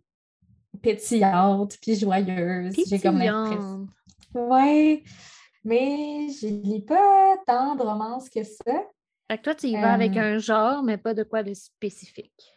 pétillante 0.81 1.77
puis 1.83 1.95
joyeuse. 1.95 2.75
J'ai 2.89 2.99
comme 2.99 3.19
l'impression. 3.19 3.87
Ouais, 4.35 5.03
mais 5.63 6.29
je 6.31 6.47
lis 6.47 6.81
pas 6.83 7.37
tant 7.47 7.75
de 7.75 7.83
romances 7.83 8.31
que 8.31 8.43
ça. 8.43 8.73
Fait 9.31 9.39
que 9.39 9.43
toi, 9.43 9.55
tu 9.55 9.67
y 9.67 9.73
vas 9.75 9.93
avec 9.93 10.17
Euh, 10.17 10.37
un 10.37 10.39
genre, 10.39 10.83
mais 10.83 10.97
pas 10.97 11.13
de 11.13 11.23
quoi 11.23 11.43
de 11.43 11.53
spécifique. 11.53 12.51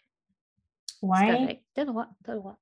Ouais. 1.02 1.62
T'as 1.74 1.86
droit, 1.86 2.08
t'as 2.24 2.34
le 2.34 2.40
droit. 2.40 2.58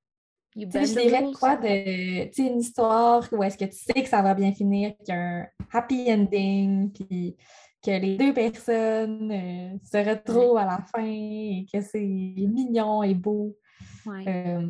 You 0.55 0.67
Tu 0.69 0.71
sais, 0.71 0.85
je 0.85 0.99
dirais 1.07 1.25
quoi 1.37 1.55
de, 1.57 2.25
tu 2.25 2.33
sais, 2.33 2.47
une 2.49 2.59
histoire 2.59 3.27
où 3.31 3.43
est-ce 3.43 3.57
que 3.57 3.65
tu 3.65 3.75
sais 3.77 4.03
que 4.03 4.07
ça 4.07 4.21
va 4.21 4.33
bien 4.35 4.53
finir, 4.53 4.93
qu'il 5.03 5.15
y 5.15 5.17
a 5.17 5.39
un 5.41 5.47
happy 5.71 6.11
ending, 6.13 6.91
puis 6.91 7.35
que 7.83 7.91
les 7.91 8.15
deux 8.17 8.33
personnes 8.33 9.31
euh, 9.31 9.77
se 9.83 9.97
retrouvent 10.09 10.57
à 10.57 10.65
la 10.65 10.79
fin 10.93 11.03
et 11.05 11.65
que 11.71 11.81
c'est 11.81 11.99
mignon 11.99 13.03
et 13.03 13.13
beau. 13.15 13.57
Ouais. 14.05 14.23
Euh, 14.27 14.67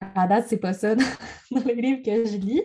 à 0.00 0.26
date, 0.26 0.46
c'est 0.48 0.56
pas 0.56 0.72
ça 0.72 0.94
dans, 0.96 1.04
dans 1.52 1.64
les 1.64 1.74
livres 1.74 2.02
que 2.02 2.24
je 2.24 2.36
lis. 2.38 2.62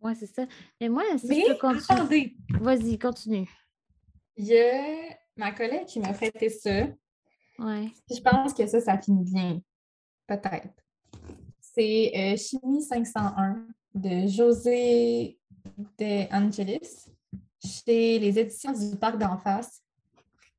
Ouais, 0.00 0.14
c'est 0.14 0.26
ça. 0.26 0.46
Mais 0.80 0.88
moi, 0.88 1.04
si 1.16 1.26
Mais 1.28 1.40
je 1.40 1.52
peux 1.52 1.58
continuer. 1.58 1.84
attendez, 1.88 2.36
Vas-y, 2.60 2.98
continue. 2.98 3.48
il 4.36 4.46
y 4.46 4.58
a 4.58 5.16
ma 5.36 5.52
collègue 5.52 5.86
qui 5.86 6.00
m'a 6.00 6.12
prêté 6.12 6.50
ça. 6.50 6.88
Ouais. 7.58 7.88
Je 8.10 8.20
pense 8.20 8.52
que 8.52 8.66
ça, 8.66 8.80
ça 8.80 8.98
finit 8.98 9.24
bien. 9.24 9.60
Peut-être. 10.26 10.83
C'est 11.74 12.12
euh, 12.14 12.36
Chimie 12.36 12.82
501 12.82 13.66
de 13.94 14.28
José 14.28 15.36
De 15.98 16.32
Angelis 16.32 17.08
chez 17.60 18.20
les 18.20 18.38
éditions 18.38 18.72
du 18.72 18.96
Parc 18.96 19.18
d'en 19.18 19.36
face. 19.38 19.82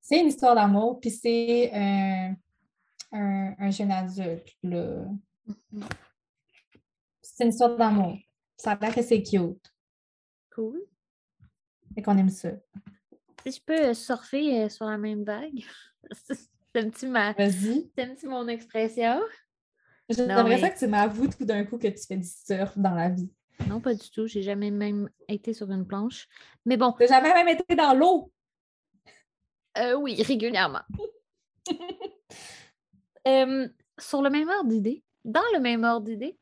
C'est 0.01 0.19
une 0.19 0.27
histoire 0.27 0.55
d'amour, 0.55 0.99
puis 0.99 1.11
c'est 1.11 1.71
euh, 1.73 2.33
un, 3.13 3.55
un 3.57 3.71
jeune 3.71 3.91
adulte. 3.91 4.57
là. 4.61 5.05
C'est 7.21 7.45
une 7.45 7.51
histoire 7.51 7.77
d'amour. 7.77 8.17
Ça 8.57 8.71
a 8.71 8.79
l'air 8.79 8.93
que 8.93 9.01
c'est 9.01 9.23
cute. 9.23 9.73
Cool. 10.53 10.81
Et 11.95 12.01
qu'on 12.01 12.17
aime 12.17 12.29
ça. 12.29 12.51
Si 13.45 13.53
je 13.53 13.61
peux 13.61 13.85
euh, 13.85 13.93
surfer 13.93 14.67
sur 14.67 14.85
la 14.85 14.97
même 14.97 15.23
vague. 15.23 15.63
c'est 16.11 16.49
un 16.75 16.89
petit 16.89 17.07
ma... 17.07 17.31
Vas-y. 17.31 17.89
c'est 17.95 18.03
un 18.03 18.15
petit 18.15 18.27
mon 18.27 18.49
expression. 18.49 19.21
J'aimerais 20.09 20.43
mais- 20.43 20.61
ça 20.61 20.69
que 20.69 20.77
tu 20.77 20.87
m'avoues 20.87 21.27
tout 21.27 21.45
d'un 21.45 21.63
coup 21.65 21.77
que 21.77 21.87
tu 21.87 22.05
fais 22.05 22.17
du 22.17 22.27
surf 22.27 22.77
dans 22.77 22.93
la 22.93 23.09
vie. 23.09 23.31
Non, 23.67 23.79
pas 23.81 23.93
du 23.93 24.09
tout. 24.11 24.27
J'ai 24.27 24.41
jamais 24.43 24.69
même 24.69 25.09
été 25.27 25.53
sur 25.53 25.71
une 25.71 25.87
planche. 25.87 26.27
Mais 26.65 26.77
bon, 26.77 26.91
Tu 26.93 27.03
n'as 27.03 27.07
jamais 27.07 27.33
même 27.33 27.47
été 27.47 27.75
dans 27.75 27.93
l'eau? 27.93 28.31
euh, 29.77 29.93
oui, 29.95 30.21
régulièrement. 30.21 30.83
Euh, 33.27 33.67
sur 33.97 34.21
le 34.21 34.29
même 34.29 34.47
ordre 34.49 34.69
d'idée, 34.69 35.03
dans 35.23 35.41
le 35.55 35.59
même 35.59 35.83
ordre 35.83 36.05
d'idée, 36.05 36.37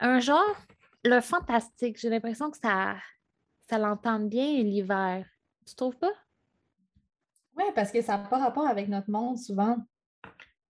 un 0.00 0.20
genre, 0.20 0.54
le 1.02 1.20
fantastique, 1.22 1.98
j'ai 1.98 2.10
l'impression 2.10 2.50
que 2.50 2.58
ça, 2.58 2.96
ça 3.70 3.78
l'entend 3.78 4.20
bien 4.20 4.62
l'hiver. 4.62 5.26
Tu 5.66 5.74
trouves 5.74 5.96
pas? 5.96 6.12
Oui, 7.56 7.64
parce 7.74 7.90
que 7.90 8.02
ça 8.02 8.18
n'a 8.18 8.24
pas 8.24 8.36
rapport 8.36 8.66
avec 8.66 8.88
notre 8.88 9.10
monde 9.10 9.38
souvent. 9.38 9.78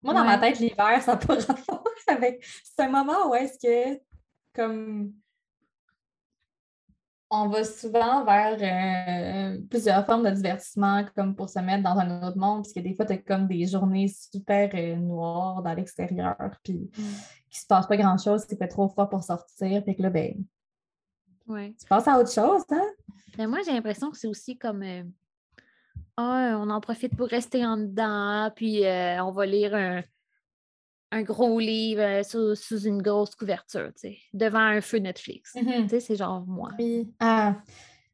Moi, 0.03 0.13
dans 0.13 0.23
ma 0.23 0.37
tête, 0.37 0.59
l'hiver, 0.59 1.01
ça 1.01 1.13
n'a 1.13 1.17
pas 1.17 1.35
rapport 1.47 1.83
avec. 2.07 2.43
C'est 2.63 2.83
un 2.83 2.89
moment 2.89 3.29
où 3.29 3.35
est-ce 3.35 3.59
que, 3.59 4.01
comme, 4.53 5.13
on 7.29 7.47
va 7.47 7.63
souvent 7.63 8.25
vers 8.25 8.57
euh, 9.55 9.61
plusieurs 9.69 10.05
formes 10.05 10.23
de 10.29 10.31
divertissement, 10.35 11.05
comme 11.15 11.35
pour 11.35 11.49
se 11.49 11.59
mettre 11.59 11.83
dans 11.83 11.97
un 11.97 12.27
autre 12.27 12.37
monde, 12.37 12.63
parce 12.63 12.73
que 12.73 12.81
des 12.81 12.93
fois, 12.93 13.05
tu 13.05 13.13
as 13.13 13.17
comme 13.19 13.47
des 13.47 13.65
journées 13.67 14.09
super 14.09 14.69
euh, 14.73 14.95
noires 14.97 15.61
dans 15.61 15.73
l'extérieur, 15.73 16.35
puis 16.63 16.89
qu'il 16.91 17.59
se 17.61 17.65
passe 17.67 17.87
pas 17.87 17.95
grand-chose, 17.95 18.43
c'est 18.47 18.57
fait 18.57 18.67
trop 18.67 18.89
froid 18.89 19.09
pour 19.09 19.23
sortir, 19.23 19.83
puis 19.83 19.95
que 19.95 20.01
là, 20.01 20.09
ben, 20.09 20.33
Ouais. 21.47 21.73
tu 21.79 21.85
passes 21.87 22.07
à 22.07 22.17
autre 22.19 22.31
chose, 22.31 22.63
hein? 22.71 22.87
Mais 23.37 23.47
moi, 23.47 23.59
j'ai 23.65 23.71
l'impression 23.73 24.11
que 24.11 24.17
c'est 24.17 24.27
aussi 24.27 24.57
comme. 24.57 24.83
euh, 24.83 25.03
Ah, 26.17 26.57
on 26.59 26.69
en 26.69 26.81
profite 26.81 27.15
pour 27.15 27.27
rester 27.27 27.65
en 27.65 27.77
dedans, 27.77 28.51
puis 28.55 28.85
euh, 28.85 29.23
on 29.23 29.31
va 29.31 29.45
lire 29.45 29.73
un, 29.73 30.03
un 31.11 31.21
gros 31.23 31.59
livre 31.59 32.01
euh, 32.01 32.23
sous, 32.23 32.55
sous 32.55 32.83
une 32.83 33.01
grosse 33.01 33.35
couverture, 33.35 33.91
tu 33.93 34.09
sais, 34.09 34.17
devant 34.33 34.59
un 34.59 34.81
feu 34.81 34.97
Netflix. 34.97 35.55
Mhm. 35.55 35.83
Tu 35.83 35.89
sais, 35.89 35.99
c'est 35.99 36.15
genre 36.15 36.45
moi. 36.45 36.69
Oui. 36.77 37.11
Ah, 37.19 37.55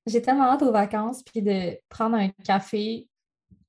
j'ai 0.06 0.22
tellement 0.22 0.46
hâte 0.46 0.62
aux 0.62 0.72
vacances, 0.72 1.24
puis 1.24 1.42
de 1.42 1.78
prendre 1.90 2.16
un 2.16 2.30
café 2.30 3.10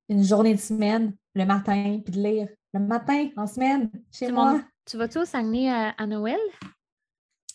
une 0.08 0.22
journée 0.22 0.54
de 0.54 0.60
semaine, 0.60 1.16
le 1.34 1.44
matin, 1.44 2.00
puis 2.04 2.12
de 2.14 2.22
lire 2.22 2.48
le 2.72 2.80
matin, 2.80 3.28
en 3.36 3.46
semaine, 3.46 3.90
chez 4.12 4.30
moi. 4.30 4.60
Tu 4.84 4.96
vas-tu 4.96 5.18
au 5.18 5.24
Saguenay 5.24 5.70
à, 5.70 5.90
à 5.90 6.06
Noël? 6.06 6.38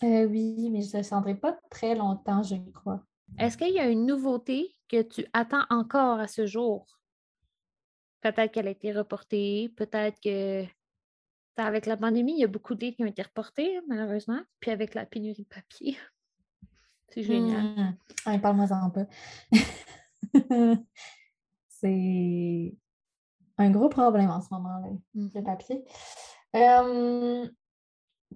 Euh, 0.03 0.25
oui, 0.25 0.69
mais 0.71 0.81
je 0.81 0.87
ne 0.87 0.93
descendrai 0.93 1.35
pas 1.35 1.57
très 1.69 1.95
longtemps, 1.95 2.43
je 2.43 2.55
crois. 2.73 3.03
Est-ce 3.39 3.57
qu'il 3.57 3.73
y 3.73 3.79
a 3.79 3.87
une 3.87 4.05
nouveauté 4.05 4.75
que 4.93 5.01
tu 5.01 5.25
attends 5.33 5.65
encore 5.71 6.19
à 6.19 6.27
ce 6.27 6.45
jour? 6.45 6.85
Peut-être 8.21 8.51
qu'elle 8.51 8.67
a 8.67 8.71
été 8.71 8.93
reportée, 8.93 9.73
peut-être 9.75 10.19
que 10.21 10.65
avec 11.57 11.85
la 11.85 11.97
pandémie, 11.97 12.33
il 12.33 12.39
y 12.39 12.43
a 12.43 12.47
beaucoup 12.47 12.75
de 12.75 12.81
livres 12.81 12.95
qui 12.97 13.03
ont 13.03 13.07
été 13.07 13.21
reportés, 13.21 13.79
malheureusement. 13.87 14.39
Puis 14.59 14.71
avec 14.71 14.93
la 14.93 15.05
pénurie 15.05 15.43
de 15.43 15.47
papier. 15.47 15.97
C'est 17.09 17.23
génial. 17.23 17.63
Hmm. 17.63 17.97
Ah, 18.25 18.39
Parle-moi-en 18.39 18.89
pas. 18.91 19.05
C'est 21.69 22.75
un 23.57 23.71
gros 23.71 23.89
problème 23.89 24.29
en 24.29 24.41
ce 24.41 24.47
moment, 24.51 24.79
là, 24.79 24.89
le 25.13 25.43
papier. 25.43 25.83
Euh, 26.55 27.47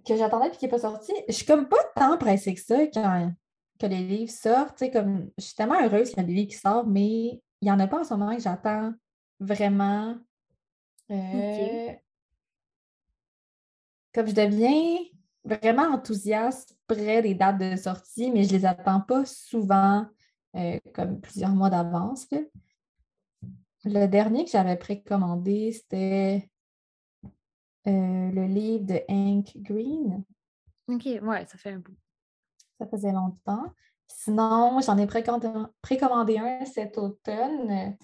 que 0.05 0.15
j'attendais 0.15 0.47
et 0.47 0.51
qui 0.51 0.65
n'est 0.65 0.71
pas 0.71 0.79
sorti. 0.79 1.13
Je 1.27 1.33
suis 1.33 1.45
comme 1.45 1.67
pas 1.67 1.83
tant 1.95 2.17
pressée 2.17 2.53
que 2.53 2.61
ça 2.61 2.87
quand 2.87 3.31
que 3.77 3.85
les 3.85 4.07
livres 4.07 4.31
sortent. 4.31 4.83
Comme, 4.91 5.29
je 5.37 5.45
suis 5.45 5.55
tellement 5.55 5.81
heureuse 5.83 6.09
qu'il 6.09 6.17
y 6.17 6.21
a 6.21 6.23
des 6.23 6.33
livres 6.33 6.49
qui 6.49 6.57
sortent, 6.57 6.87
mais 6.87 7.41
il 7.61 7.63
n'y 7.63 7.71
en 7.71 7.79
a 7.79 7.87
pas 7.87 8.01
en 8.01 8.03
ce 8.03 8.13
moment 8.13 8.35
que 8.35 8.41
j'attends 8.41 8.93
vraiment. 9.39 10.17
Euh, 11.11 11.93
Comme 14.13 14.27
je 14.27 14.33
deviens 14.33 14.97
vraiment 15.43 15.93
enthousiaste 15.93 16.77
près 16.87 17.21
des 17.21 17.33
dates 17.33 17.59
de 17.59 17.75
sortie, 17.75 18.31
mais 18.31 18.43
je 18.43 18.53
ne 18.53 18.59
les 18.59 18.65
attends 18.65 19.01
pas 19.01 19.25
souvent, 19.25 20.05
euh, 20.55 20.79
comme 20.93 21.21
plusieurs 21.21 21.51
mois 21.51 21.69
d'avance. 21.69 22.27
Le 23.85 24.05
dernier 24.07 24.43
que 24.43 24.51
j'avais 24.51 24.75
précommandé, 24.75 25.71
c'était 25.71 26.49
euh, 27.87 28.31
le 28.31 28.45
livre 28.45 28.85
de 28.85 28.99
Hank 29.07 29.55
Green. 29.57 30.23
OK, 30.89 31.05
ouais, 31.05 31.45
ça 31.45 31.57
fait 31.57 31.71
un 31.71 31.79
bout. 31.79 31.95
Ça 32.79 32.87
faisait 32.87 33.11
longtemps. 33.11 33.73
Sinon, 34.07 34.79
j'en 34.81 34.97
ai 34.97 35.07
précommandé 35.07 35.49
précommandé 35.81 36.37
un 36.37 36.65
cet 36.65 36.97
automne. 36.97 37.97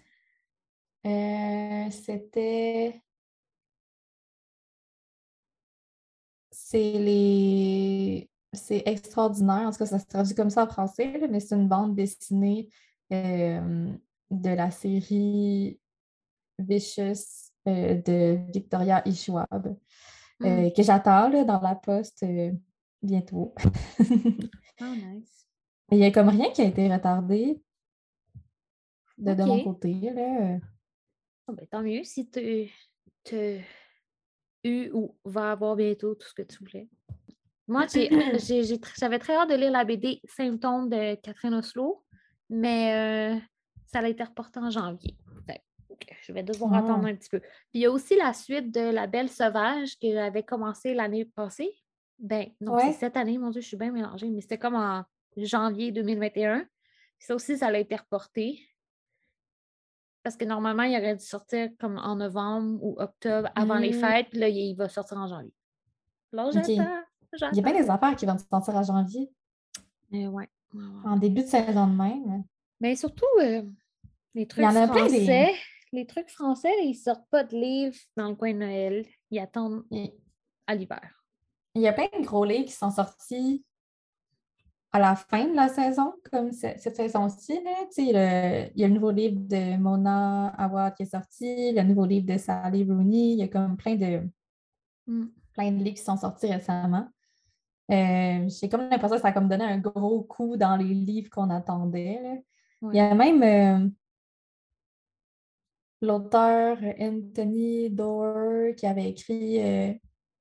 Euh, 1.06 1.90
c'était. 1.92 3.02
C'est 6.52 6.94
les. 6.94 8.30
C'est 8.54 8.84
extraordinaire. 8.86 9.68
En 9.68 9.72
tout 9.72 9.80
cas, 9.80 9.86
ça 9.86 10.00
se 10.00 10.06
traduit 10.06 10.36
comme 10.36 10.50
ça 10.50 10.64
en 10.64 10.68
français, 10.68 11.28
mais 11.30 11.40
c'est 11.40 11.56
une 11.56 11.68
bande 11.68 11.96
dessinée 11.96 12.70
euh, 13.12 13.92
de 14.30 14.50
la 14.50 14.70
série 14.72 15.80
Vicious 16.60 17.50
euh, 17.68 17.96
de 17.96 18.40
Victoria 18.52 19.04
E. 19.08 19.12
Schwab, 19.12 19.76
Mm. 20.40 20.72
que 20.76 20.84
j'attends 20.84 21.30
dans 21.46 21.62
la 21.62 21.76
poste 21.76 22.26
bientôt. 23.02 23.54
Oh, 24.82 24.96
nice. 24.96 25.48
Mais 25.90 25.98
il 25.98 26.00
n'y 26.00 26.06
a 26.06 26.12
comme 26.12 26.30
rien 26.30 26.52
qui 26.52 26.62
a 26.62 26.66
été 26.66 26.92
retardé 26.92 27.62
de, 29.18 29.34
de 29.34 29.44
mon 29.44 29.64
côté. 29.64 29.94
Là. 29.94 30.60
Ah 31.48 31.54
ben, 31.54 31.68
tant 31.68 31.82
mieux 31.82 32.04
si 32.04 32.30
tu 32.30 32.72
eu 34.64 34.90
ou 34.94 35.16
va 35.26 35.52
avoir 35.52 35.76
bientôt 35.76 36.16
tout 36.16 36.28
ce 36.28 36.34
que 36.34 36.42
tu 36.42 36.58
voulais? 36.60 36.90
Moi, 37.68 37.86
j'avais 38.98 39.20
très 39.20 39.36
hâte 39.36 39.50
de 39.50 39.56
lire 39.56 39.72
la 39.72 39.86
BD 39.86 40.22
Symptômes 40.26 40.90
de 40.90 41.16
Catherine 41.16 41.54
Oslo, 41.54 42.04
mais 42.50 43.36
euh, 43.36 43.40
ça 43.88 44.00
a 44.00 44.08
été 44.08 44.24
reporté 44.24 44.60
en 44.60 44.70
janvier. 44.70 45.18
je 46.22 46.34
vais 46.34 46.44
devoir 46.44 46.74
attendre 46.74 47.06
ah. 47.06 47.10
un 47.10 47.16
petit 47.16 47.30
peu. 47.30 47.40
Puis 47.40 47.50
il 47.76 47.82
y 47.82 47.86
a 47.86 47.92
aussi 47.92 48.16
la 48.16 48.34
suite 48.34 48.74
de 48.74 48.82
La 48.82 49.08
Belle 49.08 49.30
Sauvage 49.30 49.98
que 50.00 50.12
j'avais 50.12 50.44
commencé 50.44 50.94
l'année 50.94 51.26
passée. 51.26 51.74
Ben, 52.24 52.48
non, 52.62 52.80
c'est 52.80 52.94
cette 52.94 53.18
année, 53.18 53.38
mon 53.38 53.50
Dieu, 53.50 53.60
je 53.60 53.68
suis 53.68 53.76
bien 53.76 53.92
mélangée, 53.92 54.30
mais 54.30 54.40
c'était 54.40 54.58
comme 54.58 54.76
en 54.76 55.04
janvier 55.36 55.92
2021. 55.92 56.66
Ça 57.20 57.36
aussi, 57.36 57.58
ça 57.58 57.68
a 57.68 57.78
été 57.78 57.98
reporté. 57.98 58.62
Parce 60.24 60.38
que 60.38 60.46
normalement, 60.46 60.84
il 60.84 60.98
aurait 60.98 61.18
dû 61.18 61.26
sortir 61.26 61.70
comme 61.82 61.98
en 61.98 62.16
novembre 62.16 62.82
ou 62.82 62.96
octobre 62.98 63.50
avant 63.56 63.76
les 63.76 63.92
mmh. 63.92 64.00
fêtes, 64.00 64.30
puis 64.30 64.40
là, 64.40 64.48
il 64.48 64.74
va 64.74 64.88
sortir 64.88 65.18
en 65.18 65.28
janvier. 65.28 65.54
Là, 66.32 66.50
j'attends. 66.54 67.04
Il 67.52 67.58
y 67.58 67.60
a 67.60 67.62
bien 67.62 67.82
des 67.82 67.90
affaires 67.90 68.16
qui 68.16 68.26
vont 68.26 68.38
sortir 68.38 68.76
en 68.76 68.84
janvier. 68.84 69.30
Euh, 70.14 70.28
ouais. 70.28 70.48
En 71.04 71.18
début 71.18 71.42
de 71.42 71.48
saison 71.48 71.88
de 71.88 71.96
même. 71.96 72.46
Mais 72.80 72.96
surtout, 72.96 73.26
euh, 73.42 73.64
les 74.34 74.48
trucs 74.48 74.66
français. 74.66 75.54
Les 75.92 76.08
trucs 76.08 76.30
français, 76.30 76.74
ils 76.84 76.96
sortent 76.96 77.28
pas 77.30 77.44
de 77.44 77.56
livres 77.56 77.98
dans 78.16 78.30
le 78.30 78.36
coin 78.36 78.54
de 78.54 78.60
Noël. 78.60 79.06
Ils 79.30 79.40
attendent 79.40 79.84
à 80.68 80.74
l'hiver. 80.74 81.23
Il 81.76 81.82
y 81.82 81.88
a 81.88 81.94
plein 81.94 82.08
de 82.20 82.26
gros 82.26 82.46
livres 82.46 82.66
qui 82.66 82.74
sont 82.74 82.92
sortis 82.92 83.66
à 84.92 85.00
la 85.00 85.16
fin 85.16 85.48
de 85.48 85.56
la 85.56 85.70
saison, 85.70 86.14
comme 86.32 86.52
cette 86.52 86.96
saison-ci. 86.96 87.60
Il 87.98 88.12
y 88.76 88.84
a 88.84 88.88
le 88.88 88.94
nouveau 88.94 89.10
livre 89.10 89.40
de 89.40 89.76
Mona 89.78 90.50
Awad 90.50 90.94
qui 90.96 91.04
est 91.04 91.08
sorti, 91.08 91.72
le 91.72 91.82
nouveau 91.82 92.06
livre 92.06 92.28
de 92.28 92.38
Sally 92.38 92.84
Rooney. 92.84 93.34
Il 93.34 93.40
y 93.40 93.44
a 93.44 93.48
comme 93.48 93.76
plein 93.76 93.96
de, 93.96 94.22
mm. 95.08 95.26
plein 95.54 95.72
de 95.72 95.84
livres 95.84 95.98
qui 95.98 96.04
sont 96.04 96.18
sortis 96.18 96.46
récemment. 96.46 97.08
Euh, 97.92 98.48
j'ai 98.48 98.70
comme 98.70 98.88
l'impression 98.90 99.18
que 99.18 99.22
ça 99.22 99.30
a 99.30 99.32
comme 99.32 99.50
donné 99.50 99.66
un 99.66 99.80
gros 99.80 100.22
coup 100.24 100.58
dans 100.58 100.78
les 100.78 100.94
livres 100.94 101.30
qu'on 101.32 101.50
attendait. 101.50 102.44
Il 102.84 102.96
y 102.96 103.00
a 103.00 103.16
même 103.16 103.44
euh, 103.44 103.90
l'auteur 106.02 106.78
Anthony 107.00 107.90
Doerr 107.90 108.76
qui 108.76 108.86
avait 108.86 109.10
écrit 109.10 109.62
euh, 109.62 109.94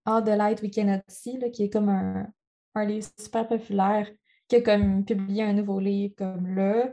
All 0.05 0.25
the 0.25 0.37
Light 0.37 0.63
We 0.63 0.71
Cannot 0.71 1.03
See, 1.09 1.39
qui 1.53 1.65
est 1.65 1.71
comme 1.71 1.89
un, 1.89 2.27
un 2.75 2.85
livre 2.85 3.09
super 3.19 3.47
populaire, 3.47 4.11
qui 4.49 4.57
a 4.57 4.61
comme 4.61 5.05
publié 5.05 5.45
un 5.45 5.53
nouveau 5.53 5.81
livre 5.81 6.15
comme 6.17 6.55
là. 6.55 6.93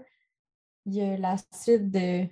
Il 0.86 0.96
y 0.96 1.02
a 1.02 1.18
la 1.18 1.36
suite 1.52 1.92
de 1.92 2.28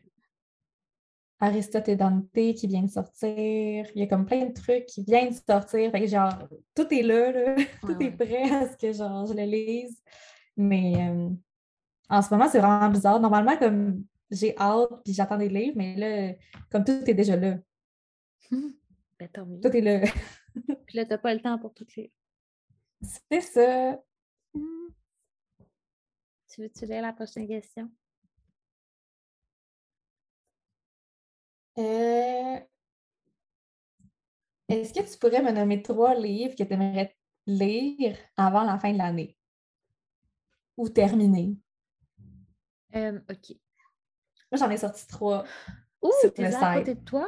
Aristote 1.39 1.89
et 1.89 1.95
Dante 1.95 2.31
qui 2.31 2.67
vient 2.67 2.83
de 2.83 2.89
sortir. 2.89 3.85
Il 3.93 4.01
y 4.01 4.01
a 4.01 4.07
comme 4.07 4.25
plein 4.25 4.45
de 4.45 4.53
trucs 4.53 4.85
qui 4.87 5.03
viennent 5.03 5.29
de 5.29 5.35
sortir. 5.35 5.91
Fait 5.91 6.01
que 6.01 6.07
genre, 6.07 6.33
tout 6.73 6.91
est 6.93 7.03
là, 7.03 7.55
tout 7.81 8.01
est 8.01 8.11
prêt 8.11 8.49
à 8.51 8.69
ce 8.69 8.77
que 8.77 8.91
genre, 8.91 9.25
je 9.27 9.33
le 9.33 9.43
lise. 9.43 10.01
Mais 10.55 10.95
euh, 11.09 11.29
en 12.09 12.21
ce 12.21 12.33
moment, 12.33 12.47
c'est 12.49 12.59
vraiment 12.59 12.89
bizarre. 12.89 13.19
Normalement, 13.19 13.55
comme 13.57 14.03
j'ai 14.31 14.57
hâte 14.57 14.89
puis 15.03 15.13
j'attends 15.13 15.37
des 15.37 15.49
livres, 15.49 15.75
mais 15.77 15.95
là, 15.95 16.33
comme 16.71 16.83
tout 16.83 17.09
est 17.09 17.13
déjà 17.13 17.35
là. 17.35 17.57
Ben, 19.19 19.27
tout 19.33 19.75
est 19.75 19.81
là. 19.81 20.01
Puis 20.85 20.97
là, 20.97 21.05
t'as 21.05 21.17
pas 21.17 21.33
le 21.33 21.41
temps 21.41 21.57
pour 21.59 21.73
tout 21.73 21.85
lire. 21.95 22.09
C'est 23.01 23.41
ça. 23.41 24.01
Tu 26.49 26.61
veux-tu 26.61 26.85
lire 26.85 27.01
la 27.01 27.13
prochaine 27.13 27.47
question? 27.47 27.91
Euh, 31.77 32.59
est-ce 34.67 34.93
que 34.93 35.11
tu 35.11 35.17
pourrais 35.19 35.43
me 35.43 35.51
nommer 35.51 35.83
trois 35.83 36.15
livres 36.15 36.55
que 36.55 36.63
tu 36.63 36.73
aimerais 36.73 37.15
lire 37.45 38.17
avant 38.35 38.63
la 38.63 38.79
fin 38.79 38.91
de 38.91 38.97
l'année? 38.97 39.37
Ou 40.75 40.89
terminer? 40.89 41.55
Euh, 42.95 43.19
OK. 43.29 43.55
Moi, 44.51 44.59
j'en 44.59 44.71
ai 44.71 44.77
sorti 44.77 45.05
trois. 45.07 45.43
Ouh, 46.01 46.11
t'es 46.33 46.45
à 46.45 46.79
côté 46.79 46.95
de 46.95 47.03
toi? 47.03 47.27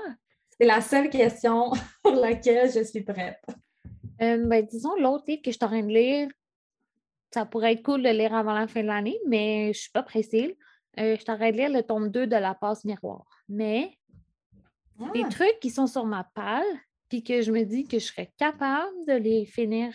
C'est 0.59 0.67
la 0.67 0.81
seule 0.81 1.09
question 1.09 1.71
pour 2.03 2.15
laquelle 2.15 2.71
je 2.71 2.83
suis 2.83 3.01
prête. 3.03 3.41
Euh, 4.21 4.45
ben, 4.45 4.65
disons, 4.65 4.95
l'autre 4.99 5.23
livre 5.27 5.41
que 5.41 5.51
je 5.51 5.55
suis 5.55 5.63
en 5.63 5.69
train 5.69 5.83
de 5.83 5.93
lire, 5.93 6.27
ça 7.33 7.45
pourrait 7.45 7.73
être 7.73 7.83
cool 7.83 8.03
de 8.03 8.09
lire 8.09 8.33
avant 8.33 8.53
la 8.53 8.67
fin 8.67 8.81
de 8.81 8.87
l'année, 8.87 9.17
mais 9.27 9.65
je 9.65 9.67
ne 9.69 9.73
suis 9.73 9.91
pas 9.91 10.03
pressée. 10.03 10.57
je 10.97 11.15
suis 11.15 11.31
en 11.31 11.37
train 11.37 11.51
de 11.51 11.57
lire 11.57 11.69
le 11.69 11.83
tome 11.83 12.09
2 12.09 12.27
de 12.27 12.35
La 12.35 12.55
passe 12.55 12.83
miroir. 12.83 13.25
Mais 13.47 13.97
des 15.13 15.23
ah! 15.23 15.29
trucs 15.29 15.59
qui 15.61 15.69
sont 15.69 15.87
sur 15.87 16.05
ma 16.05 16.25
palle, 16.33 16.67
puis 17.07 17.23
que 17.23 17.41
je 17.41 17.51
me 17.51 17.63
dis 17.63 17.87
que 17.87 17.97
je 17.97 18.05
serais 18.05 18.33
capable 18.37 18.93
de 19.07 19.13
les 19.13 19.45
finir 19.45 19.93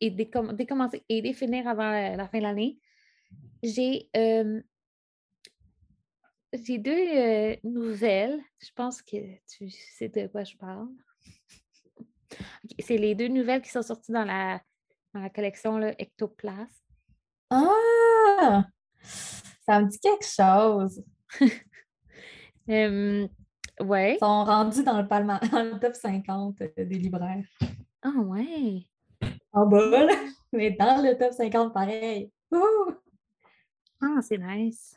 et 0.00 0.10
de 0.10 0.64
commencer 0.64 1.02
et 1.08 1.22
les 1.22 1.32
finir 1.32 1.66
avant 1.66 1.90
la, 1.90 2.28
fin 2.28 2.38
de 2.38 2.42
l'année. 2.42 2.78
J'ai 3.62 4.10
euh, 4.16 4.60
deux 6.78 6.90
euh, 6.92 7.56
nouvelles. 7.64 8.40
Je 8.60 8.70
pense 8.74 9.02
que 9.02 9.16
tu 9.48 9.70
sais 9.70 10.08
de 10.08 10.26
quoi 10.28 10.44
je 10.44 10.56
parle. 10.56 10.88
C'est 12.78 12.96
les 12.96 13.14
deux 13.14 13.28
nouvelles 13.28 13.62
qui 13.62 13.70
sont 13.70 13.82
sorties 13.82 14.12
dans 14.12 14.24
la, 14.24 14.60
la 15.14 15.30
collection 15.30 15.78
là, 15.78 15.94
Ectoplasme. 15.98 16.68
Ah! 17.50 18.64
Ça 19.66 19.80
me 19.80 19.88
dit 19.88 19.98
quelque 19.98 20.26
chose. 20.26 21.02
Ouais. 23.80 24.14
Ils 24.14 24.18
sont 24.20 24.44
rendus 24.44 24.84
dans 24.84 25.00
le, 25.00 25.08
palma, 25.08 25.40
dans 25.50 25.62
le 25.64 25.78
top 25.80 25.94
50 25.94 26.60
euh, 26.60 26.68
des 26.78 26.98
libraires. 26.98 27.44
Ah 28.02 28.12
ouais. 28.16 28.86
En 29.52 29.66
bas, 29.66 29.80
mais 30.52 30.70
dans 30.70 31.02
le 31.02 31.18
top 31.18 31.32
50 31.32 31.72
pareil. 31.72 32.30
Ah, 34.00 34.20
c'est 34.22 34.38
nice. 34.38 34.96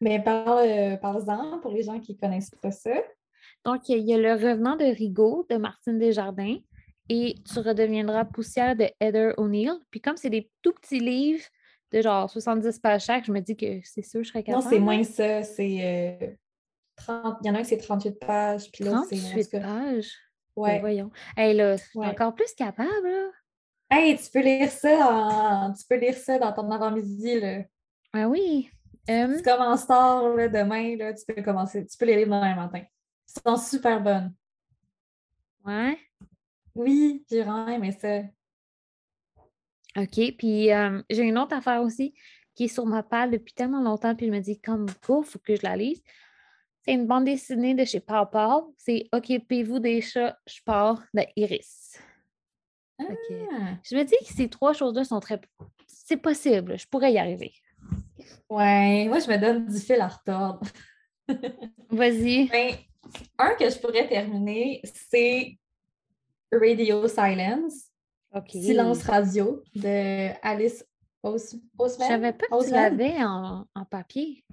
Mais 0.00 0.22
parle, 0.22 0.66
euh, 0.66 0.96
en 1.02 1.58
pour 1.60 1.72
les 1.72 1.82
gens 1.82 2.00
qui 2.00 2.14
ne 2.14 2.18
connaissent 2.18 2.54
pas 2.62 2.70
ça. 2.70 2.92
Donc, 3.64 3.88
il 3.88 3.98
y 3.98 4.14
a 4.14 4.18
Le 4.18 4.32
Revenant 4.32 4.76
de 4.76 4.84
Rigaud 4.84 5.46
de 5.50 5.56
Martine 5.56 5.98
Desjardins 5.98 6.56
et 7.08 7.34
Tu 7.44 7.58
redeviendras 7.58 8.24
poussière 8.24 8.76
de 8.76 8.88
Heather 9.00 9.34
O'Neill. 9.36 9.74
Puis 9.90 10.00
comme 10.00 10.16
c'est 10.16 10.30
des 10.30 10.50
tout 10.62 10.72
petits 10.72 11.00
livres 11.00 11.44
de 11.92 12.00
genre 12.00 12.30
70 12.30 12.78
pages 12.78 13.04
chaque, 13.04 13.24
je 13.24 13.32
me 13.32 13.40
dis 13.40 13.56
que 13.56 13.80
c'est 13.82 14.02
sûr 14.02 14.20
que 14.20 14.24
je 14.24 14.28
serais 14.30 14.42
capable. 14.42 14.64
Non, 14.64 14.70
c'est 14.70 14.78
moins 14.78 15.02
ça. 15.02 15.42
C'est 15.42 16.14
euh, 16.20 16.34
il 17.08 17.46
y 17.46 17.50
en 17.50 17.54
a 17.54 17.58
un 17.58 17.62
qui 17.62 17.68
c'est 17.68 17.78
38 17.78 18.18
pages, 18.18 18.70
puis 18.70 18.84
l'autre 18.84 19.06
c'est. 19.08 19.16
38 19.16 19.50
pages? 19.60 20.10
Ben, 20.56 20.62
ouais. 20.62 20.80
voyons. 20.80 21.10
Hey, 21.36 21.54
là, 21.54 21.76
encore 21.94 22.34
plus 22.34 22.52
capable, 22.54 22.88
là. 23.04 23.30
Hey, 23.90 24.16
tu 24.16 24.30
peux 24.30 24.40
lire 24.40 24.70
ça 24.70 25.72
tu 25.76 25.84
peux 25.88 25.96
lire 25.96 26.14
ça 26.14 26.38
dans 26.38 26.52
ton 26.52 26.70
avant-midi, 26.70 27.40
là. 27.40 27.62
Ah 28.12 28.28
oui. 28.28 28.70
Tu 29.10 29.42
commences 29.42 29.86
tard, 29.86 30.28
là, 30.36 30.48
demain, 30.48 30.96
là, 30.96 31.12
tu 31.12 31.24
peux 31.26 31.42
commencer. 31.42 31.84
Tu 31.84 31.98
peux 31.98 32.06
les 32.06 32.16
lire 32.16 32.26
demain 32.26 32.54
matin. 32.54 32.82
Elles 32.82 33.42
sont 33.44 33.56
super 33.56 34.00
bonnes. 34.00 34.32
Ouais. 35.64 35.98
Oui, 36.74 37.24
j'ai 37.28 37.42
vraiment 37.42 37.68
aimé 37.68 37.90
ça. 37.90 38.20
OK. 39.96 40.36
Puis 40.38 40.68
j'ai 41.10 41.22
une 41.22 41.38
autre 41.38 41.56
affaire 41.56 41.82
aussi 41.82 42.14
qui 42.54 42.64
est 42.64 42.68
sur 42.68 42.86
ma 42.86 43.02
palle 43.02 43.30
depuis 43.30 43.54
tellement 43.54 43.82
longtemps, 43.82 44.14
puis 44.14 44.26
je 44.26 44.32
me 44.32 44.38
dis, 44.38 44.60
comme 44.60 44.86
go, 45.06 45.24
il 45.24 45.30
faut 45.30 45.38
que 45.38 45.56
je 45.56 45.62
la 45.62 45.76
lise. 45.76 46.02
C'est 46.84 46.92
une 46.92 47.06
bande 47.06 47.24
dessinée 47.24 47.74
de 47.74 47.84
chez 47.84 48.00
Papa. 48.00 48.64
C'est 48.76 49.08
Occupez-vous 49.12 49.80
des 49.80 50.00
chats, 50.00 50.38
je 50.46 50.60
pars 50.64 51.02
de 51.14 51.22
Iris. 51.36 51.98
Ah. 52.98 53.04
Je 53.82 53.96
me 53.96 54.04
dis 54.04 54.16
que 54.20 54.32
ces 54.32 54.48
trois 54.48 54.72
choses-là 54.72 55.04
sont 55.04 55.20
très. 55.20 55.40
C'est 55.86 56.16
possible, 56.16 56.78
je 56.78 56.86
pourrais 56.86 57.12
y 57.12 57.18
arriver. 57.18 57.52
Ouais, 58.48 59.06
moi, 59.06 59.18
je 59.18 59.28
me 59.30 59.38
donne 59.38 59.66
du 59.66 59.78
fil 59.78 60.00
à 60.00 60.08
retordre. 60.08 60.66
Vas-y. 61.90 62.48
Ben, 62.48 62.74
un 63.38 63.54
que 63.54 63.68
je 63.68 63.78
pourrais 63.78 64.08
terminer, 64.08 64.80
c'est 64.84 65.58
Radio 66.52 67.08
Silence. 67.08 67.90
Silence 68.48 69.02
radio 69.02 69.62
de 69.74 70.30
Alice 70.42 70.84
Osman. 71.22 71.60
Je 71.78 71.88
savais 71.88 72.32
pas 72.32 72.46
que 72.46 72.64
tu 72.64 72.70
l'avais 72.70 73.16
en, 73.22 73.66
en 73.74 73.84
papier. 73.84 74.44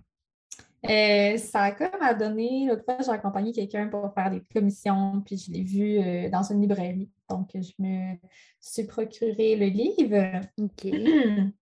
Euh, 0.86 1.38
ça 1.38 1.63
a 1.63 1.71
comme 1.71 2.01
à 2.01 2.13
donner, 2.13 2.65
l'autre 2.67 2.84
fois, 2.86 2.97
j'ai 3.03 3.12
accompagné 3.12 3.51
quelqu'un 3.51 3.88
pour 3.88 4.13
faire 4.13 4.30
des 4.30 4.41
commissions, 4.53 5.21
puis 5.25 5.38
je 5.38 5.51
l'ai 5.51 5.63
vu 5.63 5.99
euh, 5.99 6.30
dans 6.30 6.43
une 6.43 6.62
librairie. 6.62 7.10
Donc, 7.30 7.49
je 7.53 7.71
me 7.80 8.15
suis 8.60 8.86
procuré 8.86 9.56
le 9.56 9.65
livre. 9.65 10.41
OK. 10.60 10.86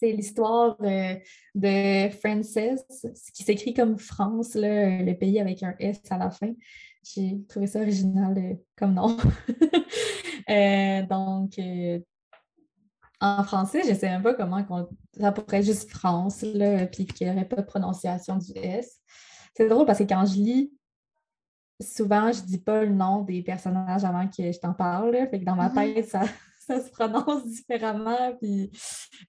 C'est 0.00 0.12
l'histoire 0.12 0.76
euh, 0.80 1.14
de 1.54 2.08
Frances, 2.08 2.58
qui 3.34 3.42
s'écrit 3.42 3.74
comme 3.74 3.98
France, 3.98 4.52
le 4.54 5.12
pays 5.12 5.38
avec 5.38 5.62
un 5.62 5.74
S 5.78 6.00
à 6.08 6.16
la 6.16 6.30
fin. 6.30 6.52
J'ai 7.02 7.38
trouvé 7.48 7.66
ça 7.66 7.80
original 7.80 8.58
comme 8.76 8.94
nom. 8.94 9.16
donc, 11.08 11.60
en 13.20 13.44
français, 13.44 13.82
je 13.84 13.90
ne 13.90 13.94
sais 13.94 14.08
même 14.08 14.22
pas 14.22 14.32
comment 14.34 14.64
ça 15.18 15.32
pourrait 15.32 15.58
être 15.58 15.66
juste 15.66 15.90
France, 15.90 16.42
là, 16.42 16.86
puis 16.86 17.04
qu'il 17.06 17.26
n'y 17.28 17.34
aurait 17.34 17.46
pas 17.48 17.56
de 17.56 17.66
prononciation 17.66 18.36
du 18.38 18.52
S. 18.56 18.98
C'est 19.54 19.68
drôle 19.68 19.84
parce 19.84 19.98
que 19.98 20.04
quand 20.04 20.24
je 20.24 20.34
lis 20.36 20.72
souvent, 21.82 22.32
je 22.32 22.40
dis 22.42 22.58
pas 22.58 22.84
le 22.84 22.90
nom 22.94 23.22
des 23.22 23.42
personnages 23.42 24.04
avant 24.04 24.26
que 24.28 24.50
je 24.52 24.58
t'en 24.58 24.72
parle. 24.72 25.12
Fait 25.30 25.40
que 25.40 25.44
dans 25.44 25.56
ma 25.56 25.68
Mhm. 25.68 25.94
tête, 25.94 26.08
ça, 26.08 26.22
ça 26.70 26.80
se 26.80 26.90
prononce 26.90 27.46
différemment, 27.46 28.34
puis 28.40 28.70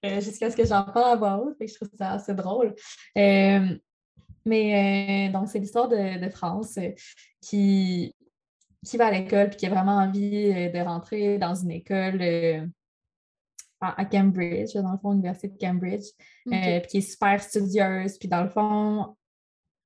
euh, 0.04 0.20
jusqu'à 0.20 0.50
ce 0.50 0.56
que 0.56 0.64
j'en 0.64 0.84
parle 0.84 1.12
à 1.12 1.16
voix 1.16 1.36
haute. 1.38 1.56
Je 1.60 1.74
trouve 1.74 1.88
ça 1.98 2.12
assez 2.12 2.34
drôle. 2.34 2.74
Euh, 3.18 3.78
mais 4.44 5.28
euh, 5.28 5.32
donc, 5.32 5.48
c'est 5.48 5.58
l'histoire 5.58 5.88
de, 5.88 6.24
de 6.24 6.30
France 6.30 6.78
qui, 7.40 8.14
qui 8.84 8.96
va 8.96 9.06
à 9.06 9.10
l'école 9.10 9.50
puis 9.50 9.58
qui 9.58 9.66
a 9.66 9.70
vraiment 9.70 9.96
envie 9.96 10.52
de 10.52 10.84
rentrer 10.84 11.38
dans 11.38 11.54
une 11.54 11.70
école 11.70 12.20
à, 13.82 14.04
Cambridge, 14.04 14.74
dans 14.74 14.92
le 14.92 14.98
fond, 14.98 15.10
l'université 15.10 15.48
de 15.48 15.58
Cambridge, 15.58 16.06
euh, 16.48 16.80
puis 16.80 16.88
qui 16.88 16.98
est 16.98 17.00
super 17.00 17.42
studieuse. 17.42 18.18
Puis 18.18 18.28
dans 18.28 18.42
le 18.42 18.48
fond, 18.48 19.16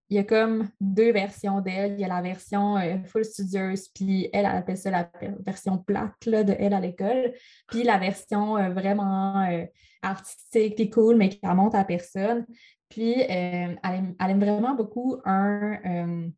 il 0.08 0.16
y 0.16 0.18
a 0.18 0.24
comme 0.24 0.68
deux 0.80 1.12
versions 1.12 1.60
d'elle. 1.60 1.94
Il 1.94 2.00
y 2.00 2.04
a 2.04 2.08
la 2.08 2.22
version 2.22 2.76
euh, 2.76 2.98
full 3.06 3.24
studieuse, 3.24 3.88
puis 3.88 4.28
elle, 4.32 4.46
elle 4.46 4.56
appelle 4.56 4.76
ça 4.76 4.90
la 4.90 5.10
version 5.40 5.78
plate 5.78 6.46
de 6.46 6.54
elle 6.58 6.74
à 6.74 6.80
l'école. 6.80 7.32
Puis 7.68 7.82
la 7.82 7.98
version 7.98 8.56
euh, 8.56 8.70
vraiment 8.70 9.42
euh, 9.50 9.64
artistique, 10.02 10.76
puis 10.76 10.90
cool, 10.90 11.16
mais 11.16 11.28
qui 11.28 11.44
remonte 11.44 11.74
à 11.74 11.84
personne. 11.84 12.46
Puis 12.88 13.20
elle, 13.20 13.78
aime, 13.82 14.40
vraiment 14.40 14.74
beaucoup 14.74 15.16
un, 15.24 16.30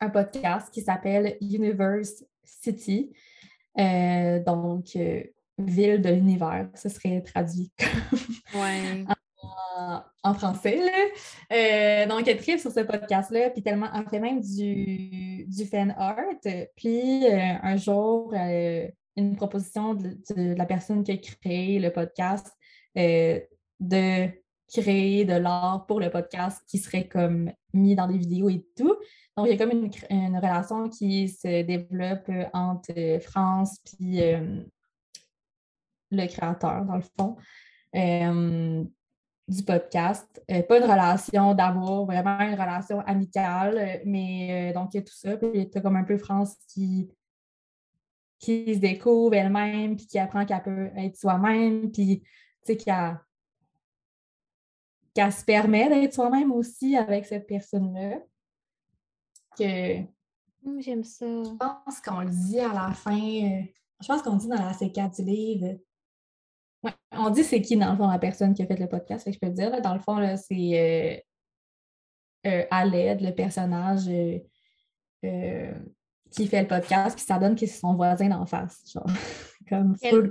un 0.00 0.10
podcast 0.10 0.72
qui 0.72 0.82
s'appelle 0.82 1.36
Universe 1.40 2.24
City. 2.44 3.12
Donc, 3.76 4.96
ville 5.58 6.00
de 6.00 6.10
l'univers, 6.10 6.68
ce 6.74 6.88
serait 6.88 7.20
traduit 7.22 7.72
Ouais. 8.54 9.04
En, 10.22 10.34
français. 10.34 10.76
là. 10.76 11.56
Euh, 11.56 12.06
donc, 12.06 12.26
elle 12.28 12.38
tripe 12.38 12.58
sur 12.58 12.70
ce 12.70 12.80
podcast-là, 12.80 13.50
puis 13.50 13.62
tellement, 13.62 13.88
elle 13.94 14.08
fait 14.08 14.20
même 14.20 14.40
du, 14.40 15.44
du 15.46 15.64
fan 15.64 15.94
art. 15.96 16.16
Puis, 16.76 17.26
euh, 17.26 17.54
un 17.62 17.76
jour, 17.76 18.32
euh, 18.34 18.88
une 19.16 19.36
proposition 19.36 19.94
de, 19.94 20.18
la 20.36 20.66
personne 20.66 21.02
qui 21.02 21.12
a 21.12 21.16
créé 21.16 21.78
le 21.78 21.90
podcast 21.92 22.52
de 23.80 24.28
créer 24.72 25.24
de 25.24 25.34
l'art 25.34 25.86
pour 25.86 26.00
le 26.00 26.10
podcast 26.10 26.60
qui 26.66 26.78
serait 26.78 27.06
comme 27.06 27.52
mis 27.72 27.94
dans 27.94 28.08
des 28.08 28.18
vidéos 28.18 28.50
et 28.50 28.66
tout. 28.76 28.96
Donc, 29.36 29.46
il 29.46 29.50
y 29.50 29.52
a 29.52 29.56
comme 29.56 29.70
une, 29.70 30.36
relation 30.36 30.88
qui 30.88 31.28
se 31.28 31.62
développe 31.62 32.30
entre 32.52 33.20
France 33.22 33.78
puis 33.84 34.20
le 36.10 36.26
créateur, 36.26 36.84
dans 36.84 36.96
le 36.96 37.04
fond. 37.16 37.36
Du 39.48 39.62
podcast. 39.62 40.26
Euh, 40.50 40.62
pas 40.62 40.78
une 40.78 40.84
relation 40.84 41.54
d'amour, 41.54 42.06
vraiment 42.06 42.38
une 42.40 42.52
relation 42.52 43.00
amicale, 43.00 43.78
euh, 43.78 44.02
mais 44.04 44.70
euh, 44.70 44.74
donc 44.74 44.92
il 44.92 44.98
y 44.98 45.00
a 45.00 45.02
tout 45.02 45.14
ça. 45.14 45.36
Puis 45.36 45.70
tu 45.70 45.80
comme 45.80 45.96
un 45.96 46.04
peu 46.04 46.18
France 46.18 46.56
qui, 46.68 47.10
qui 48.38 48.74
se 48.74 48.80
découvre 48.80 49.34
elle-même, 49.34 49.96
puis 49.96 50.06
qui 50.06 50.18
apprend 50.18 50.44
qu'elle 50.44 50.62
peut 50.62 50.90
être 50.96 51.16
soi-même, 51.16 51.90
puis 51.90 52.20
tu 52.64 52.76
sais, 52.76 52.76
qu'elle 55.14 55.32
se 55.32 55.44
permet 55.44 55.88
d'être 55.88 56.14
soi-même 56.14 56.52
aussi 56.52 56.96
avec 56.96 57.24
cette 57.24 57.46
personne-là. 57.46 58.18
Que 59.58 60.02
Hum, 60.66 60.80
J'aime 60.82 61.04
ça. 61.04 61.24
je 61.24 61.56
pense 61.56 62.00
qu'on 62.00 62.20
le 62.20 62.30
dit 62.30 62.58
à 62.58 62.72
la 62.74 62.92
fin, 62.92 63.16
je 63.16 64.06
pense 64.06 64.22
qu'on 64.22 64.36
dit 64.36 64.48
dans 64.48 64.56
la 64.56 64.72
C4 64.72 65.14
du 65.16 65.22
livre. 65.22 65.78
Ouais, 66.84 66.92
on 67.12 67.30
dit 67.30 67.42
c'est 67.42 67.60
qui, 67.60 67.76
dans 67.76 67.90
le 67.90 67.96
fond, 67.96 68.08
la 68.08 68.18
personne 68.18 68.54
qui 68.54 68.62
a 68.62 68.66
fait 68.66 68.78
le 68.78 68.88
podcast, 68.88 69.24
fait 69.24 69.30
que 69.30 69.34
je 69.34 69.40
peux 69.40 69.48
le 69.48 69.54
dire. 69.54 69.70
là. 69.70 69.80
dans 69.80 69.94
le 69.94 70.00
fond, 70.00 70.18
c'est 70.36 70.54
euh, 70.54 71.20
euh, 72.46 72.64
le 72.72 73.30
personnage 73.32 74.08
euh, 74.08 74.38
euh, 75.24 75.72
qui 76.30 76.46
fait 76.46 76.62
le 76.62 76.68
podcast, 76.68 77.16
puis 77.16 77.24
ça 77.24 77.38
donne 77.38 77.54
que 77.54 77.66
c'est 77.66 77.80
son 77.80 77.94
voisin 77.94 78.28
d'en 78.28 78.46
face. 78.46 78.84
Genre, 78.92 79.06
comme 79.68 79.96
full, 79.96 80.30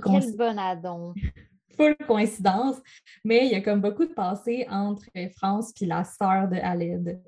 full 1.76 1.96
coïncidence. 2.06 2.76
Mais 3.24 3.46
il 3.46 3.52
y 3.52 3.54
a 3.54 3.60
comme 3.60 3.80
beaucoup 3.80 4.06
de 4.06 4.14
passé 4.14 4.66
entre 4.70 5.04
France 5.36 5.72
puis 5.74 5.86
la 5.86 6.04
sœur 6.04 6.48
de 6.48 6.56
Aled. 6.56 7.20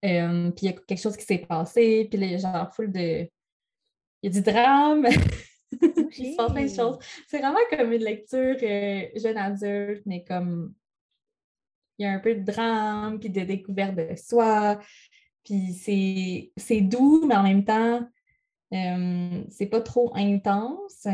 Puis 0.00 0.10
il 0.10 0.64
y 0.64 0.68
a 0.68 0.72
quelque 0.72 1.00
chose 1.00 1.16
qui 1.16 1.24
s'est 1.24 1.38
passé, 1.38 2.08
puis 2.10 2.34
a 2.34 2.38
genre 2.38 2.74
full 2.74 2.92
de. 2.92 3.28
Il 4.22 4.32
y 4.32 4.38
a 4.38 4.40
du 4.40 4.42
drame. 4.42 5.06
Il 6.18 6.32
se 6.32 6.36
passe 6.36 6.52
plein 6.52 6.64
de 6.64 6.68
choses. 6.74 6.98
C'est 7.28 7.38
vraiment 7.38 7.58
comme 7.70 7.92
une 7.92 8.02
lecture 8.04 8.56
euh, 8.62 9.06
jeune 9.16 9.36
adulte, 9.36 10.02
mais 10.06 10.24
comme 10.24 10.74
il 11.98 12.04
y 12.04 12.08
a 12.08 12.12
un 12.12 12.18
peu 12.18 12.34
de 12.34 12.42
drame, 12.42 13.18
puis 13.20 13.30
de 13.30 13.40
découverte 13.42 13.94
de 13.96 14.14
soi. 14.16 14.78
Puis 15.44 15.72
c'est 16.56 16.80
doux, 16.80 17.26
mais 17.26 17.36
en 17.36 17.42
même 17.42 17.64
temps, 17.64 18.06
euh, 18.72 19.44
c'est 19.50 19.66
pas 19.66 19.80
trop 19.80 20.10
intense. 20.14 21.06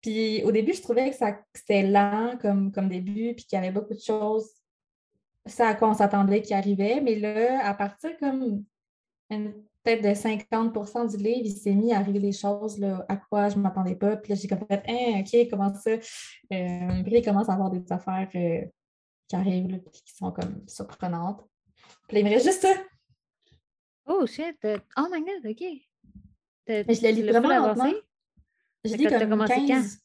Puis 0.00 0.42
au 0.44 0.52
début, 0.52 0.74
je 0.74 0.82
trouvais 0.82 1.10
que, 1.10 1.16
ça- 1.16 1.40
c'était 1.54 1.82
lent 1.82 2.36
comme, 2.40 2.72
comme 2.72 2.88
début, 2.88 3.34
puis 3.34 3.44
qu'il 3.44 3.56
y 3.56 3.58
avait 3.58 3.72
beaucoup 3.72 3.94
de 3.94 4.00
choses, 4.00 4.48
ça 5.46 5.68
à 5.68 5.74
quoi 5.74 5.90
on 5.90 5.94
s'attendait 5.94 6.42
qui 6.42 6.54
arrivait. 6.54 7.00
Mais 7.00 7.16
là, 7.16 7.66
à 7.66 7.74
partir 7.74 8.16
comme 8.18 8.64
une- 9.30 9.54
peut-être 9.96 10.02
de 10.02 10.14
50% 10.14 11.06
du 11.16 11.16
livre, 11.22 11.40
il 11.44 11.56
s'est 11.56 11.72
mis 11.74 11.92
à 11.92 11.98
arriver 11.98 12.18
des 12.20 12.32
choses 12.32 12.78
là, 12.78 13.04
à 13.08 13.16
quoi 13.16 13.48
je 13.48 13.56
ne 13.56 13.62
m'attendais 13.62 13.94
pas. 13.96 14.16
Puis 14.16 14.32
là, 14.32 14.38
j'ai 14.40 14.48
comme 14.48 14.66
fait, 14.66 14.82
Hein, 14.88 15.20
OK, 15.20 15.48
comment 15.50 15.72
ça? 15.74 15.90
Euh, 15.92 15.98
puis 17.02 17.10
là, 17.12 17.18
il 17.18 17.24
commence 17.24 17.48
à 17.48 17.54
avoir 17.54 17.70
des 17.70 17.90
affaires 17.90 18.28
euh, 18.34 18.64
qui 19.28 19.36
arrivent, 19.36 19.68
là, 19.70 19.78
qui 19.92 20.14
sont 20.14 20.30
comme 20.32 20.62
surprenantes. 20.66 21.42
Puis 22.06 22.16
là, 22.16 22.20
il 22.20 22.24
me 22.26 22.30
reste 22.30 22.46
juste 22.46 22.62
ça. 22.62 22.74
Oh 24.06 24.26
shit. 24.26 24.56
euh, 24.64 24.78
Oh 24.96 25.06
my 25.10 25.20
god, 25.20 25.50
ok. 25.50 25.60
Mais 26.68 26.84
je 26.94 27.00
tu 27.14 27.22
l'as 27.22 27.40
vraiment 27.40 27.66
lentement. 27.68 27.92
Je 28.84 28.94
lis 28.94 29.06
comme 29.06 29.28
commencé 29.30 29.54
quand? 29.54 29.66
15. 29.66 29.98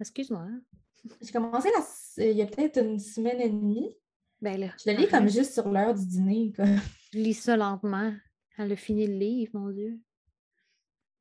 Excuse-moi. 0.00 0.40
hein. 0.42 0.60
J'ai 1.20 1.32
commencé 1.32 1.68
la 1.74 1.80
s- 1.80 2.14
il 2.18 2.36
y 2.36 2.42
a 2.42 2.46
peut-être 2.46 2.82
une 2.82 2.98
semaine 2.98 3.40
et 3.40 3.48
demie. 3.48 3.94
Ben 4.40 4.58
là. 4.58 4.68
Je 4.84 4.90
le 4.90 4.96
lis 4.96 5.08
comme 5.08 5.28
juste 5.28 5.52
sur 5.54 5.68
l'heure 5.68 5.94
du 5.94 6.06
dîner. 6.06 6.52
quoi. 6.54 6.64
Je 7.12 7.18
lis 7.18 7.34
ça 7.34 7.56
lentement. 7.56 8.12
Elle 8.58 8.72
a 8.72 8.76
fini 8.76 9.06
le 9.06 9.14
livre, 9.14 9.52
mon 9.54 9.70
Dieu. 9.70 10.00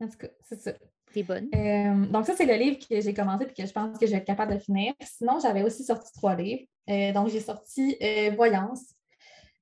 En 0.01 0.07
tout 0.07 0.17
cas, 0.17 0.27
c'est 0.41 0.59
ça. 0.59 0.73
T'es 1.13 1.23
bonne. 1.23 1.47
Euh, 1.55 2.05
donc, 2.07 2.25
ça, 2.25 2.33
c'est 2.35 2.45
le 2.45 2.55
livre 2.55 2.77
que 2.79 2.99
j'ai 2.99 3.13
commencé 3.13 3.45
et 3.45 3.61
que 3.61 3.67
je 3.67 3.71
pense 3.71 3.97
que 3.97 4.05
je 4.05 4.11
vais 4.11 4.17
être 4.17 4.25
capable 4.25 4.55
de 4.55 4.59
finir. 4.59 4.93
Sinon, 5.01 5.39
j'avais 5.39 5.63
aussi 5.63 5.83
sorti 5.83 6.11
trois 6.13 6.35
livres. 6.35 6.63
Euh, 6.89 7.13
donc, 7.13 7.29
j'ai 7.29 7.39
sorti 7.39 7.95
euh, 8.01 8.31
Voyance 8.35 8.93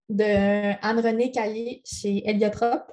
de 0.09 0.73
Anne-Renée 0.81 1.31
Caillé 1.31 1.81
chez 1.85 2.27
Heliotrope. 2.27 2.91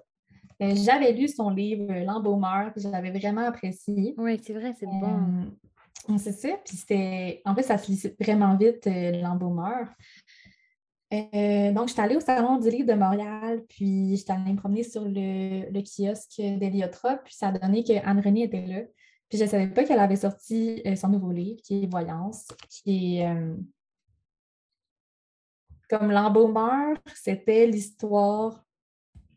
J'avais 0.60 1.12
lu 1.12 1.26
son 1.26 1.50
livre 1.50 1.92
L'embaumeur, 2.04 2.72
puis 2.72 2.82
j'avais 2.82 3.10
vraiment 3.10 3.40
apprécié. 3.42 4.14
Oui, 4.16 4.40
c'est 4.44 4.52
vrai, 4.52 4.74
c'est 4.78 4.86
bon. 4.86 5.50
C'est 6.18 6.32
ça. 6.32 6.50
Puis 6.64 6.76
c'était. 6.76 7.42
En 7.44 7.54
fait, 7.54 7.62
ça 7.62 7.78
se 7.78 7.90
lit 7.90 8.00
vraiment 8.20 8.56
vite, 8.56 8.86
l'embaumeur. 8.86 9.88
Euh, 11.12 11.72
donc, 11.72 11.88
j'étais 11.88 12.00
allée 12.00 12.16
au 12.16 12.20
Salon 12.20 12.58
du 12.58 12.70
livre 12.70 12.88
de 12.88 12.98
Montréal, 12.98 13.62
puis 13.68 14.16
j'étais 14.16 14.32
allée 14.32 14.52
me 14.52 14.56
promener 14.56 14.82
sur 14.82 15.04
le, 15.04 15.80
kiosque 15.82 16.40
d'Héliotrope, 16.40 17.24
puis 17.24 17.34
ça 17.34 17.48
a 17.48 17.52
donné 17.52 17.84
que 17.84 17.92
Anne-Renée 18.06 18.44
était 18.44 18.66
là. 18.66 18.80
Puis 19.28 19.38
je 19.38 19.44
ne 19.44 19.48
savais 19.48 19.68
pas 19.68 19.84
qu'elle 19.84 19.98
avait 19.98 20.16
sorti 20.16 20.82
euh, 20.86 20.96
son 20.96 21.08
nouveau 21.08 21.32
livre, 21.32 21.60
qui 21.62 21.84
est 21.84 21.86
Voyance, 21.86 22.48
qui 22.68 23.18
est 23.18 23.28
euh, 23.28 23.54
comme 25.88 26.10
l'embaumeur, 26.10 26.96
c'était 27.14 27.66
l'histoire 27.66 28.64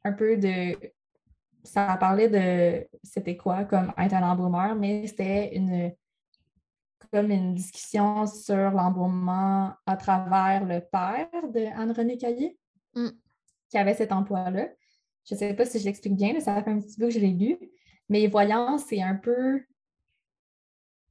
un 0.04 0.14
peu 0.14 0.38
de. 0.38 0.78
Ça 1.64 1.98
parlait 2.00 2.30
de 2.30 2.88
c'était 3.04 3.36
quoi 3.36 3.66
comme 3.66 3.92
être 3.98 4.14
un 4.14 4.30
embaumeur, 4.30 4.76
mais 4.76 5.08
c'était 5.08 5.56
une 5.56 5.92
comme 7.16 7.32
une 7.32 7.54
discussion 7.56 8.26
sur 8.28 8.72
l'embaumement 8.72 9.74
à 9.86 9.96
travers 9.96 10.66
le 10.66 10.82
père 10.82 11.30
de 11.50 11.66
Anne-Renée 11.80 12.18
Caillé, 12.18 12.58
Mm. 12.94 13.10
qui 13.70 13.78
avait 13.78 13.94
cet 13.94 14.12
emploi-là. 14.12 14.68
Je 15.28 15.34
ne 15.34 15.40
sais 15.40 15.54
pas 15.54 15.66
si 15.66 15.80
je 15.80 15.86
l'explique 15.86 16.16
bien, 16.16 16.34
mais 16.34 16.42
ça 16.42 16.62
fait 16.62 16.72
un 16.72 16.80
petit 16.82 16.98
peu 16.98 17.06
que 17.06 17.12
je 17.14 17.20
l'ai 17.20 17.32
lu. 17.32 17.58
Mais 18.10 18.28
voyant, 18.28 18.78
c'est 18.78 19.02
un 19.02 19.16
peu 19.16 19.62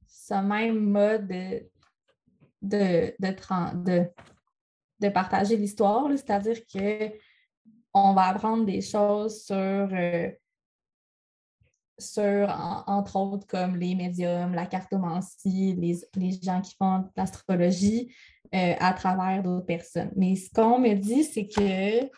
ce 0.07 0.35
même 0.35 0.79
mode 0.79 1.27
de, 1.27 1.67
de, 2.61 3.13
de, 3.19 3.31
tran- 3.31 3.73
de, 3.83 4.05
de 4.99 5.09
partager 5.09 5.57
l'histoire, 5.57 6.07
c'est-à-dire 6.11 6.59
que 6.67 7.11
on 7.93 8.13
va 8.13 8.27
apprendre 8.27 8.65
des 8.65 8.81
choses 8.81 9.43
sur, 9.43 9.55
euh, 9.55 10.29
sur 11.97 12.49
en- 12.49 12.83
entre 12.87 13.15
autres, 13.15 13.47
comme 13.47 13.77
les 13.77 13.95
médiums, 13.95 14.53
la 14.53 14.65
cartomancie, 14.65 15.75
les, 15.75 15.99
les 16.15 16.31
gens 16.41 16.61
qui 16.61 16.75
font 16.75 16.99
de 16.99 17.09
l'astrologie 17.15 18.13
euh, 18.53 18.73
à 18.79 18.93
travers 18.93 19.41
d'autres 19.43 19.65
personnes. 19.65 20.11
Mais 20.15 20.35
ce 20.35 20.49
qu'on 20.49 20.79
me 20.79 20.93
dit, 20.93 21.23
c'est 21.23 21.47
que 21.47 22.09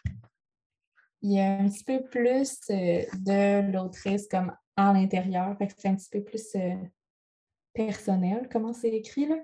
il 1.22 1.32
y 1.34 1.40
a 1.40 1.58
un 1.58 1.68
petit 1.68 1.84
peu 1.84 2.04
plus 2.04 2.60
euh, 2.70 3.04
de 3.14 3.72
l'autrice 3.72 4.28
comme 4.28 4.54
à 4.76 4.94
l'intérieur, 4.94 5.58
fait 5.58 5.68
que 5.68 5.74
c'est 5.78 5.88
un 5.90 5.96
petit 5.96 6.10
peu 6.12 6.24
plus 6.24 6.56
euh, 6.56 6.76
personnel, 7.74 8.48
comment 8.52 8.74
c'est 8.74 8.90
écrit 8.90 9.28
là. 9.28 9.38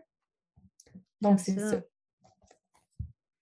Donc, 1.21 1.39
c'est 1.39 1.57
ça. 1.59 1.69
ça. 1.71 1.81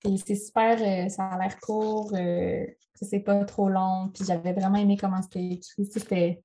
Et 0.05 0.17
c'est 0.17 0.35
super, 0.35 0.79
ça 1.11 1.25
a 1.27 1.37
l'air 1.37 1.59
court, 1.59 2.11
c'est 2.95 3.19
pas 3.19 3.43
trop 3.45 3.69
long. 3.69 4.09
Puis 4.13 4.23
j'avais 4.25 4.53
vraiment 4.53 4.77
aimé 4.77 4.97
comment 4.97 5.21
c'était 5.21 5.45
écrit. 5.45 5.85
C'était, 5.85 6.43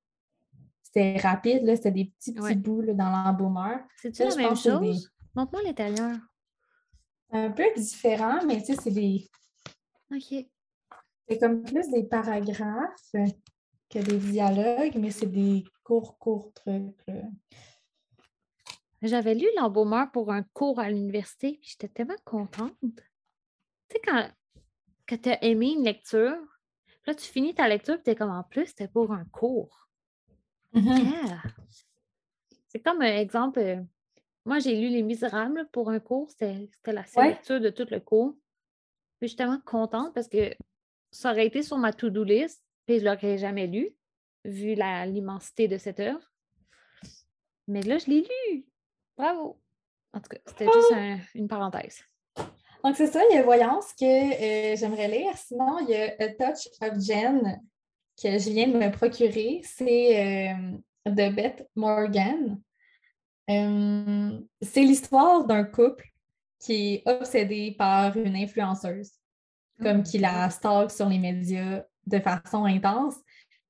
c'était 0.96 1.18
rapide, 1.18 1.64
là, 1.64 1.76
c'était 1.76 1.90
des 1.90 2.06
petits, 2.06 2.32
petits 2.32 2.54
bouts 2.54 2.82
dans 2.82 3.10
l'embaumeur. 3.10 3.80
C'est-tu 3.96 4.22
la 4.22 4.34
même 4.34 4.56
chose? 4.56 5.10
Montre-moi 5.34 5.62
l'intérieur. 5.62 6.16
Un 7.30 7.50
peu 7.50 7.64
différent, 7.76 8.38
mais 8.46 8.60
tu 8.60 8.66
sais, 8.66 8.76
c'est 8.76 8.90
des. 8.90 9.28
OK. 10.10 10.46
C'est 11.28 11.38
comme 11.38 11.62
plus 11.62 11.90
des 11.90 12.04
paragraphes 12.04 13.12
que 13.90 13.98
des 13.98 14.16
dialogues, 14.16 14.96
mais 14.96 15.10
c'est 15.10 15.26
des 15.26 15.64
courts, 15.84 16.16
courts 16.18 16.52
trucs. 16.54 17.04
J'avais 19.02 19.34
lu 19.34 19.46
l'embaumeur 19.56 20.10
pour 20.12 20.32
un 20.32 20.44
cours 20.44 20.80
à 20.80 20.88
l'université, 20.88 21.58
puis 21.60 21.70
j'étais 21.72 21.88
tellement 21.88 22.14
contente. 22.24 22.74
Tu 22.80 22.88
sais, 23.92 24.00
quand, 24.02 24.30
tu 25.18 25.28
as 25.28 25.44
aimé 25.44 25.74
une 25.76 25.84
lecture, 25.84 26.38
là, 27.06 27.14
tu 27.14 27.26
finis 27.26 27.54
ta 27.54 27.68
lecture, 27.68 27.96
puis 27.96 28.04
tu 28.04 28.10
es 28.12 28.14
comme 28.14 28.30
en 28.30 28.44
plus, 28.44 28.68
c'était 28.68 28.88
pour 28.88 29.12
un 29.12 29.24
cours. 29.26 29.85
Mm-hmm. 30.76 31.40
C'est 32.68 32.80
comme 32.80 33.00
un 33.00 33.16
exemple. 33.16 33.58
Euh, 33.58 33.82
moi, 34.44 34.58
j'ai 34.58 34.76
lu 34.76 34.88
Les 34.88 35.02
Misérables 35.02 35.68
pour 35.72 35.90
un 35.90 35.98
cours, 35.98 36.30
c'était 36.30 36.68
la 36.84 37.04
seule 37.04 37.28
lecture 37.28 37.60
de 37.60 37.70
tout 37.70 37.86
le 37.90 38.00
cours. 38.00 38.36
Puis 39.18 39.22
je 39.22 39.26
suis 39.28 39.36
tellement 39.36 39.60
contente 39.64 40.14
parce 40.14 40.28
que 40.28 40.54
ça 41.10 41.32
aurait 41.32 41.46
été 41.46 41.62
sur 41.62 41.78
ma 41.78 41.92
to-do 41.92 42.22
list, 42.22 42.62
puis 42.84 42.98
je 42.98 43.04
ne 43.04 43.10
l'aurais 43.10 43.38
jamais 43.38 43.66
lu, 43.66 43.96
vu 44.44 44.74
l'immensité 44.74 45.66
de 45.66 45.78
cette 45.78 45.98
œuvre. 46.00 46.20
Mais 47.66 47.82
là, 47.82 47.98
je 47.98 48.06
l'ai 48.06 48.20
lu. 48.20 48.66
Bravo! 49.16 49.58
En 50.12 50.20
tout 50.20 50.28
cas, 50.28 50.38
c'était 50.46 50.66
juste 50.66 50.92
ah! 50.94 51.16
une 51.34 51.48
parenthèse. 51.48 52.02
Donc, 52.84 52.94
c'est 52.94 53.08
ça, 53.08 53.20
il 53.30 53.34
y 53.34 53.38
a 53.38 53.42
Voyance 53.42 53.92
que 53.94 54.04
euh, 54.04 54.76
j'aimerais 54.76 55.08
lire. 55.08 55.36
Sinon, 55.36 55.78
il 55.80 55.88
y 55.88 55.96
a 55.96 56.14
A 56.20 56.28
Touch 56.28 56.68
of 56.82 57.00
Jen 57.00 57.60
que 58.20 58.38
je 58.38 58.50
viens 58.50 58.68
de 58.68 58.78
me 58.78 58.90
procurer. 58.90 59.60
C'est 59.64 60.52
euh, 60.52 61.10
de 61.10 61.34
Beth 61.34 61.68
Morgan. 61.74 62.60
Euh, 63.48 64.40
c'est 64.60 64.82
l'histoire 64.82 65.44
d'un 65.44 65.64
couple 65.64 66.04
qui 66.58 66.94
est 66.94 67.02
obsédé 67.06 67.74
par 67.78 68.16
une 68.16 68.34
influenceuse, 68.34 69.12
comme 69.80 70.02
qui 70.02 70.18
la 70.18 70.50
stalk 70.50 70.90
sur 70.90 71.08
les 71.08 71.18
médias 71.18 71.82
de 72.06 72.18
façon 72.18 72.64
intense. 72.64 73.14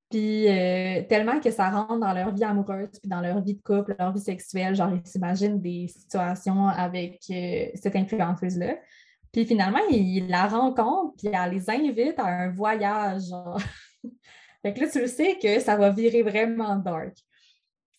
Puis 0.09 0.49
euh, 0.49 1.03
tellement 1.09 1.41
que 1.41 1.51
ça 1.51 1.69
rentre 1.69 1.99
dans 1.99 2.13
leur 2.13 2.33
vie 2.33 2.45
amoureuse, 2.45 3.01
puis 3.01 3.11
dans 3.11 3.21
leur 3.21 3.43
vie 3.43 3.55
de 3.55 3.63
couple, 3.63 3.97
leur 3.99 4.13
vie 4.13 4.21
sexuelle, 4.21 4.77
genre 4.77 4.93
ils 4.95 5.05
s'imaginent 5.05 5.61
des 5.61 5.89
situations 5.89 6.69
avec 6.69 7.21
cette 7.25 7.97
influenceuse-là. 7.97 8.77
Puis 9.33 9.45
finalement, 9.45 9.81
ils 9.91 10.29
la 10.29 10.47
rencontrent, 10.47 11.15
puis 11.19 11.29
elle 11.35 11.51
les 11.51 11.69
invite 11.69 12.19
à 12.19 12.27
un 12.27 12.51
voyage. 12.53 13.23
Genre. 13.29 13.61
Fait 14.67 14.75
que 14.75 14.81
là, 14.81 14.89
tu 14.91 15.01
le 15.01 15.07
sais 15.07 15.39
que 15.41 15.61
ça 15.61 15.77
va 15.77 15.91
virer 15.91 16.23
vraiment 16.23 16.75
dark. 16.75 17.17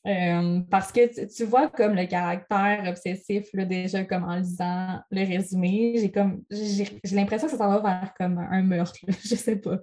Euh, 0.06 0.60
parce 0.70 0.92
que 0.92 1.26
tu, 1.34 1.46
vois 1.46 1.70
comme 1.70 1.96
le 1.96 2.06
caractère 2.06 2.84
obsessif, 2.88 3.48
là, 3.54 3.64
déjà 3.64 4.04
comme 4.04 4.26
en 4.26 4.36
lisant 4.36 5.00
le 5.10 5.26
résumé, 5.26 5.96
j'ai 5.98 6.12
comme 6.12 6.44
j'ai 6.52 7.16
l'impression 7.16 7.48
que 7.48 7.52
ça 7.52 7.58
s'en 7.58 7.70
va 7.70 7.80
vers 7.80 8.14
comme 8.16 8.38
un 8.38 8.62
meurtre, 8.64 9.00
je 9.08 9.36
sais 9.36 9.56
pas. 9.56 9.80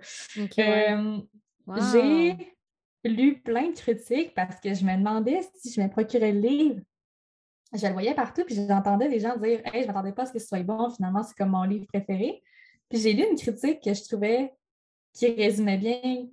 Euh, 0.58 1.18
j'ai 1.92 2.36
lu 3.04 3.40
plein 3.40 3.70
de 3.70 3.76
critiques 3.76 4.34
parce 4.34 4.60
que 4.60 4.74
je 4.74 4.84
me 4.84 4.96
demandais 4.96 5.40
si 5.56 5.72
je 5.72 5.80
me 5.80 5.88
procurais 5.88 6.32
le 6.32 6.40
livre. 6.40 6.80
Je 7.72 7.86
le 7.86 7.92
voyais 7.94 8.14
partout, 8.14 8.44
puis 8.44 8.54
j'entendais 8.54 9.08
des 9.08 9.20
gens 9.20 9.36
dire 9.36 9.60
Hey, 9.64 9.82
je 9.82 9.82
ne 9.82 9.86
m'attendais 9.86 10.12
pas 10.12 10.22
à 10.22 10.26
ce 10.26 10.32
que 10.32 10.38
ce 10.38 10.46
soit 10.46 10.62
bon, 10.62 10.90
finalement, 10.90 11.22
c'est 11.22 11.34
comme 11.34 11.50
mon 11.50 11.64
livre 11.64 11.86
préféré. 11.86 12.42
Puis 12.90 12.98
j'ai 13.00 13.14
lu 13.14 13.24
une 13.30 13.38
critique 13.38 13.82
que 13.82 13.94
je 13.94 14.02
trouvais 14.04 14.52
qui 15.14 15.28
résumait 15.28 15.78
bien 15.78 16.28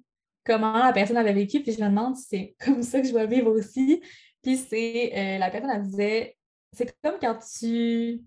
comment 0.45 0.83
la 0.83 0.93
personne 0.93 1.17
avait 1.17 1.33
vécu, 1.33 1.61
puis 1.61 1.73
je 1.73 1.81
me 1.81 1.89
demande 1.89 2.15
si 2.15 2.25
c'est 2.29 2.55
comme 2.65 2.81
ça 2.83 3.01
que 3.01 3.07
je 3.07 3.13
vais 3.13 3.27
vivre 3.27 3.51
aussi. 3.51 4.01
Puis 4.41 4.57
c'est, 4.57 5.11
euh, 5.15 5.37
la 5.37 5.49
personne, 5.49 5.71
elle 5.73 5.83
disait, 5.83 6.37
c'est 6.73 6.95
comme 7.03 7.15
quand 7.19 7.37
tu 7.59 8.21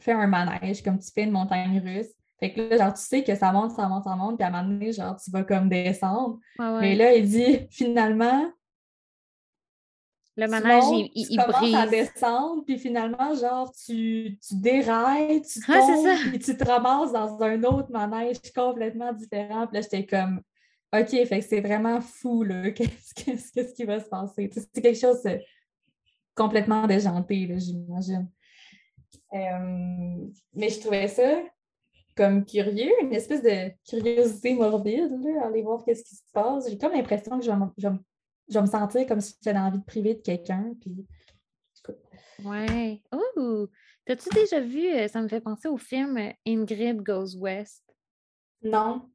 fais 0.00 0.12
un 0.12 0.26
manège, 0.26 0.82
comme 0.82 0.98
tu 0.98 1.10
fais 1.12 1.22
une 1.22 1.30
montagne 1.30 1.80
russe. 1.80 2.12
Fait 2.38 2.52
que 2.52 2.60
là, 2.60 2.76
genre, 2.76 2.94
tu 2.94 3.00
sais 3.00 3.22
que 3.22 3.34
ça 3.34 3.52
monte, 3.52 3.72
ça 3.72 3.88
monte, 3.88 4.04
ça 4.04 4.16
monte, 4.16 4.36
puis 4.36 4.44
à 4.44 4.48
un 4.48 4.50
moment 4.50 4.68
donné, 4.68 4.92
genre, 4.92 5.16
tu 5.16 5.30
vas 5.30 5.44
comme 5.44 5.68
descendre. 5.68 6.38
Mais 6.58 6.94
là, 6.94 7.14
il 7.14 7.28
dit, 7.28 7.66
finalement, 7.70 8.50
le 10.36 10.48
manège, 10.48 10.84
il, 10.90 11.10
il, 11.14 11.28
tu 11.28 11.36
commences 11.36 11.74
à 11.74 11.86
descendre, 11.86 12.64
puis 12.64 12.76
finalement, 12.76 13.34
genre, 13.36 13.72
tu, 13.72 14.36
tu 14.46 14.56
dérailles, 14.56 15.42
tu 15.42 15.60
tombes, 15.60 16.30
puis 16.30 16.38
tu 16.40 16.56
te 16.56 16.64
ramasses 16.64 17.12
dans 17.12 17.40
un 17.40 17.62
autre 17.62 17.90
manège 17.92 18.38
complètement 18.52 19.12
différent. 19.12 19.68
Puis 19.68 19.76
là, 19.76 19.80
j'étais 19.80 20.04
comme, 20.04 20.42
OK, 20.94 21.10
fait 21.26 21.40
que 21.40 21.44
c'est 21.44 21.60
vraiment 21.60 22.00
fou, 22.00 22.44
là. 22.44 22.70
Qu'est-ce, 22.72 23.74
qui 23.74 23.84
va 23.84 24.00
se 24.00 24.08
passer? 24.08 24.50
C'est 24.52 24.80
quelque 24.80 24.98
chose 24.98 25.22
de 25.22 25.40
complètement 26.34 26.86
déjanté, 26.86 27.48
j'imagine. 27.58 28.30
Euh, 29.32 30.26
mais 30.54 30.68
je 30.68 30.80
trouvais 30.80 31.08
ça 31.08 31.42
comme 32.16 32.44
curieux, 32.44 32.92
une 33.02 33.12
espèce 33.12 33.42
de 33.42 33.72
curiosité 33.88 34.54
morbide, 34.54 35.20
là, 35.20 35.46
aller 35.46 35.62
voir 35.62 35.84
qu'est-ce 35.84 36.04
qui 36.04 36.14
se 36.14 36.30
passe. 36.32 36.70
J'ai 36.70 36.78
comme 36.78 36.92
l'impression 36.92 37.38
que 37.38 37.44
je 37.44 37.50
vais, 37.50 38.60
me 38.60 38.66
sentir 38.66 39.06
comme 39.06 39.20
si 39.20 39.34
j'avais 39.42 39.58
envie 39.58 39.78
de 39.78 39.84
priver 39.84 40.14
de 40.14 40.20
quelqu'un. 40.20 40.74
Puis... 40.80 41.06
Ouais. 42.44 43.02
Oh! 43.12 43.66
T'as-tu 44.04 44.28
déjà 44.34 44.60
vu, 44.60 44.86
euh, 44.86 45.08
ça 45.08 45.22
me 45.22 45.28
fait 45.28 45.40
penser 45.40 45.66
au 45.66 45.76
film 45.76 46.32
Ingrid 46.46 47.02
Goes 47.02 47.36
West? 47.36 47.82
Non. 48.62 49.10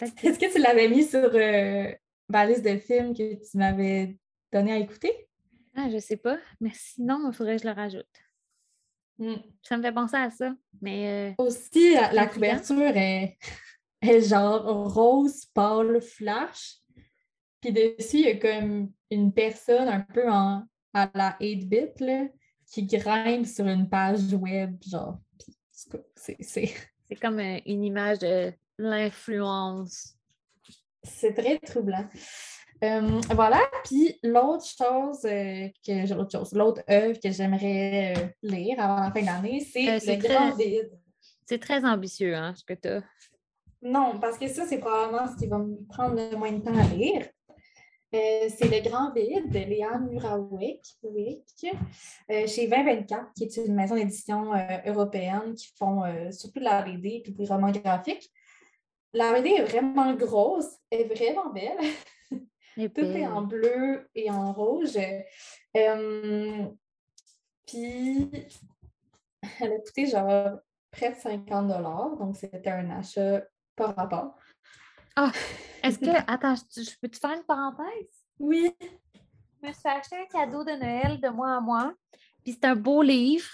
Est-ce 0.00 0.38
que 0.38 0.52
tu 0.52 0.58
l'avais 0.58 0.88
mis 0.88 1.04
sur 1.04 1.30
euh, 1.34 1.92
ma 2.28 2.46
liste 2.46 2.64
de 2.64 2.76
films 2.78 3.14
que 3.14 3.34
tu 3.34 3.58
m'avais 3.58 4.18
donné 4.52 4.72
à 4.72 4.78
écouter? 4.78 5.28
Ah, 5.74 5.88
je 5.90 5.98
sais 5.98 6.16
pas, 6.16 6.38
mais 6.60 6.72
sinon, 6.74 7.30
il 7.30 7.34
faudrait 7.34 7.56
que 7.56 7.62
je 7.62 7.68
le 7.68 7.74
rajoute. 7.74 8.06
Hmm. 9.18 9.36
Ça 9.62 9.76
me 9.76 9.82
fait 9.82 9.92
penser 9.92 10.16
à 10.16 10.30
ça. 10.30 10.54
Mais 10.80 11.30
euh, 11.30 11.44
Aussi, 11.44 11.94
la, 11.94 12.26
couverture 12.26 12.76
est, 12.96 13.38
genre 14.02 14.92
rose, 14.92 15.46
pâle, 15.54 16.00
flash. 16.00 16.78
Puis 17.60 17.72
dessus, 17.72 18.18
il 18.18 18.20
y 18.20 18.28
a 18.28 18.36
comme 18.36 18.90
une 19.10 19.32
personne 19.32 19.88
un 19.88 20.00
peu 20.00 20.28
en, 20.28 20.64
à 20.92 21.10
la 21.14 21.36
8-bit 21.40 22.32
qui 22.66 22.86
grimpe 22.86 23.46
sur 23.46 23.66
une 23.66 23.88
page 23.88 24.32
web, 24.32 24.76
genre. 24.82 25.20
C'est 26.14 27.16
comme 27.20 27.38
euh, 27.38 27.60
une 27.66 27.84
image 27.84 28.20
de 28.20 28.52
l'influence. 28.78 30.14
C'est 31.02 31.34
très 31.34 31.58
troublant. 31.58 32.08
Euh, 32.82 33.20
voilà, 33.30 33.60
puis 33.84 34.18
l'autre 34.24 34.64
chose 34.64 35.24
euh, 35.24 35.68
que 35.86 36.12
l'autre 36.12 36.36
chose, 36.36 36.52
l'autre 36.52 36.82
œuvre 36.90 37.18
que 37.20 37.30
j'aimerais 37.30 38.14
euh, 38.16 38.26
lire 38.42 38.80
avant 38.80 38.96
la 38.96 39.12
fin 39.12 39.20
de 39.20 39.26
l'année, 39.26 39.60
c'est 39.60 39.84
Le 39.84 40.16
Grand 40.16 40.56
Vide. 40.56 40.90
C'est 41.46 41.60
très 41.60 41.84
ambitieux, 41.84 42.34
hein, 42.34 42.52
ce 42.56 42.64
que 42.64 42.74
tu 42.74 42.88
as. 42.88 43.02
Non, 43.82 44.18
parce 44.18 44.36
que 44.36 44.48
ça, 44.48 44.66
c'est 44.66 44.78
probablement 44.78 45.28
ce 45.28 45.36
qui 45.36 45.46
va 45.46 45.58
me 45.58 45.76
prendre 45.88 46.16
le 46.16 46.36
moins 46.36 46.50
de 46.50 46.60
temps 46.60 46.76
à 46.76 46.84
lire. 46.94 47.28
c'est 48.10 48.68
Le 48.68 48.88
Grand 48.88 49.12
Vide 49.12 49.50
de 49.50 49.58
Léa 49.60 49.98
Murawik, 49.98 50.82
chez 52.48 52.66
2024, 52.66 53.32
qui 53.34 53.44
est 53.44 53.56
une 53.58 53.74
maison 53.74 53.94
d'édition 53.94 54.50
européenne 54.86 55.54
qui 55.54 55.68
font 55.78 56.02
surtout 56.32 56.58
de 56.58 56.64
la 56.64 56.82
BD 56.82 57.22
et 57.24 57.30
des 57.30 57.46
romans 57.46 57.70
graphiques. 57.70 58.28
La 59.14 59.32
BD 59.34 59.50
est 59.50 59.64
vraiment 59.64 60.14
grosse, 60.14 60.78
est 60.90 61.04
vraiment 61.04 61.50
belle. 61.50 61.78
Tout 62.94 63.04
est 63.04 63.26
en 63.26 63.42
bleu 63.42 64.08
et 64.14 64.30
en 64.30 64.52
rouge. 64.52 64.96
Euh, 65.76 66.66
puis, 67.66 68.30
elle 69.60 69.72
a 69.72 69.78
coûté 69.78 70.06
genre 70.06 70.58
près 70.90 71.10
de 71.10 71.16
50 71.16 71.68
donc 72.18 72.36
c'était 72.36 72.70
un 72.70 72.90
achat 72.90 73.42
par 73.76 73.94
rapport. 73.96 74.34
Ah, 75.16 75.32
est-ce 75.82 75.98
que. 75.98 76.10
Attends, 76.26 76.54
je 76.54 76.90
peux 77.00 77.08
te 77.08 77.18
faire 77.18 77.32
une 77.32 77.44
parenthèse? 77.44 78.24
Oui. 78.38 78.74
Je 79.62 79.68
me 79.68 79.72
suis 79.72 79.88
acheté 79.88 80.16
un 80.16 80.26
cadeau 80.26 80.64
de 80.64 80.72
Noël 80.72 81.20
de 81.20 81.28
moi 81.28 81.56
à 81.56 81.60
moi. 81.60 81.94
Puis 82.42 82.54
c'est 82.54 82.64
un 82.64 82.76
beau 82.76 83.02
livre. 83.02 83.48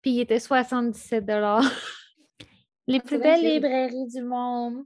Puis 0.00 0.12
il 0.12 0.20
était 0.20 0.40
77 0.40 1.24
Les 2.86 3.00
plus 3.00 3.18
belles 3.18 3.44
librairies 3.44 4.08
du 4.08 4.22
monde. 4.22 4.84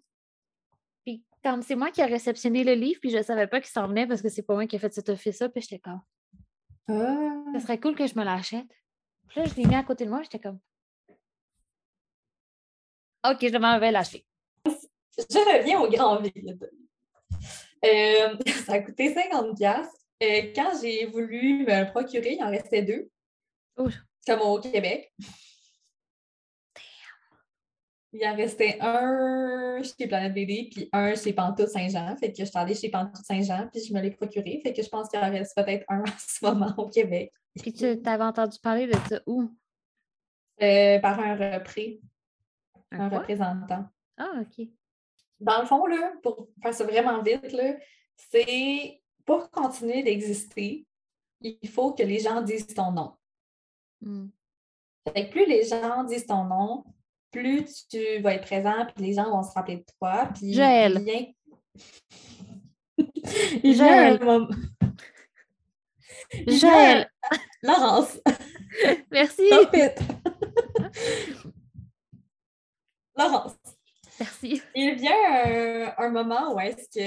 Puis 1.05 1.25
comme 1.43 1.63
c'est 1.63 1.77
moi 1.77 1.91
qui 1.91 2.01
ai 2.01 2.05
réceptionné 2.05 2.65
le 2.65 2.75
livre, 2.75 3.01
puis 3.01 3.11
je 3.11 3.19
ne 3.19 3.23
savais 3.23 3.47
pas 3.47 3.61
qu'il 3.61 3.71
s'en 3.71 3.89
venait 3.89 4.07
parce 4.07 4.23
que 4.23 4.29
c'est 4.29 4.43
pas 4.43 4.55
moi 4.55 4.67
qui 4.67 4.77
ai 4.77 4.79
fait 4.79 4.93
cet 4.93 5.09
office-là, 5.09 5.49
puis 5.49 5.63
j'étais 5.63 5.79
comme. 5.79 6.01
Ah. 6.89 7.43
Ça 7.55 7.61
serait 7.61 7.81
cool 7.81 7.95
que 7.97 8.07
je 8.07 8.19
me 8.19 8.25
l'achète. 8.25 8.67
Puis 9.29 9.41
là, 9.41 9.47
je 9.47 9.55
l'ai 9.55 9.67
mis 9.67 9.75
à 9.75 9.83
côté 9.83 10.05
de 10.05 10.11
moi, 10.11 10.23
j'étais 10.23 10.39
comme. 10.39 10.61
OK, 13.29 13.39
je 13.41 13.59
m'en 13.59 13.79
vais 13.79 13.91
l'acheter. 13.91 14.25
Je 15.19 15.59
reviens 15.59 15.81
au 15.81 15.89
grand 15.89 16.21
vide. 16.21 16.59
Euh, 17.85 18.37
ça 18.67 18.75
a 18.75 18.81
coûté 18.81 19.13
50 19.15 19.61
euh, 19.61 20.53
Quand 20.55 20.73
j'ai 20.81 21.07
voulu 21.07 21.65
me 21.65 21.85
le 21.85 21.91
procurer, 21.91 22.35
il 22.35 22.45
en 22.45 22.51
restait 22.51 22.83
deux. 22.83 23.11
Comme 24.27 24.41
au 24.43 24.61
Québec. 24.61 25.13
Il 28.19 28.27
en 28.27 28.35
restait 28.35 28.79
un 28.81 29.83
chez 29.83 30.07
Planète 30.07 30.33
BD, 30.33 30.71
puis 30.73 30.89
un 30.93 31.15
chez 31.15 31.35
Pantoute 31.35 31.69
Saint-Jean. 31.69 32.17
Fait 32.17 32.33
que 32.33 32.39
je 32.39 32.45
suis 32.45 32.59
allée 32.59 32.75
chez 32.75 32.89
Pantoute 32.89 33.25
Saint-Jean, 33.25 33.69
puis 33.71 33.85
je 33.85 33.93
me 33.93 34.01
l'ai 34.01 34.11
procuré. 34.11 34.59
Fait 34.63 34.73
que 34.73 34.83
je 34.83 34.89
pense 34.89 35.09
qu'il 35.11 35.19
en 35.19 35.31
reste 35.31 35.55
peut-être 35.55 35.85
un 35.89 36.01
en 36.01 36.19
ce 36.19 36.45
moment 36.45 36.73
au 36.79 36.89
Québec. 36.89 37.33
Puis 37.61 37.73
tu 37.75 38.01
t'avais 38.01 38.25
entendu 38.25 38.59
parler 38.63 38.87
de 38.87 38.95
ça 39.09 39.21
où? 39.27 39.51
Euh, 40.63 40.99
par 41.01 41.21
un 41.21 41.37
repris, 41.37 42.01
Un 42.91 43.11
représentant. 43.11 43.85
Ah, 44.17 44.41
OK. 44.41 44.67
Dans 45.39 45.61
le 45.61 45.67
fond, 45.67 45.85
là, 45.85 46.13
pour 46.23 46.49
faire 46.63 46.73
ça 46.73 46.85
vraiment 46.85 47.23
vite, 47.23 47.55
c'est 48.17 49.03
pour 49.27 49.51
continuer 49.51 50.03
d'exister, 50.03 50.87
il 51.43 51.69
faut 51.69 51.93
que 51.93 52.03
les 52.03 52.21
gens 52.21 52.41
disent 52.41 52.69
ton 52.69 52.93
nom. 52.93 53.15
Hmm. 54.01 54.29
Fait 55.13 55.27
que 55.27 55.33
plus 55.33 55.47
les 55.47 55.65
gens 55.65 56.05
disent 56.05 56.27
ton 56.27 56.45
nom, 56.45 56.85
plus 57.37 57.87
tu 57.89 58.19
vas 58.21 58.35
être 58.35 58.45
présent, 58.47 58.87
puis 58.95 59.05
les 59.07 59.13
gens 59.15 59.31
vont 59.31 59.43
se 59.43 59.53
rappeler 59.53 59.77
de 59.79 59.85
toi. 59.99 60.29
Puis 60.35 60.55
Joël. 60.55 60.99
il 60.99 61.05
vient- 61.05 61.27
il 64.19 64.25
moment- 64.25 64.49
Laurence. 67.63 68.19
merci. 69.11 69.51
Laurence. 73.17 73.55
Merci. 74.19 74.63
Il 74.75 74.95
vient 74.95 75.13
un, 75.45 75.93
un 75.99 76.11
moment 76.11 76.55
où 76.55 76.61
est-ce 76.61 76.89
que 76.89 77.01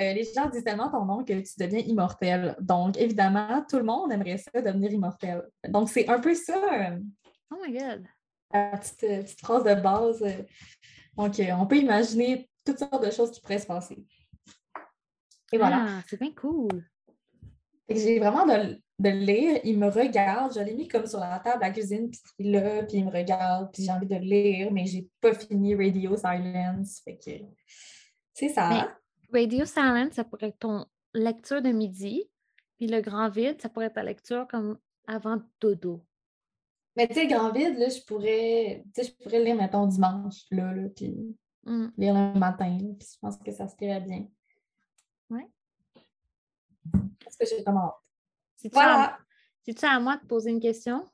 euh, 0.00 0.12
les 0.14 0.24
gens 0.34 0.48
disent 0.48 0.64
tellement 0.64 0.90
ton 0.90 1.04
nom 1.04 1.24
que 1.24 1.32
tu 1.32 1.52
deviens 1.58 1.78
immortel. 1.80 2.56
Donc, 2.60 2.96
évidemment, 2.98 3.64
tout 3.68 3.76
le 3.76 3.84
monde 3.84 4.10
aimerait 4.12 4.38
ça 4.38 4.60
devenir 4.60 4.90
immortel. 4.92 5.44
Donc, 5.68 5.88
c'est 5.88 6.08
un 6.08 6.18
peu 6.18 6.34
ça, 6.34 6.56
euh, 6.56 6.98
Oh 7.52 7.56
my 7.64 7.72
God. 7.78 8.04
La 8.52 8.76
petite, 8.76 9.02
euh, 9.04 9.22
petite 9.22 9.40
phrase 9.40 9.64
de 9.64 9.74
base. 9.80 10.22
euh. 10.22 10.42
Donc, 11.16 11.38
euh, 11.40 11.52
on 11.58 11.66
peut 11.66 11.76
imaginer 11.78 12.48
toutes 12.64 12.78
sortes 12.78 13.04
de 13.04 13.10
choses 13.10 13.30
qui 13.30 13.40
pourraient 13.40 13.58
se 13.58 13.66
passer. 13.66 14.04
Et 15.52 15.58
voilà. 15.58 15.86
Ah, 15.88 16.02
c'est 16.08 16.20
bien 16.20 16.32
cool. 16.34 16.84
J'ai 17.88 18.18
vraiment 18.18 18.44
de, 18.46 18.74
de 18.98 19.08
le 19.10 19.18
lire. 19.20 19.60
Il 19.64 19.78
me 19.78 19.88
regarde. 19.88 20.52
Je 20.54 20.60
l'ai 20.60 20.74
mis 20.74 20.88
comme 20.88 21.06
sur 21.06 21.20
la 21.20 21.38
table 21.38 21.62
à 21.62 21.68
la 21.68 21.72
cuisine, 21.72 22.10
puis 22.10 22.20
il 22.40 22.54
est 22.54 22.60
là, 22.60 22.82
puis 22.82 22.98
il 22.98 23.04
me 23.06 23.10
regarde, 23.12 23.70
puis 23.72 23.84
j'ai 23.84 23.92
envie 23.92 24.06
de 24.06 24.16
lire, 24.16 24.72
mais 24.72 24.86
j'ai 24.86 25.08
pas 25.20 25.32
fini 25.34 25.74
Radio 25.76 26.16
Silence. 26.16 27.00
Fait 27.04 27.16
que 27.16 27.30
c'est 28.34 28.48
ça. 28.48 28.68
Mais- 29.32 29.40
Radio 29.40 29.64
Silence, 29.64 30.14
ça 30.14 30.24
pourrait 30.24 30.48
être 30.48 30.58
ton 30.58 30.84
lecture 31.14 31.62
de 31.62 31.70
midi. 31.70 32.28
Puis 32.76 32.88
le 32.88 33.00
grand 33.00 33.28
vide, 33.30 33.60
ça 33.62 33.68
pourrait 33.68 33.86
être 33.86 33.94
ta 33.94 34.02
lecture 34.02 34.46
comme 34.48 34.78
avant 35.06 35.40
dodo. 35.60 36.04
Mais 36.96 37.06
tu 37.08 37.14
sais, 37.14 37.26
grand 37.26 37.52
vide, 37.52 37.76
là, 37.78 37.88
je 37.88 38.00
pourrais, 38.04 38.82
je 38.96 39.10
pourrais 39.22 39.44
lire, 39.44 39.54
mettons, 39.56 39.86
dimanche, 39.86 40.44
là, 40.50 40.72
là, 40.72 40.88
puis 40.88 41.36
Hmm. 41.68 41.88
lire 41.98 42.14
le 42.14 42.38
matin, 42.38 42.78
puis 42.78 43.08
je 43.12 43.18
pense 43.20 43.36
que 43.38 43.50
ça 43.50 43.66
se 43.66 43.74
lirait 43.80 44.00
bien. 44.00 44.28
Ouais. 45.30 45.48
Parce 47.24 47.36
que 47.36 47.44
j'ai 47.44 47.64
comme 47.64 47.76
hâte? 47.78 47.94
Voilà. 48.72 49.18
c'est-tu 49.64 49.84
à 49.84 49.98
moi 49.98 50.16
de 50.16 50.24
poser 50.26 50.50
une 50.50 50.60
question? 50.60 51.04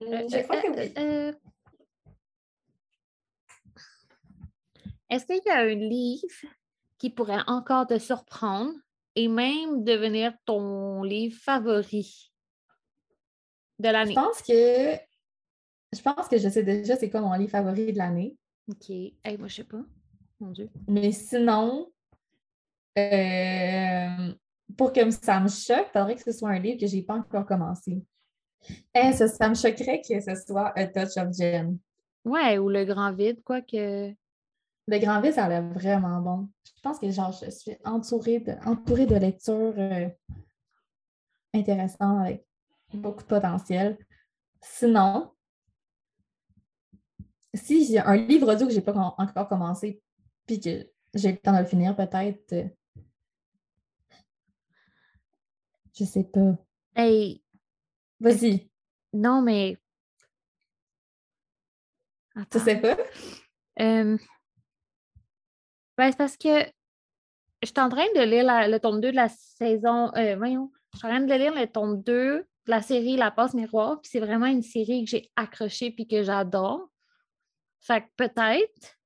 Hum, 0.00 0.26
Je 0.28 0.42
crois 0.42 0.62
que 0.62 0.68
Euh, 0.68 0.74
oui. 0.74 0.94
euh, 0.96 1.32
Est-ce 5.10 5.26
qu'il 5.26 5.42
y 5.44 5.50
a 5.50 5.58
un 5.60 5.74
livre 5.74 6.26
qui 6.96 7.10
pourrait 7.10 7.42
encore 7.46 7.86
te 7.86 7.98
surprendre 7.98 8.72
et 9.16 9.28
même 9.28 9.84
devenir 9.84 10.32
ton 10.46 11.02
livre 11.02 11.38
favori? 11.38 12.27
De 13.78 13.86
Je 13.88 13.92
l'année? 13.92 14.14
pense 14.14 14.42
que 14.42 14.96
je 15.92 16.02
pense 16.02 16.28
que 16.28 16.36
je 16.38 16.48
sais 16.48 16.62
déjà 16.62 16.96
c'est 16.96 17.08
quoi 17.10 17.20
mon 17.20 17.32
livre 17.34 17.50
favori 17.50 17.92
de 17.92 17.98
l'année. 17.98 18.36
OK. 18.70 18.90
Hey, 18.90 19.38
moi, 19.38 19.48
je 19.48 19.54
sais 19.56 19.64
pas. 19.64 19.82
Mon 20.40 20.50
Dieu. 20.50 20.68
Mais 20.86 21.10
sinon, 21.12 21.90
euh, 22.98 24.32
pour 24.76 24.92
que 24.92 25.10
ça 25.10 25.40
me 25.40 25.48
choque, 25.48 25.86
il 25.88 25.98
faudrait 25.98 26.16
que 26.16 26.22
ce 26.22 26.32
soit 26.32 26.50
un 26.50 26.58
livre 26.58 26.78
que 26.78 26.86
je 26.86 26.96
n'ai 26.96 27.02
pas 27.02 27.14
encore 27.14 27.46
commencé. 27.46 28.02
Ça, 28.94 29.28
ça 29.28 29.48
me 29.48 29.54
choquerait 29.54 30.02
que 30.02 30.20
ce 30.20 30.34
soit 30.34 30.72
A 30.76 30.86
Touch 30.86 31.16
of 31.16 31.32
Jen. 31.34 31.78
Ouais, 32.24 32.58
ou 32.58 32.68
le 32.68 32.84
grand 32.84 33.12
vide, 33.12 33.42
quoi 33.42 33.62
que. 33.62 34.12
Le 34.90 34.98
Grand 34.98 35.20
Vide, 35.20 35.34
ça 35.34 35.44
a 35.44 35.48
l'air 35.48 35.62
vraiment 35.72 36.20
bon. 36.20 36.48
Je 36.76 36.80
pense 36.82 36.98
que 36.98 37.10
genre, 37.10 37.32
je 37.32 37.50
suis 37.50 37.76
entourée 37.84 38.40
de, 38.40 38.52
entourée 38.66 39.04
de 39.06 39.16
lectures 39.16 39.74
euh, 39.76 40.08
intéressantes 41.54 42.20
avec 42.26 42.46
beaucoup 42.94 43.22
de 43.22 43.28
potentiel. 43.28 43.98
Sinon, 44.62 45.32
si 47.54 47.86
j'ai 47.86 47.98
un 47.98 48.16
livre 48.16 48.52
audio 48.52 48.66
que 48.66 48.72
je 48.72 48.78
n'ai 48.78 48.84
pas 48.84 48.92
encore 49.18 49.48
commencé, 49.48 50.00
puis 50.46 50.60
que 50.60 50.86
j'ai 51.14 51.32
le 51.32 51.38
temps 51.38 51.52
de 51.52 51.58
le 51.58 51.64
finir, 51.64 51.94
peut-être. 51.96 52.52
euh, 52.52 52.68
je 55.94 56.04
sais 56.04 56.24
pas. 56.24 56.56
Hey, 56.94 57.42
Vas-y, 58.20 58.68
non, 59.12 59.42
mais. 59.42 59.78
tu 62.34 62.40
Attends. 62.40 62.58
sais 62.60 62.80
pas? 62.80 62.96
Euh, 63.80 64.16
ben, 65.96 66.10
c'est 66.10 66.16
parce 66.18 66.36
que 66.36 66.48
je 67.62 67.66
suis 67.66 67.78
en 67.80 67.88
train 67.88 68.06
de 68.16 68.22
lire 68.22 68.44
la- 68.44 68.68
le 68.68 68.78
tome 68.80 69.00
2 69.00 69.10
de 69.10 69.16
la 69.16 69.28
saison. 69.28 70.12
euh, 70.16 70.36
voyons, 70.36 70.70
je 70.92 70.98
suis 70.98 71.06
en 71.06 71.10
train 71.10 71.20
de 71.20 71.34
lire 71.34 71.54
le 71.54 71.66
tome 71.66 72.02
2 72.02 72.40
de 72.40 72.46
la 72.68 72.82
série 72.82 73.16
La 73.16 73.30
Passe 73.30 73.54
Miroir. 73.54 74.00
Puis 74.00 74.10
c'est 74.12 74.20
vraiment 74.20 74.46
une 74.46 74.62
série 74.62 75.04
que 75.04 75.10
j'ai 75.10 75.30
accrochée 75.36 75.90
puis 75.90 76.06
que 76.06 76.22
j'adore. 76.22 76.88
Fait 77.80 78.02
que 78.02 78.06
peut-être. 78.16 78.96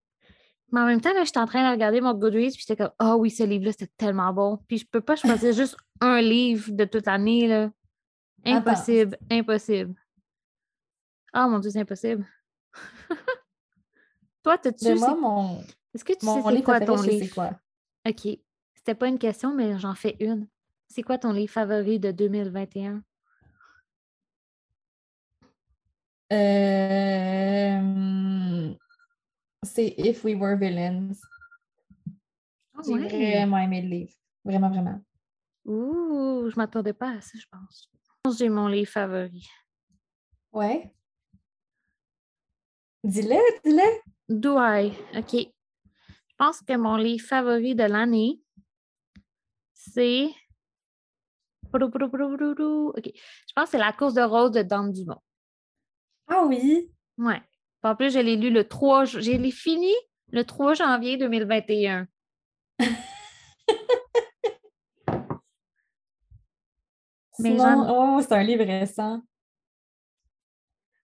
Mais 0.73 0.81
en 0.81 0.87
même 0.87 1.01
temps, 1.03 1.13
là, 1.13 1.21
je 1.25 1.31
suis 1.31 1.39
en 1.39 1.47
train 1.47 1.67
de 1.69 1.73
regarder 1.73 2.01
mon 2.01 2.15
Goodreads 2.15 2.53
puis 2.53 2.65
j'étais 2.67 2.77
comme 2.77 2.93
Ah 2.99 3.17
oui, 3.17 3.31
ce 3.31 3.43
livre-là, 3.43 3.73
c'était 3.73 3.93
tellement 3.97 4.33
bon. 4.33 4.59
Puis 4.69 4.79
je 4.79 4.87
peux 4.87 5.01
pas 5.03 5.17
choisir 5.17 5.53
juste 5.53 5.77
un 6.01 6.21
livre 6.21 6.73
de 6.73 6.85
toute 6.85 7.07
l'année. 7.07 7.47
là. 7.47 7.71
Attends. 8.45 8.57
Impossible, 8.71 9.19
impossible. 9.31 9.95
Ah 11.33 11.47
mon 11.49 11.59
Dieu, 11.61 11.71
c'est 11.71 11.81
impossible. 11.81 12.27
Toi, 14.43 14.59
t'as-tu. 14.59 14.85
De 14.85 14.95
moi, 14.95 15.09
c'est- 15.15 15.21
mon, 15.21 15.61
Est-ce 15.95 16.05
que 16.05 16.13
tu 16.15 16.27
sais 16.27 16.33
c'est 16.57 16.63
quoi 16.63 16.81
ton 16.81 16.97
sais 16.97 17.11
livre? 17.11 17.35
quoi? 17.35 17.51
OK. 18.09 18.39
C'était 18.75 18.95
pas 18.97 19.07
une 19.09 19.19
question, 19.19 19.55
mais 19.55 19.79
j'en 19.79 19.95
fais 19.95 20.17
une. 20.19 20.49
C'est 20.89 21.03
quoi 21.03 21.19
ton 21.19 21.33
livre 21.33 21.53
favori 21.53 22.01
de 22.01 22.11
2021? 22.11 23.03
Euh, 26.33 27.83
c'est 29.63 29.95
If 29.99 30.25
We 30.25 30.35
Were 30.35 30.57
Villains. 30.57 31.13
Ah 32.75 32.81
J'ai 32.87 32.95
ouais? 32.95 33.09
vraiment 33.09 33.59
aimé 33.59 33.83
le 33.83 33.89
livre. 33.89 34.13
Vraiment, 34.45 34.71
vraiment. 34.71 35.01
Ouh, 35.67 36.49
je 36.51 36.57
m'attendais 36.57 36.95
pas 36.95 37.11
à 37.17 37.21
ça, 37.21 37.39
je 37.39 37.45
pense. 37.51 37.91
Je 37.93 37.99
pense 38.23 38.35
que 38.35 38.39
j'ai 38.45 38.49
mon 38.49 38.67
livre 38.69 38.91
favori. 38.91 39.47
Ouais. 40.53 40.95
Dis-le, 43.05 43.39
dis-le. 43.65 44.01
Do 44.29 44.57
I? 44.59 44.93
OK. 45.17 45.33
Je 45.33 46.35
pense 46.39 46.61
que 46.63 46.77
mon 46.77 46.97
livre 46.97 47.25
favori 47.27 47.75
de 47.75 47.85
l'année, 47.85 48.41
c'est. 49.75 50.31
OK. 51.75 51.83
Je 51.85 53.53
pense 53.55 53.65
que 53.67 53.71
c'est 53.73 53.79
La 53.79 53.93
course 53.93 54.15
de 54.15 54.23
rose 54.23 54.51
de 54.53 54.63
Dan 54.63 54.93
Dumont. 54.93 55.21
Ah 56.35 56.45
oui? 56.47 56.91
Puis 57.19 57.27
En 57.83 57.95
plus, 57.97 58.11
je 58.15 58.19
l'ai 58.19 58.37
lu 58.37 58.51
le 58.51 58.67
3 58.67 59.05
jan- 59.05 59.21
Je 59.21 59.33
l'ai 59.33 59.51
fini 59.51 59.93
le 60.29 60.45
3 60.45 60.73
janvier 60.75 61.17
2021. 61.19 62.07
Mais 67.39 67.51
Sinon, 67.51 67.87
oh, 67.89 68.21
c'est 68.21 68.33
un 68.33 68.43
livre 68.43 68.65
récent. 68.65 69.21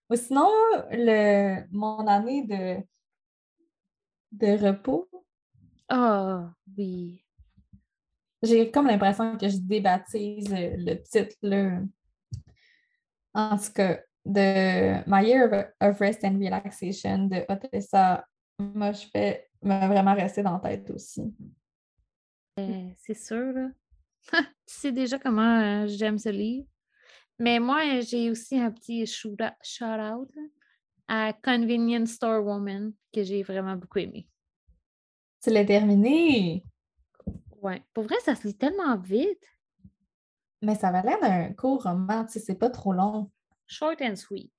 Ou 0.09 0.15
sinon, 0.15 0.49
le, 0.91 1.65
mon 1.71 2.05
année 2.07 2.43
de, 2.45 2.77
de 4.31 4.65
repos, 4.67 5.07
Ah, 5.89 6.51
oui. 6.77 7.23
j'ai 8.41 8.71
comme 8.71 8.87
l'impression 8.87 9.37
que 9.37 9.47
je 9.49 9.57
débaptise 9.57 10.49
le, 10.51 10.77
le 10.77 11.01
titre. 11.03 11.35
là. 11.43 11.81
En 13.33 13.57
tout 13.57 13.71
cas, 13.73 13.99
de 14.25 15.03
My 15.09 15.27
Year 15.27 15.71
of, 15.81 15.99
Rest 15.99 16.23
and 16.23 16.37
Relaxation 16.39 17.27
de 17.27 17.45
Otessa, 17.49 18.25
moi, 18.59 18.91
je 18.91 19.07
fais 19.07 19.49
m'a 19.61 19.87
vraiment 19.87 20.13
resté 20.13 20.41
dans 20.41 20.53
la 20.53 20.59
tête 20.59 20.89
aussi. 20.91 21.33
Euh, 22.59 22.89
c'est 22.97 23.13
sûr, 23.13 23.51
là. 23.53 23.69
tu 24.31 24.73
sais 24.73 24.91
déjà 24.91 25.19
comment 25.19 25.59
euh, 25.59 25.87
j'aime 25.87 26.17
ce 26.17 26.29
livre. 26.29 26.67
Mais 27.39 27.59
moi, 27.59 28.01
j'ai 28.01 28.29
aussi 28.29 28.59
un 28.59 28.71
petit 28.71 29.05
shout-out 29.05 30.29
à 31.07 31.33
Convenience 31.33 32.11
Store 32.11 32.43
Woman 32.45 32.93
que 33.13 33.23
j'ai 33.23 33.43
vraiment 33.43 33.75
beaucoup 33.75 33.99
aimé. 33.99 34.27
Tu 35.41 35.51
l'as 35.51 35.63
terminé, 35.63 36.63
Ouais. 37.61 37.83
Pour 37.93 38.05
vrai, 38.05 38.15
ça 38.23 38.35
se 38.35 38.47
lit 38.47 38.55
tellement 38.55 38.97
vite. 38.97 39.43
mais 40.61 40.75
ça 40.75 40.91
va 40.91 41.01
l'air 41.01 41.19
d'un 41.19 41.53
court 41.53 41.83
roman, 41.83 42.25
tu 42.25 42.33
sais, 42.33 42.39
c'est 42.39 42.55
pas 42.55 42.69
trop 42.69 42.93
long. 42.93 43.31
Short 43.71 44.01
and 44.01 44.15
sweet. 44.15 44.51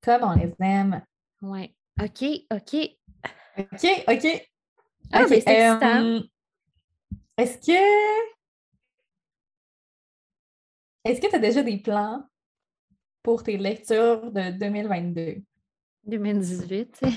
Comme 0.00 0.22
on 0.22 0.34
les 0.34 0.54
aime. 0.60 1.02
Ouais. 1.42 1.74
OK, 2.00 2.24
OK. 2.50 2.96
OK, 3.58 4.04
OK. 4.08 4.48
Ah, 5.12 5.24
OK, 5.24 5.28
c'est 5.28 5.70
euh, 5.70 6.20
Est-ce 7.36 7.58
que. 7.58 8.30
Est-ce 11.04 11.20
que 11.20 11.26
tu 11.26 11.34
as 11.34 11.38
déjà 11.38 11.62
des 11.62 11.76
plans 11.76 12.24
pour 13.22 13.42
tes 13.42 13.58
lectures 13.58 14.32
de 14.32 14.50
2022? 14.50 15.42
2018, 16.04 16.92
tu 16.92 17.10
sais. 17.10 17.16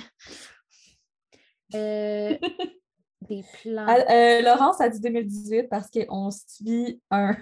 Euh, 1.76 2.38
des 3.22 3.46
plans. 3.62 3.86
Ah, 3.88 4.12
euh, 4.12 4.42
Laurence 4.42 4.82
a 4.82 4.90
dit 4.90 5.00
2018 5.00 5.70
parce 5.70 5.90
qu'on 5.90 6.30
suit 6.30 7.02
un, 7.10 7.38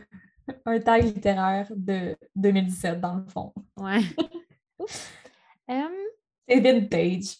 un 0.65 0.79
tag 0.79 1.03
littéraire 1.03 1.67
de 1.75 2.15
2017, 2.35 2.99
dans 2.99 3.15
le 3.15 3.25
fond. 3.27 3.53
Ouais. 3.77 3.99
Hum, 5.69 5.91
C'est 6.49 6.59
vintage. 6.59 7.37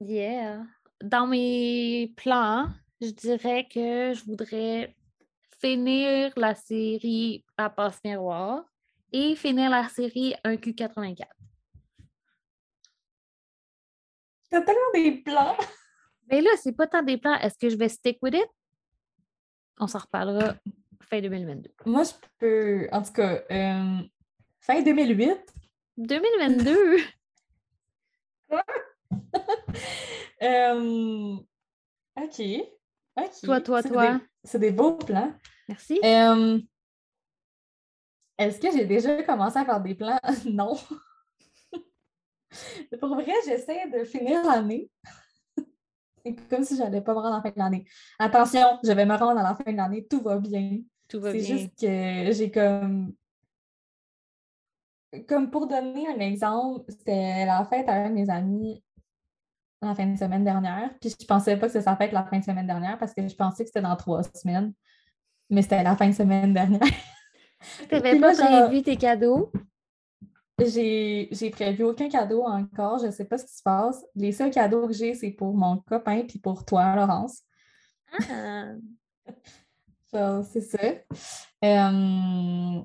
yeah. 0.00 0.62
Dans 1.02 1.26
mes 1.26 2.12
plans, 2.16 2.68
je 3.00 3.08
dirais 3.08 3.66
que 3.66 4.12
je 4.14 4.24
voudrais 4.26 4.94
finir 5.60 6.32
la 6.36 6.54
série 6.54 7.44
La 7.58 7.68
passe 7.70 7.98
miroir 8.04 8.64
et 9.12 9.34
finir 9.34 9.70
la 9.70 9.88
série 9.88 10.34
1Q84. 10.44 11.24
T'as 14.50 14.60
tellement 14.62 14.92
des 14.94 15.12
plans. 15.22 15.56
Mais 16.30 16.40
là, 16.42 16.50
c'est 16.62 16.72
pas 16.76 16.86
tant 16.86 17.02
des 17.02 17.16
plans. 17.18 17.34
Est-ce 17.40 17.58
que 17.58 17.68
je 17.70 17.76
vais 17.76 17.88
stick 17.88 18.18
with 18.22 18.34
it? 18.34 18.46
On 19.80 19.86
s'en 19.86 19.98
reparlera 19.98 20.54
fin 21.02 21.20
2022. 21.20 21.70
Moi, 21.86 22.02
je 22.04 22.12
peux. 22.38 22.88
En 22.92 23.02
tout 23.02 23.12
cas, 23.12 23.42
euh, 23.50 24.02
fin 24.60 24.82
2008. 24.82 25.36
2022? 25.96 26.98
Euh, 30.40 31.34
OK. 32.16 32.40
OK. 33.16 33.30
Toi, 33.42 33.60
toi, 33.60 33.82
toi. 33.82 34.20
C'est 34.44 34.60
des 34.60 34.70
beaux 34.70 34.94
plans. 34.94 35.34
Merci. 35.68 35.98
Euh, 36.04 36.60
Est-ce 38.38 38.60
que 38.60 38.70
j'ai 38.70 38.84
déjà 38.84 39.20
commencé 39.24 39.58
à 39.58 39.64
faire 39.64 39.80
des 39.80 39.96
plans? 39.96 40.20
non. 40.44 40.76
Pour 43.00 43.16
vrai, 43.16 43.34
j'essaie 43.46 43.90
de 43.90 44.04
finir 44.04 44.44
l'année. 44.44 44.88
C'est 46.24 46.48
comme 46.48 46.64
si 46.64 46.76
je 46.76 46.82
n'allais 46.82 47.00
pas 47.00 47.12
me 47.14 47.18
rendre 47.18 47.34
à 47.34 47.36
la 47.38 47.42
fin 47.42 47.50
de 47.50 47.58
l'année. 47.58 47.84
Attention, 48.18 48.78
je 48.84 48.92
vais 48.92 49.06
me 49.06 49.16
rendre 49.16 49.40
à 49.40 49.42
la 49.42 49.54
fin 49.54 49.70
de 49.70 49.76
l'année, 49.76 50.06
tout 50.06 50.20
va 50.22 50.38
bien. 50.38 50.78
Tout 51.08 51.20
va 51.20 51.32
C'est 51.32 51.38
bien. 51.38 51.56
juste 51.56 51.78
que 51.78 52.32
j'ai 52.32 52.50
comme. 52.50 53.14
Comme 55.26 55.50
pour 55.50 55.66
donner 55.66 56.06
un 56.08 56.20
exemple, 56.20 56.84
c'était 56.90 57.46
la 57.46 57.64
fête 57.64 57.88
à 57.88 57.94
un 57.94 58.10
de 58.10 58.14
mes 58.14 58.28
amis 58.28 58.82
la 59.80 59.94
fin 59.94 60.06
de 60.06 60.18
semaine 60.18 60.44
dernière. 60.44 60.90
Puis 61.00 61.14
je 61.18 61.26
pensais 61.26 61.56
pas 61.56 61.66
que 61.66 61.72
c'était 61.72 61.84
sa 61.84 61.96
fête 61.96 62.12
la 62.12 62.24
fin 62.24 62.38
de 62.38 62.44
semaine 62.44 62.66
dernière 62.66 62.98
parce 62.98 63.14
que 63.14 63.26
je 63.26 63.34
pensais 63.34 63.64
que 63.64 63.68
c'était 63.68 63.80
dans 63.82 63.96
trois 63.96 64.22
semaines. 64.22 64.72
Mais 65.50 65.62
c'était 65.62 65.82
la 65.82 65.96
fin 65.96 66.08
de 66.08 66.14
semaine 66.14 66.52
dernière. 66.52 66.80
Tu 67.88 67.94
n'avais 67.94 68.20
pas 68.20 68.34
prévu 68.34 68.82
tes 68.82 68.96
cadeaux? 68.96 69.50
J'ai 70.58 71.50
prévu 71.52 71.84
aucun 71.84 72.08
cadeau 72.08 72.42
encore. 72.42 72.98
Je 72.98 73.06
ne 73.06 73.10
sais 73.10 73.24
pas 73.24 73.38
ce 73.38 73.44
qui 73.44 73.54
se 73.54 73.62
passe. 73.62 74.04
Les 74.14 74.32
seuls 74.32 74.50
cadeaux 74.50 74.88
que 74.88 74.92
j'ai, 74.92 75.14
c'est 75.14 75.30
pour 75.30 75.54
mon 75.54 75.78
copain 75.78 76.24
puis 76.26 76.38
pour 76.38 76.64
toi, 76.64 76.96
Laurence. 76.96 77.42
Ah, 78.12 78.72
c'est 80.50 80.60
ça. 80.60 80.78
Euh, 81.64 82.82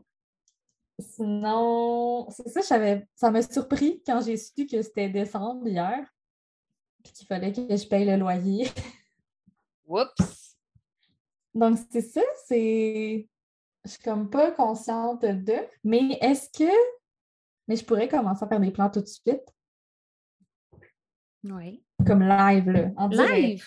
sinon, 1.00 2.28
c'est 2.30 2.62
ça, 2.62 2.80
ça 3.16 3.32
m'a 3.32 3.42
surpris 3.42 4.04
quand 4.06 4.22
j'ai 4.22 4.38
su 4.38 4.68
que 4.68 4.82
c'était 4.82 5.10
décembre 5.10 5.68
hier, 5.68 6.06
puis 7.04 7.14
qu'il 7.14 7.28
fallait 7.28 7.52
que 7.52 7.76
je 7.76 7.88
paye 7.88 8.06
le 8.06 8.18
loyer. 8.18 8.68
Whoops! 9.88 10.58
Donc, 11.54 11.78
c'est 11.92 12.02
ça, 12.02 12.22
c'est. 12.46 13.28
Je 13.86 13.90
suis 13.90 14.02
comme 14.02 14.30
pas 14.30 14.52
consciente 14.52 15.22
de. 15.22 15.56
Mais 15.84 16.18
est-ce 16.22 16.50
que. 16.50 16.72
Mais 17.68 17.76
je 17.76 17.86
pourrais 17.86 18.08
commencer 18.08 18.44
à 18.44 18.48
faire 18.48 18.60
des 18.60 18.72
plans 18.72 18.90
tout 18.90 19.02
de 19.02 19.06
suite, 19.08 19.44
Oui. 21.44 21.84
comme 22.06 22.22
live, 22.22 22.70
là. 22.70 22.90
en. 22.98 23.08
Live! 23.08 23.66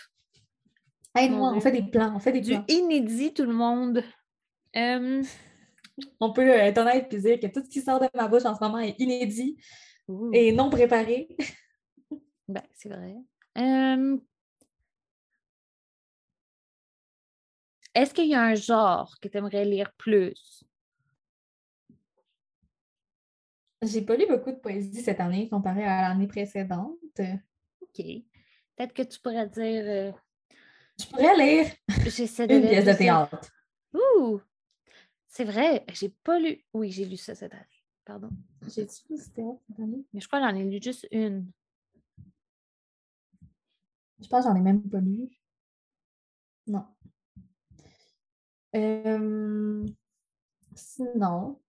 Aide-moi, 1.18 1.52
on 1.54 1.60
fait 1.60 1.72
des 1.72 1.82
plans, 1.82 2.14
on 2.14 2.18
fait 2.18 2.32
des 2.32 2.42
Du 2.42 2.50
plans. 2.50 2.64
inédit, 2.68 3.32
tout 3.32 3.44
le 3.46 3.54
monde. 3.54 4.02
Euh, 4.76 5.22
On 6.20 6.30
peut 6.32 6.42
euh, 6.46 6.58
être 6.58 6.76
honnête 6.78 7.10
et 7.14 7.18
dire 7.18 7.40
que 7.40 7.46
tout 7.46 7.64
ce 7.64 7.70
qui 7.70 7.80
sort 7.80 7.98
de 8.00 8.06
ma 8.14 8.28
bouche 8.28 8.44
en 8.44 8.54
ce 8.54 8.62
moment 8.62 8.78
est 8.78 9.00
inédit 9.00 9.56
ouh, 10.08 10.30
et 10.34 10.52
non 10.52 10.68
préparé. 10.68 11.34
ben, 12.48 12.62
c'est 12.74 12.90
vrai. 12.90 13.16
Euh, 13.56 14.18
Est-ce 17.94 18.12
qu'il 18.12 18.26
y 18.28 18.34
a 18.34 18.42
un 18.42 18.54
genre 18.54 19.14
que 19.22 19.28
tu 19.28 19.38
aimerais 19.38 19.64
lire 19.64 19.90
plus? 19.96 20.64
J'ai 23.82 24.02
pas 24.02 24.16
lu 24.16 24.26
beaucoup 24.26 24.50
de 24.52 24.56
poésie 24.56 25.02
cette 25.02 25.20
année 25.20 25.48
comparé 25.48 25.84
à 25.84 26.08
l'année 26.08 26.26
précédente. 26.26 26.98
OK. 27.18 27.96
Peut-être 28.76 28.92
que 28.94 29.02
tu 29.02 29.20
pourrais 29.20 29.46
dire. 29.48 29.84
euh, 29.86 30.12
Je 30.98 31.06
pourrais 31.06 31.36
lire 31.36 31.66
J'essaie 32.06 32.46
de 32.46 32.54
une 32.54 32.62
pièce 32.62 32.84
de 32.86 32.92
théâtre. 32.94 33.50
Ouh! 33.94 34.40
C'est 35.28 35.44
vrai, 35.44 35.84
j'ai 35.92 36.08
pas 36.08 36.38
lu. 36.38 36.64
Oui, 36.72 36.90
j'ai 36.90 37.04
lu 37.04 37.16
ça 37.16 37.34
cette 37.34 37.52
année. 37.52 37.64
Pardon. 38.04 38.30
J'ai-tu 38.66 39.02
lu 39.10 39.18
ce 39.18 39.30
théâtre 39.30 39.60
cette 39.68 39.80
année? 39.80 40.04
Mais 40.12 40.20
je 40.20 40.26
crois 40.26 40.40
que 40.40 40.46
j'en 40.48 40.54
ai 40.56 40.64
lu 40.64 40.78
juste 40.82 41.06
une. 41.10 41.50
Je 44.20 44.28
pense 44.28 44.44
que 44.44 44.50
j'en 44.50 44.56
ai 44.56 44.60
même 44.62 44.82
pas 44.88 45.00
lu. 45.00 45.28
Non. 46.66 46.86
Euh, 48.74 49.86
Sinon, 50.74 51.60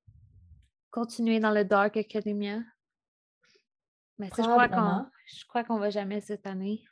Continuer 0.98 1.40
dans 1.40 1.52
le 1.52 1.64
Dark 1.64 1.96
Academia? 1.96 2.58
Mais 4.18 4.32
ça, 4.32 4.42
je 4.42 4.48
crois 4.48 4.68
qu'on 4.68 5.06
je 5.28 5.46
crois 5.46 5.64
qu'on 5.64 5.78
va 5.78 5.92
jamais 5.92 6.22
cette 6.22 6.48
année. 6.48 6.84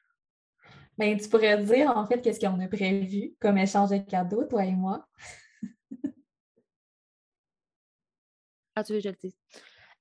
ben, 1.00 1.20
tu 1.20 1.28
pourrais 1.28 1.58
dire 1.64 1.90
en 1.90 2.06
fait 2.06 2.22
qu'est-ce 2.22 2.40
qu'on 2.40 2.60
a 2.60 2.68
prévu 2.68 3.34
comme 3.40 3.58
échange 3.58 3.90
de 3.90 3.98
cadeaux, 3.98 4.44
toi 4.44 4.64
et 4.64 4.74
moi? 4.74 5.08
Ah, 8.76 8.84
tu 8.84 8.94
veux 8.94 9.00
que 9.00 9.06
je 9.06 9.10
le 9.10 9.16
dise? 9.16 9.36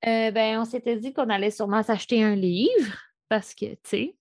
Euh, 0.07 0.31
ben, 0.33 0.61
on 0.61 0.67
s'était 0.67 0.99
dit 0.99 1.15
qu'on 1.15 1.31
allait 1.31 1.51
sûrement 1.51 1.83
s'acheter 1.83 2.23
un 2.23 2.35
livre 2.35 2.99
parce 3.31 3.55
que, 3.55 3.73
tu 3.73 3.81
sais. 3.85 4.17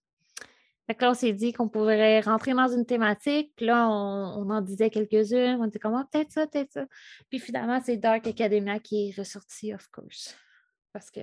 Fait 0.87 0.95
que 0.95 1.03
là, 1.03 1.11
on 1.11 1.13
s'est 1.13 1.31
dit 1.31 1.53
qu'on 1.53 1.69
pourrait 1.69 2.19
rentrer 2.19 2.53
dans 2.53 2.67
une 2.67 2.85
thématique. 2.85 3.53
Puis 3.55 3.65
là, 3.65 3.87
on, 3.89 4.45
on 4.45 4.49
en 4.49 4.61
disait 4.61 4.89
quelques-unes. 4.89 5.57
On 5.61 5.65
était 5.65 5.79
comme, 5.79 5.95
Ah, 5.95 6.07
peut-être 6.11 6.31
ça, 6.31 6.45
peut-être 6.45 6.71
ça. 6.71 6.85
Puis 7.29 7.39
finalement, 7.39 7.79
c'est 7.83 7.97
Dark 7.97 8.27
Academia 8.27 8.79
qui 8.79 9.09
est 9.09 9.17
ressorti, 9.17 9.73
of 9.73 9.87
course. 9.89 10.35
Parce 10.91 11.09
que 11.09 11.21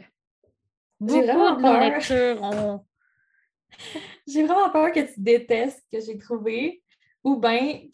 beaucoup 0.99 1.23
vraiment 1.23 1.57
de 1.57 1.63
peur. 1.63 1.81
lectures 1.81 2.43
ont. 2.43 2.87
J'ai 4.27 4.45
vraiment 4.45 4.71
peur 4.71 4.93
que 4.93 5.01
tu 5.01 5.21
détestes 5.21 5.85
ce 5.91 5.99
que 5.99 6.05
j'ai 6.05 6.19
trouvé, 6.19 6.83
ou 7.23 7.37
bien 7.37 7.89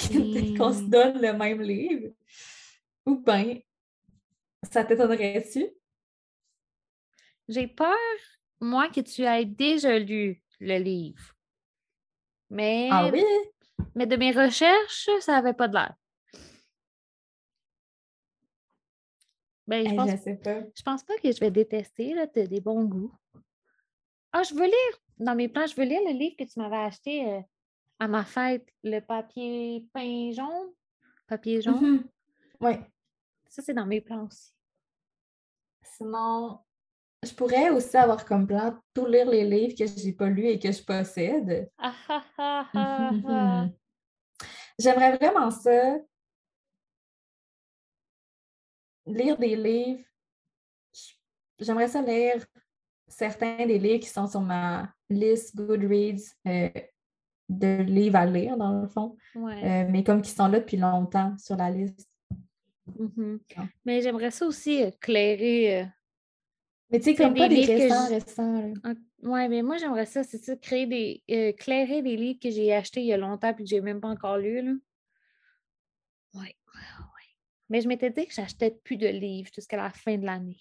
qu'on 0.56 0.72
se 0.72 0.82
donne 0.82 1.20
le 1.20 1.32
même 1.32 1.60
livre, 1.60 2.12
ou 3.04 3.16
bien 3.16 3.58
ça 4.70 4.84
t'étonnerait-tu? 4.84 5.66
J'ai 7.48 7.68
peur, 7.68 7.94
moi, 8.60 8.88
que 8.88 9.00
tu 9.00 9.22
aies 9.22 9.44
déjà 9.44 9.98
lu 9.98 10.42
le 10.60 10.78
livre. 10.78 11.35
Mais, 12.50 12.88
Ah 12.92 13.08
oui? 13.12 13.24
mais 13.94 14.06
de 14.06 14.16
mes 14.16 14.32
recherches, 14.32 15.10
ça 15.20 15.32
n'avait 15.32 15.54
pas 15.54 15.68
de 15.68 15.74
l'air. 15.74 15.94
Ben, 19.66 19.84
je 19.84 19.90
Hey, 19.90 19.96
pense 19.96 20.10
je 20.10 20.16
sais 20.16 20.34
pas. 20.36 20.60
Je 20.74 20.82
pense 20.82 21.02
pas 21.02 21.16
que 21.18 21.32
je 21.32 21.40
vais 21.40 21.50
détester, 21.50 22.14
tu 22.32 22.40
as 22.40 22.46
des 22.46 22.60
bons 22.60 22.84
goûts. 22.84 23.12
Ah, 24.32 24.42
je 24.44 24.54
veux 24.54 24.64
lire, 24.66 25.00
dans 25.18 25.34
mes 25.34 25.48
plans, 25.48 25.66
je 25.66 25.74
veux 25.74 25.84
lire 25.84 26.00
le 26.06 26.12
livre 26.12 26.36
que 26.38 26.44
tu 26.44 26.58
m'avais 26.60 26.76
acheté 26.76 27.28
euh, 27.28 27.40
à 27.98 28.06
ma 28.06 28.24
fête, 28.24 28.68
le 28.84 29.00
papier 29.00 29.86
peint 29.92 30.30
jaune. 30.32 30.72
Papier 31.26 31.60
jaune. 31.62 31.80
Mhm. 31.80 32.08
Oui. 32.60 32.72
Ça, 33.48 33.62
c'est 33.62 33.74
dans 33.74 33.86
mes 33.86 34.00
plans 34.00 34.26
aussi. 34.26 34.52
Sinon, 35.82 36.60
je 37.26 37.34
pourrais 37.34 37.70
aussi 37.70 37.96
avoir 37.96 38.24
comme 38.24 38.46
plan 38.46 38.78
tout 38.94 39.06
lire 39.06 39.28
les 39.28 39.44
livres 39.44 39.74
que 39.76 39.84
j'ai 39.86 40.12
pas 40.12 40.28
lus 40.28 40.46
et 40.46 40.58
que 40.58 40.70
je 40.72 40.82
possède. 40.82 41.70
Ah, 41.78 41.92
ah, 42.38 42.66
ah. 42.74 43.66
J'aimerais 44.78 45.16
vraiment 45.16 45.50
ça. 45.50 45.96
Lire 49.06 49.38
des 49.38 49.54
livres. 49.56 50.02
J'aimerais 51.58 51.88
ça 51.88 52.02
lire 52.02 52.44
certains 53.08 53.64
des 53.66 53.78
livres 53.78 54.00
qui 54.00 54.08
sont 54.08 54.26
sur 54.26 54.40
ma 54.40 54.92
liste 55.08 55.54
Goodreads 55.56 56.34
euh, 56.46 56.68
de 57.48 57.82
livres 57.82 58.16
à 58.16 58.26
lire, 58.26 58.56
dans 58.56 58.82
le 58.82 58.88
fond, 58.88 59.16
Ouais. 59.36 59.84
euh, 59.84 59.88
mais 59.90 60.02
comme 60.02 60.20
qui 60.22 60.30
sont 60.30 60.48
là 60.48 60.58
depuis 60.58 60.76
longtemps 60.76 61.36
sur 61.38 61.56
la 61.56 61.70
liste. 61.70 62.10
Mhm. 62.98 63.40
Ah. 63.56 63.62
Mais 63.84 64.02
j'aimerais 64.02 64.30
ça 64.32 64.46
aussi 64.46 64.82
euh, 64.82 64.90
clairer. 65.00 65.82
euh, 65.82 65.86
Mais 66.90 66.98
tu 67.00 67.04
sais, 67.06 67.14
comme 67.16 67.34
pas 67.34 67.48
des 67.48 67.56
des 67.56 67.60
livres 67.62 67.72
que 67.78 67.82
récents, 67.82 68.06
j- 68.08 68.14
récents. 68.14 68.52
là. 68.62 68.74
un- 68.84 69.28
Ouais, 69.28 69.48
mais 69.48 69.62
moi, 69.62 69.76
j'aimerais 69.76 70.06
ça, 70.06 70.22
c'est 70.22 70.38
ça, 70.38 70.54
créer 70.56 70.86
des. 70.86 71.22
euh, 71.30 71.52
clairer 71.52 72.00
des 72.02 72.16
livres 72.16 72.38
que 72.40 72.50
j'ai 72.50 72.72
achetés 72.72 73.00
il 73.00 73.06
y 73.06 73.12
a 73.12 73.16
longtemps 73.16 73.50
et 73.50 73.54
que 73.56 73.64
j'ai 73.66 73.80
même 73.80 74.00
pas 74.00 74.08
encore 74.08 74.38
lus, 74.38 74.62
là. 74.62 74.72
Ouais, 76.34 76.40
ouais. 76.42 76.54
Mais 77.68 77.80
je 77.80 77.88
m'étais 77.88 78.10
dit 78.10 78.26
que 78.26 78.32
j'achetais 78.32 78.70
plus 78.70 78.96
de 78.96 79.08
livres 79.08 79.50
jusqu'à 79.54 79.76
la 79.78 79.90
fin 79.90 80.16
de 80.16 80.24
l'année. 80.26 80.60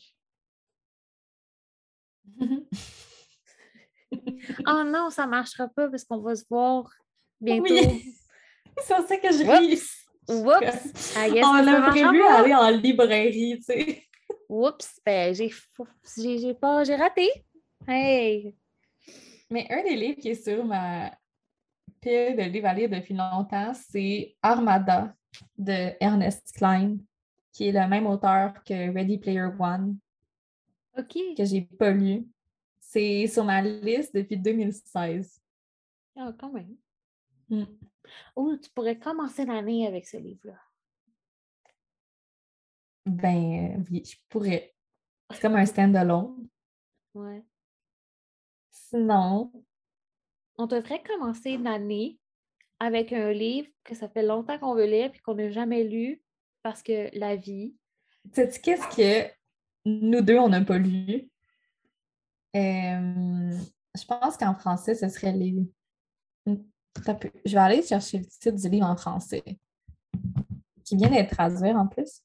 Oh 4.68 4.84
non, 4.86 5.10
ça 5.10 5.28
marchera 5.28 5.68
pas 5.68 5.90
parce 5.90 6.06
qu'on 6.06 6.20
va 6.20 6.36
se 6.36 6.46
voir 6.50 6.90
bientôt. 7.42 7.66
Oui. 7.74 8.16
C'est 8.78 8.94
ça 9.08 9.18
que 9.18 9.32
je 9.32 9.44
Oups. 9.44 9.60
ris. 9.60 9.82
Oups! 10.30 11.14
On 11.44 11.68
a 11.68 11.90
prévu 11.90 12.22
pas. 12.22 12.40
aller 12.40 12.54
en 12.56 12.70
librairie, 12.70 13.58
tu 13.58 13.64
sais. 13.64 14.04
Oups! 14.50 15.00
Ben, 15.06 15.34
j'ai 15.34 15.52
pas... 16.54 16.84
J'ai 16.84 16.96
raté. 16.96 17.30
Hey! 17.88 18.56
Mais 19.50 19.68
un 19.70 19.84
des 19.84 19.96
livres 19.96 20.20
qui 20.20 20.30
est 20.30 20.44
sur 20.44 20.66
ma 20.66 21.12
pile 22.02 22.36
de 22.36 22.44
livres 22.44 22.68
à 22.68 22.74
lire 22.74 22.90
depuis 22.90 23.14
longtemps, 23.14 23.74
c'est 23.74 24.36
Armada 24.42 25.14
de 25.58 25.92
Ernest 26.00 26.52
Klein, 26.56 26.98
qui 27.52 27.68
est 27.68 27.72
le 27.72 27.88
même 27.88 28.08
auteur 28.08 28.64
que 28.64 28.94
Ready 28.94 29.18
Player 29.18 29.50
One, 29.60 29.98
OK. 30.98 31.18
que 31.38 31.46
j'ai 31.46 31.62
pas 31.62 31.92
lu. 31.92 32.28
C'est 32.80 33.28
sur 33.28 33.44
ma 33.44 33.62
liste 33.62 34.16
depuis 34.16 34.38
2016. 34.38 35.42
Ah, 36.18 36.32
quand 36.40 36.52
même. 36.52 36.76
Mm. 37.50 37.66
Oh, 38.36 38.56
tu 38.62 38.70
pourrais 38.70 38.98
commencer 38.98 39.46
l'année 39.46 39.88
avec 39.88 40.06
ce 40.06 40.18
livre-là. 40.18 40.58
Ben 43.06 43.84
oui, 43.90 44.04
je 44.06 44.16
pourrais. 44.30 44.74
C'est 45.32 45.42
comme 45.42 45.56
un 45.56 45.66
stand-alone. 45.66 46.48
Ouais. 47.14 47.44
Sinon, 48.72 49.52
On 50.58 50.68
devrait 50.68 51.04
commencer 51.04 51.58
l'année 51.58 52.20
avec 52.80 53.14
un 53.14 53.32
livre 53.32 53.68
que 53.84 53.96
ça 53.96 54.10
fait 54.10 54.24
longtemps 54.24 54.58
qu'on 54.60 54.76
veut 54.76 54.86
lire 54.86 55.12
et 55.14 55.20
qu'on 55.20 55.36
n'a 55.36 55.50
jamais 55.50 55.84
lu 55.84 56.22
parce 56.62 56.82
que 56.82 57.10
la 57.18 57.36
vie. 57.36 57.76
sais-tu 58.34 58.60
qu'est-ce 58.60 58.88
que 58.96 59.32
nous 59.86 60.22
deux, 60.22 60.38
on 60.38 60.50
n'a 60.50 60.64
pas 60.64 60.78
lu? 60.78 61.30
Euh, 62.56 63.58
je 63.96 64.06
pense 64.06 64.38
qu'en 64.38 64.56
français, 64.56 64.96
ce 64.96 65.08
serait 65.10 65.34
les. 65.34 65.56
Je 66.48 67.52
vais 67.52 67.58
aller 67.58 67.82
chercher 67.82 68.20
le 68.20 68.26
titre 68.26 68.56
du 68.56 68.70
livre 68.70 68.88
en 68.88 68.96
français, 68.96 69.44
qui 70.84 70.96
vient 70.96 71.10
d'être 71.10 71.36
traduit 71.36 71.72
en 71.72 71.88
plus. 71.88 72.22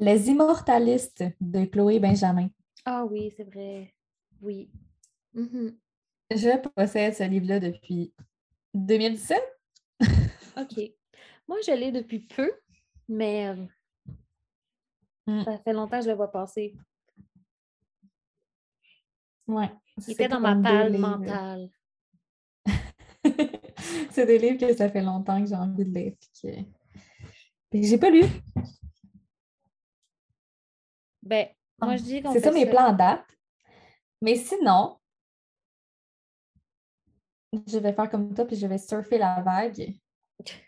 Les 0.00 0.28
Immortalistes 0.28 1.24
de 1.40 1.64
Chloé 1.66 2.00
Benjamin. 2.00 2.48
Ah 2.84 3.04
oui, 3.04 3.32
c'est 3.36 3.44
vrai. 3.44 3.94
Oui. 4.40 4.70
Mhm. 5.34 5.76
Je 6.30 6.58
possède 6.74 7.14
ce 7.14 7.24
livre-là 7.24 7.60
depuis 7.60 8.12
2017. 8.74 9.38
OK. 10.56 10.80
Moi, 11.46 11.58
je 11.66 11.72
l'ai 11.72 11.92
depuis 11.92 12.20
peu, 12.20 12.50
mais 13.08 13.48
euh, 13.48 13.66
Mm. 15.26 15.44
ça 15.44 15.58
fait 15.58 15.72
longtemps 15.74 15.98
que 15.98 16.04
je 16.06 16.10
le 16.10 16.16
vois 16.16 16.32
passer. 16.32 16.74
Ouais. 19.46 19.70
Il 20.08 20.12
était 20.12 20.28
dans 20.28 20.40
ma 20.40 20.54
livres. 20.88 20.98
mentale. 20.98 21.70
c'est 24.10 24.26
des 24.26 24.38
livres 24.38 24.58
que 24.58 24.74
ça 24.74 24.88
fait 24.88 25.02
longtemps 25.02 25.40
que 25.40 25.48
j'ai 25.48 25.54
envie 25.54 25.84
de 25.84 25.90
lire. 25.92 26.14
que 26.42 27.82
j'ai 27.82 27.98
pas 27.98 28.10
lu. 28.10 28.22
Ben, 31.30 31.46
moi, 31.80 31.92
Ah, 31.92 31.96
je 31.96 32.02
dis 32.02 32.20
qu'on 32.20 32.32
C'est 32.32 32.40
ça 32.40 32.50
mes 32.50 32.66
plans 32.66 32.88
en 32.88 32.92
date. 32.92 33.24
Mais 34.20 34.34
sinon, 34.34 34.98
je 37.68 37.78
vais 37.78 37.92
faire 37.92 38.10
comme 38.10 38.34
toi, 38.34 38.44
puis 38.44 38.56
je 38.56 38.66
vais 38.66 38.78
surfer 38.78 39.16
la 39.16 39.40
vague. 39.40 39.94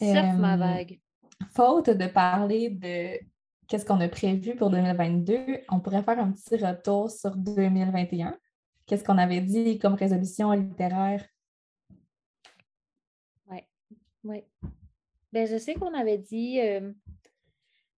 Surf 0.00 0.36
ma 0.38 0.54
Euh, 0.54 0.56
vague. 0.56 1.00
Faute 1.50 1.90
de 1.90 2.06
parler 2.06 2.70
de 2.70 3.18
qu'est-ce 3.66 3.84
qu'on 3.84 4.00
a 4.00 4.08
prévu 4.08 4.54
pour 4.54 4.70
2022, 4.70 5.62
on 5.68 5.80
pourrait 5.80 6.04
faire 6.04 6.20
un 6.20 6.30
petit 6.30 6.56
retour 6.56 7.10
sur 7.10 7.34
2021. 7.36 8.38
Qu'est-ce 8.86 9.02
qu'on 9.02 9.18
avait 9.18 9.40
dit 9.40 9.78
comme 9.80 9.94
résolution 9.94 10.52
littéraire? 10.52 11.26
Oui. 14.24 14.44
Ben, 15.32 15.48
je 15.48 15.58
sais 15.58 15.74
qu'on 15.74 15.92
avait 15.94 16.18
dit 16.18 16.60
euh, 16.60 16.92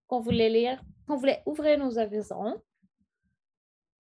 qu'on 0.07 0.21
voulait 0.21 0.49
lire, 0.49 0.83
qu'on 1.07 1.17
voulait 1.17 1.43
ouvrir 1.47 1.79
nos 1.79 1.99
horizons. 1.99 2.61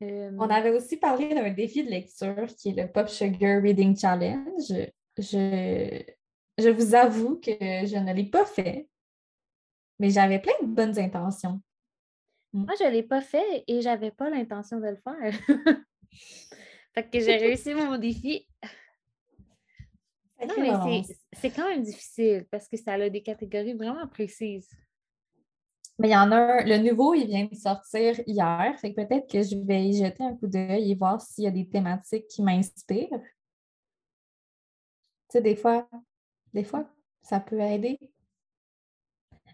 Euh, 0.02 0.30
On 0.38 0.48
avait 0.48 0.70
aussi 0.70 0.96
parlé 0.96 1.34
d'un 1.34 1.50
défi 1.50 1.84
de 1.84 1.90
lecture 1.90 2.46
qui 2.56 2.70
est 2.70 2.82
le 2.82 2.90
Pop 2.90 3.08
Sugar 3.08 3.62
Reading 3.62 3.96
Challenge. 3.96 4.90
Je, 5.16 6.02
je 6.58 6.68
vous 6.68 6.94
avoue 6.94 7.36
que 7.36 7.52
je 7.52 7.96
ne 7.96 8.12
l'ai 8.12 8.28
pas 8.28 8.44
fait, 8.44 8.88
mais 9.98 10.10
j'avais 10.10 10.40
plein 10.40 10.54
de 10.62 10.66
bonnes 10.66 10.98
intentions. 10.98 11.60
Moi, 12.52 12.74
je 12.78 12.84
ne 12.84 12.90
l'ai 12.90 13.02
pas 13.02 13.20
fait 13.20 13.64
et 13.66 13.80
j'avais 13.80 14.10
pas 14.10 14.30
l'intention 14.30 14.78
de 14.78 14.86
le 14.86 14.96
faire. 14.96 15.32
fait 16.94 17.10
que 17.10 17.20
j'ai 17.20 17.36
réussi 17.36 17.74
mon 17.74 17.98
défi. 17.98 18.46
Non, 20.46 20.54
mais 20.58 21.02
c'est 21.32 21.50
quand 21.50 21.68
même 21.68 21.82
difficile 21.82 22.46
parce 22.50 22.68
que 22.68 22.76
ça 22.76 22.92
a 22.92 23.08
des 23.08 23.22
catégories 23.22 23.74
vraiment 23.74 24.06
précises. 24.06 24.70
Mais 25.98 26.08
il 26.08 26.12
y 26.12 26.16
en 26.16 26.32
a 26.32 26.36
un, 26.36 26.64
le 26.64 26.78
nouveau, 26.78 27.14
il 27.14 27.26
vient 27.26 27.44
de 27.46 27.54
sortir 27.54 28.20
hier, 28.26 28.74
fait 28.80 28.92
que 28.92 29.00
peut-être 29.02 29.30
que 29.30 29.42
je 29.42 29.56
vais 29.56 29.84
y 29.88 29.96
jeter 30.04 30.24
un 30.24 30.34
coup 30.36 30.46
d'œil 30.48 30.90
et 30.90 30.94
voir 30.96 31.20
s'il 31.20 31.44
y 31.44 31.46
a 31.46 31.50
des 31.52 31.68
thématiques 31.68 32.26
qui 32.28 32.42
m'inspirent. 32.42 33.08
Tu 35.28 35.38
sais, 35.38 35.42
des 35.42 35.56
fois, 35.56 35.86
des 36.54 36.64
fois, 36.64 36.88
ça 37.22 37.40
peut 37.40 37.60
aider. 37.60 37.98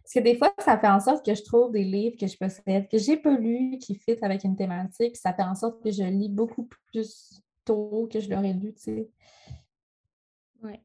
Parce 0.02 0.14
que 0.14 0.20
des 0.20 0.36
fois, 0.36 0.52
ça 0.58 0.78
fait 0.78 0.88
en 0.88 1.00
sorte 1.00 1.24
que 1.24 1.34
je 1.34 1.42
trouve 1.44 1.70
des 1.72 1.84
livres 1.84 2.16
que 2.18 2.26
je 2.26 2.36
possède, 2.36 2.88
que 2.88 2.98
j'ai 2.98 3.16
pas 3.16 3.36
lus, 3.36 3.78
qui 3.78 3.94
fit 3.94 4.16
avec 4.22 4.44
une 4.44 4.56
thématique, 4.56 5.16
ça 5.16 5.32
fait 5.32 5.42
en 5.42 5.54
sorte 5.54 5.82
que 5.82 5.90
je 5.90 6.02
lis 6.02 6.28
beaucoup 6.28 6.68
plus 6.92 7.40
tôt 7.64 8.08
que 8.12 8.20
je 8.20 8.28
l'aurais 8.30 8.52
lu, 8.54 8.74
tu 8.74 8.80
sais. 8.82 9.10
Ouais. 10.62 10.80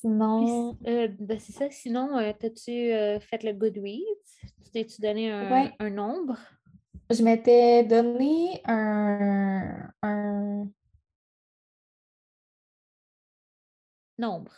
Sinon, 0.00 0.78
euh, 0.86 1.08
ben, 1.18 1.38
c'est 1.38 1.52
ça. 1.52 1.70
Sinon, 1.70 2.16
euh, 2.18 2.32
t'as-tu 2.38 2.70
euh, 2.70 3.20
fait 3.20 3.42
le 3.42 3.52
Goodreads? 3.52 4.00
Tu 4.64 4.70
t'es-tu 4.72 5.00
donné 5.02 5.30
un, 5.30 5.50
Ouais. 5.50 5.72
un 5.78 5.90
nombre? 5.90 6.38
je 7.10 7.22
m'étais 7.22 7.84
donné 7.84 8.62
un, 8.66 9.90
un 10.02 10.68
Nombre. 14.18 14.52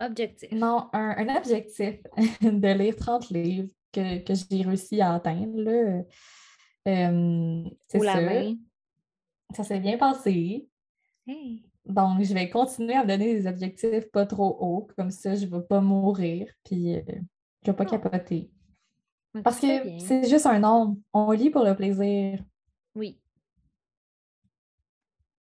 Objectif. 0.00 0.50
Non, 0.52 0.88
un, 0.92 1.14
un 1.18 1.36
objectif 1.36 2.00
de 2.40 2.72
lire 2.78 2.96
30 2.96 3.30
livres 3.30 3.68
que, 3.92 4.18
que 4.18 4.32
j'ai 4.34 4.62
réussi 4.62 5.00
à 5.00 5.14
atteindre. 5.14 5.60
Là. 5.60 6.02
C'est 6.84 8.00
ça. 8.00 8.20
main. 8.20 8.54
Ça 9.54 9.64
s'est 9.64 9.80
bien 9.80 9.98
passé. 9.98 10.68
Hey. 11.26 11.64
Donc, 11.84 12.22
je 12.22 12.32
vais 12.32 12.48
continuer 12.48 12.94
à 12.94 13.02
me 13.02 13.08
donner 13.08 13.34
des 13.34 13.46
objectifs 13.46 14.10
pas 14.10 14.24
trop 14.26 14.56
hauts, 14.60 14.88
comme 14.96 15.10
ça, 15.10 15.34
je 15.34 15.46
ne 15.46 15.50
vais 15.50 15.62
pas 15.66 15.80
mourir, 15.80 16.48
puis 16.64 16.96
euh, 16.96 17.02
je 17.06 17.12
ne 17.16 17.72
vais 17.72 17.72
pas 17.72 17.84
Non. 17.84 17.90
capoter. 17.90 18.50
Parce 19.42 19.58
que 19.60 19.98
c'est 19.98 20.28
juste 20.28 20.46
un 20.46 20.58
nombre. 20.58 20.96
On 21.12 21.30
lit 21.32 21.50
pour 21.50 21.64
le 21.64 21.74
plaisir. 21.74 22.42
Oui. 22.94 23.18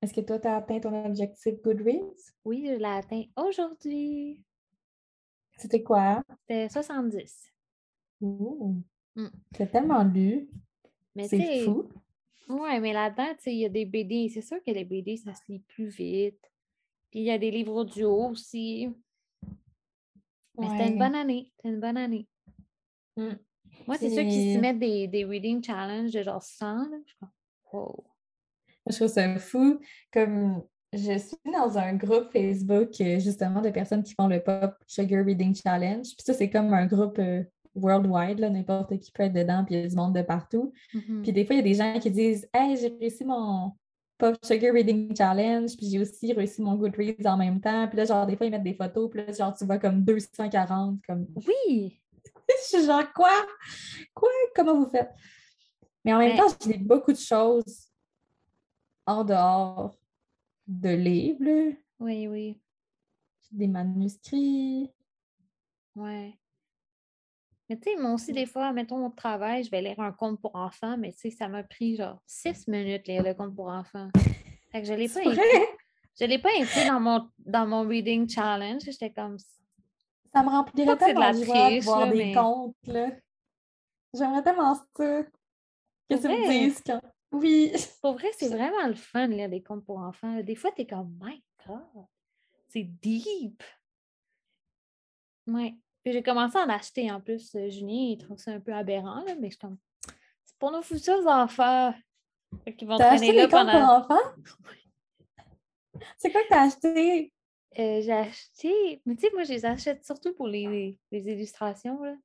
Est-ce 0.01 0.13
que 0.13 0.21
toi, 0.21 0.39
tu 0.39 0.47
as 0.47 0.57
atteint 0.57 0.79
ton 0.79 1.05
objectif 1.05 1.61
Goodreads? 1.63 2.33
Oui, 2.43 2.65
je 2.67 2.73
l'ai 2.73 2.85
atteint 2.85 3.23
aujourd'hui. 3.37 4.43
C'était 5.57 5.83
quoi? 5.83 6.21
C'était 6.41 6.67
70. 6.69 7.43
Ouh! 8.21 8.81
Mm. 9.15 9.27
Tellement 9.71 10.03
lu. 10.03 10.49
Mais 11.15 11.27
C'est 11.27 11.61
fou. 11.63 11.87
Ouais, 12.49 12.79
mais 12.79 12.93
là-dedans, 12.93 13.35
il 13.45 13.53
y 13.53 13.65
a 13.65 13.69
des 13.69 13.85
BD. 13.85 14.29
C'est 14.29 14.41
sûr 14.41 14.57
que 14.65 14.71
les 14.71 14.85
BD, 14.85 15.17
ça 15.17 15.33
se 15.33 15.41
lit 15.49 15.59
plus 15.59 15.87
vite. 15.87 16.39
Puis 17.09 17.21
il 17.21 17.25
y 17.25 17.31
a 17.31 17.37
des 17.37 17.51
livres 17.51 17.73
audio 17.73 18.29
aussi. 18.29 18.89
Mais 20.57 20.69
c'était 20.69 20.89
une 20.89 20.99
bonne 20.99 21.15
année. 21.15 21.51
C'était 21.55 21.69
une 21.69 21.79
bonne 21.79 21.97
année. 21.97 22.27
Mm. 23.17 23.33
Moi, 23.87 23.97
c'est 23.97 24.09
ceux 24.09 24.23
qui 24.23 24.53
se 24.53 24.59
mettent 24.59 24.79
des, 24.79 25.07
des 25.07 25.25
reading 25.25 25.63
challenge 25.63 26.11
de 26.11 26.23
genre 26.23 26.41
100. 26.41 26.89
Là. 26.89 26.97
Je 27.05 27.27
wow. 27.73 28.03
Je 28.87 28.95
trouve 28.95 29.07
ça 29.07 29.37
fou. 29.37 29.79
Comme 30.11 30.63
je 30.93 31.17
suis 31.17 31.37
dans 31.51 31.77
un 31.77 31.93
groupe 31.95 32.31
Facebook, 32.31 32.89
euh, 33.01 33.19
justement, 33.19 33.61
de 33.61 33.69
personnes 33.69 34.03
qui 34.03 34.13
font 34.13 34.27
le 34.27 34.41
Pop 34.41 34.75
Sugar 34.87 35.25
Reading 35.25 35.53
Challenge. 35.53 36.05
Puis 36.05 36.23
ça, 36.23 36.33
c'est 36.33 36.49
comme 36.49 36.73
un 36.73 36.85
groupe 36.85 37.19
euh, 37.19 37.43
worldwide, 37.75 38.39
là, 38.39 38.49
n'importe 38.49 38.97
qui 38.99 39.11
peut 39.11 39.23
être 39.23 39.33
dedans, 39.33 39.63
puis 39.65 39.75
il 39.75 39.81
y 39.81 39.83
a 39.85 39.87
du 39.87 39.95
monde 39.95 40.15
de 40.15 40.21
partout. 40.21 40.73
Mhm. 40.93 41.21
Puis 41.21 41.31
des 41.31 41.45
fois, 41.45 41.55
il 41.55 41.59
y 41.59 41.61
a 41.61 41.63
des 41.63 41.73
gens 41.73 41.99
qui 41.99 42.11
disent 42.11 42.47
Hey, 42.53 42.77
j'ai 42.77 42.87
réussi 42.99 43.23
mon, 43.25 43.73
Pop 44.17 44.37
Sugar 44.43 44.73
Reading 44.73 45.13
Challenge, 45.15 45.75
puis 45.75 45.89
j'ai 45.89 45.99
aussi 45.99 46.31
réussi 46.31 46.61
mon 46.61 46.75
Goodreads 46.75 47.25
en 47.25 47.37
même 47.37 47.59
temps. 47.59 47.87
Puis 47.87 47.97
là, 47.97 48.05
genre, 48.05 48.25
des 48.25 48.37
fois, 48.37 48.45
ils 48.45 48.49
mettent 48.49 48.63
des 48.63 48.73
photos, 48.73 49.09
puis 49.09 49.25
là, 49.25 49.31
genre, 49.33 49.55
tu 49.55 49.65
vois 49.65 49.77
comme 49.77 50.03
240, 50.03 50.99
comme... 51.05 51.27
Oui! 51.35 52.01
je 52.49 52.77
suis 52.77 52.85
genre, 52.85 53.11
quoi? 53.13 53.33
Quoi? 54.13 54.29
Comment 54.55 54.79
vous 54.79 54.89
faites? 54.89 55.11
Mais 56.03 56.13
en 56.13 56.19
même 56.19 56.31
Ouais. 56.31 56.37
temps, 56.37 56.55
je 56.63 56.69
lis 56.69 56.77
beaucoup 56.77 57.11
de 57.11 57.17
choses 57.17 57.89
en 59.05 59.23
dehors 59.23 59.97
de 60.67 60.89
livres. 60.89 61.75
Oui, 61.99 62.27
oui. 62.27 62.61
des 63.51 63.67
manuscrits. 63.67 64.91
Ouais. 65.95 66.37
Mais 67.69 67.77
tu 67.77 67.89
sais, 67.89 67.97
moi 67.97 68.13
aussi, 68.13 68.31
des 68.31 68.45
fois, 68.45 68.71
mettons 68.73 69.05
au 69.05 69.09
travail, 69.09 69.63
je 69.63 69.71
vais 69.71 69.81
lire 69.81 69.99
un 69.99 70.11
conte 70.11 70.39
pour 70.39 70.55
enfants, 70.55 70.97
mais 70.97 71.11
tu 71.13 71.19
sais, 71.19 71.29
ça 71.31 71.47
m'a 71.47 71.63
pris 71.63 71.95
genre 71.95 72.21
six 72.27 72.67
minutes 72.67 73.07
lire 73.07 73.23
le 73.23 73.33
conte 73.33 73.55
pour 73.55 73.67
enfants. 73.69 74.09
Fait 74.71 74.81
que 74.81 74.87
je 74.87 74.93
l'ai 74.93 75.09
pas 75.09 75.19
inclus. 75.21 75.65
Je 76.19 76.25
l'ai 76.25 76.39
pas 76.39 76.49
inclus 76.59 76.87
dans 76.87 76.99
mon, 76.99 77.29
dans 77.39 77.65
mon 77.67 77.87
reading 77.87 78.29
challenge. 78.29 78.83
J'étais 78.83 79.11
comme 79.11 79.37
Ça 80.33 80.43
me 80.43 80.49
remplirait 80.49 80.85
Pas 80.85 80.95
que 80.97 81.05
c'est 81.05 81.13
de 81.13 81.19
la 81.19 81.33
tellement 81.33 81.39
de 81.41 81.45
de 81.45 81.67
triche, 81.69 81.83
voir 81.85 81.99
là, 82.05 82.11
des 82.11 82.17
mais- 82.17 82.33
contes, 82.33 82.75
là. 82.87 83.09
J'aimerais 84.13 84.43
tellement 84.43 84.75
ça. 84.75 84.83
Que 84.93 85.23
tu 86.09 86.15
me 86.27 86.47
dises 86.49 86.81
quand... 86.85 87.01
Oui. 87.31 87.73
Pour 88.01 88.13
vrai, 88.13 88.29
c'est 88.37 88.47
vraiment 88.55 88.87
le 88.87 88.93
fun 88.93 89.27
de 89.27 89.33
lire 89.33 89.49
des 89.49 89.61
contes 89.63 89.83
pour 89.85 89.97
enfants. 89.97 90.39
Des 90.41 90.55
fois, 90.55 90.71
t'es 90.71 90.85
comme 90.85 91.17
My 91.21 91.43
God, 91.67 92.05
c'est 92.67 92.83
deep. 92.83 93.61
Ouais. 95.47 95.75
Puis 96.05 96.13
j'ai 96.13 96.21
commencé 96.21 96.55
à 96.55 96.65
en 96.65 96.69
acheter 96.69 97.11
en 97.11 97.19
plus. 97.19 97.55
Euh, 97.55 97.67
Julien, 97.67 98.11
il 98.11 98.19
trouve 98.19 98.37
ça 98.37 98.51
un 98.51 98.59
peu 98.59 98.71
aberrant, 98.71 99.23
là, 99.25 99.33
mais 99.39 99.47
je 99.47 99.53
suis 99.53 99.59
comme 99.59 99.77
c'est 100.45 100.55
pour 100.59 100.69
nos 100.71 100.83
futurs 100.83 101.25
enfants. 101.25 101.95
Qu'ils 102.77 102.87
vont 102.87 102.97
traîner 102.97 103.33
là 103.33 103.47
pendant. 103.47 103.97
enfants? 103.97 104.29
C'est 106.17 106.31
quoi 106.31 106.43
que 106.43 106.49
t'as 106.49 106.67
acheté? 106.67 107.33
Euh, 107.79 108.01
j'ai 108.01 108.11
acheté, 108.11 109.01
mais 109.05 109.15
tu 109.15 109.21
sais, 109.21 109.31
moi, 109.33 109.43
je 109.43 109.53
les 109.53 109.65
achète 109.65 110.05
surtout 110.05 110.33
pour 110.35 110.47
les, 110.47 110.95
les 111.11 111.27
illustrations, 111.27 112.01
là. 112.03 112.15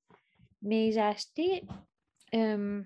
Mais 0.60 0.92
j'ai 0.92 1.00
acheté 1.00 1.64
euh, 2.34 2.82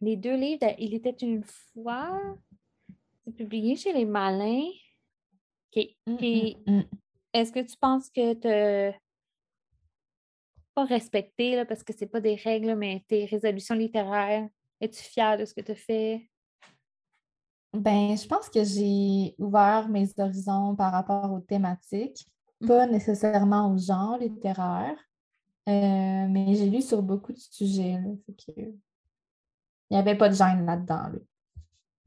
les 0.00 0.16
deux 0.16 0.34
livres 0.34 0.66
de 0.66 0.74
Il 0.78 0.92
était 0.92 1.16
une 1.22 1.44
fois. 1.44 2.20
C'est 3.24 3.32
publié 3.32 3.76
chez 3.76 3.92
Les 3.92 4.04
Malins. 4.04 4.68
OK. 5.76 5.86
Puis, 6.18 6.56
Mm, 6.66 6.78
mm. 6.78 6.84
est-ce 7.32 7.52
que 7.52 7.60
tu 7.60 7.76
penses 7.76 8.10
que 8.10 8.34
tu 8.34 8.98
pas 10.74 10.84
respecté, 10.84 11.56
là, 11.56 11.64
parce 11.64 11.82
que 11.82 11.92
c'est 11.96 12.06
pas 12.06 12.20
des 12.20 12.34
règles, 12.34 12.74
mais 12.74 13.04
tes 13.08 13.24
résolutions 13.26 13.74
littéraires, 13.74 14.48
es-tu 14.80 15.02
fière 15.02 15.38
de 15.38 15.44
ce 15.44 15.54
que 15.54 15.60
tu 15.60 15.74
fais? 15.74 16.30
Ben, 17.72 18.16
je 18.16 18.26
pense 18.28 18.48
que 18.48 18.62
j'ai 18.62 19.34
ouvert 19.38 19.88
mes 19.88 20.06
horizons 20.18 20.76
par 20.76 20.92
rapport 20.92 21.32
aux 21.32 21.40
thématiques, 21.40 22.26
pas 22.66 22.86
nécessairement 22.86 23.72
au 23.72 23.78
genre 23.78 24.16
littéraire, 24.18 24.96
euh, 25.68 26.26
mais 26.28 26.54
j'ai 26.54 26.70
lu 26.70 26.80
sur 26.82 27.02
beaucoup 27.02 27.32
de 27.32 27.38
sujets. 27.38 27.98
là, 28.00 28.10
fait 28.26 28.32
que 28.54 28.60
Il 28.60 28.76
n'y 29.90 29.96
avait 29.96 30.16
pas 30.16 30.28
de 30.28 30.34
gêne 30.34 30.64
là-dedans. 30.66 31.08
là. 31.08 31.18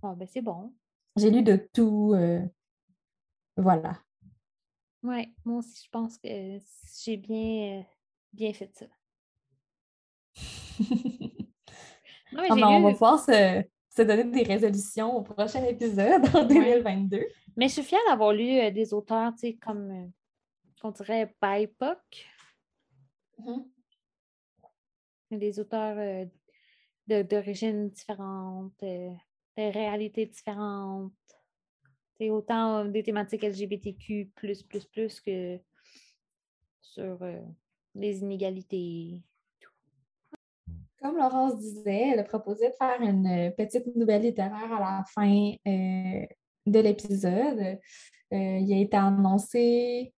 Bon, 0.02 0.14
ben 0.14 0.28
c'est 0.28 0.42
bon. 0.42 0.74
J'ai 1.18 1.32
lu 1.32 1.42
de 1.42 1.56
tout. 1.74 2.14
euh, 2.16 2.42
Voilà. 3.58 4.00
Ouais, 5.04 5.32
moi 5.46 5.58
aussi, 5.60 5.84
je 5.86 5.90
pense 5.90 6.18
que 6.18 6.28
j'ai 7.04 7.18
bien, 7.18 7.80
euh, 7.80 7.84
bien 8.38 8.54
fait 8.54 8.72
ça. 8.74 8.86
Non, 12.34 12.44
mais 12.44 12.50
Ah, 12.62 12.70
on 12.72 12.82
va 12.82 12.92
pouvoir 12.92 13.20
se, 13.20 13.64
se 13.90 14.02
donner 14.02 14.26
des 14.26 14.44
résolutions 14.44 15.16
au 15.16 15.22
prochain 15.22 15.64
épisode 15.64 16.24
en 16.36 16.46
2022. 16.46 17.26
Mais 17.56 17.68
je 17.70 17.74
suis 17.74 17.84
fière 17.84 18.02
d'avoir 18.08 18.34
lu 18.34 18.60
euh, 18.60 18.70
des 18.70 18.94
auteurs, 18.94 19.32
tu 19.34 19.40
sais, 19.40 19.54
comme, 19.56 19.90
euh, 19.90 20.08
qu'on 20.82 20.92
dirait 20.92 21.34
BIPOC, 21.42 21.98
des 25.32 25.60
auteurs 25.60 25.98
euh, 25.98 27.24
d'origines 27.24 27.90
différentes, 27.90 28.84
euh, 28.84 29.10
de 29.58 29.72
réalités 29.72 30.26
différentes. 30.26 31.14
C'est 32.20 32.30
autant 32.30 32.86
des 32.86 33.04
thématiques 33.04 33.44
LGBTQ 33.44 34.32
plus, 34.36 34.64
plus, 34.64 34.86
plus 34.86 35.22
que 35.22 35.60
sur 36.82 37.20
les 37.98 38.20
inégalités. 38.20 39.20
Comme 41.02 41.18
Laurence 41.18 41.58
disait, 41.58 42.12
elle 42.14 42.20
a 42.20 42.24
proposé 42.24 42.70
de 42.70 42.74
faire 42.74 43.02
une 43.02 43.28
euh, 43.28 43.52
petite 43.52 43.96
nouvelle 43.96 44.24
littéraire 44.24 44.74
à 44.74 44.80
la 44.80 45.04
fin 45.14 45.54
euh, 45.68 46.26
de 46.66 46.80
l'épisode. 46.80 47.80
Euh, 48.34 48.58
il 48.60 48.74
a 48.74 48.78
été 48.78 48.98
annoncé 48.98 50.14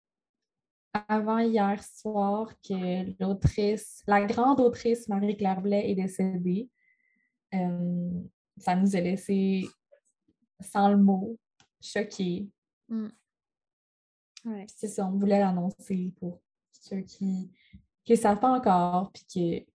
avant 1.09 1.39
hier 1.39 1.83
soir 1.83 2.53
que 2.61 3.23
l'autrice, 3.23 4.03
la 4.07 4.25
grande 4.25 4.61
autrice 4.61 5.09
Marie-Claire 5.09 5.61
Blais 5.61 5.91
est 5.91 5.95
décédée. 5.95 6.69
Euh, 7.55 8.11
ça 8.57 8.75
nous 8.75 8.97
a 8.97 9.01
laissé 9.01 9.67
sans 10.61 10.89
le 10.91 10.97
mot, 10.97 11.39
choqués. 11.81 12.49
Ouais. 12.89 14.65
Puis 14.65 14.75
C'est 14.77 14.89
ça, 14.89 15.07
on 15.07 15.19
voulait 15.19 15.41
l'annoncer 15.41 16.13
pour 16.19 16.41
ceux 16.73 17.01
qui 17.01 17.51
ne 18.13 18.19
savent 18.19 18.41
pas 18.41 18.51
encore, 18.51 19.13
puis 19.13 19.67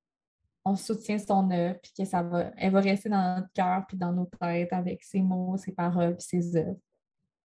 qu'on 0.63 0.75
soutient 0.75 1.17
son 1.17 1.49
œuvre, 1.51 1.79
puis 1.81 1.91
que 1.97 2.05
ça 2.05 2.23
va, 2.23 2.51
elle 2.57 2.71
va 2.71 2.79
rester 2.79 3.09
dans 3.09 3.37
notre 3.37 3.51
cœur, 3.53 3.83
puis 3.87 3.97
dans 3.97 4.11
nos 4.11 4.25
têtes 4.25 4.73
avec 4.73 5.03
ses 5.03 5.21
mots, 5.21 5.57
ses 5.57 5.73
paroles, 5.73 6.15
puis 6.17 6.25
ses 6.25 6.55
œuvres. 6.55 6.79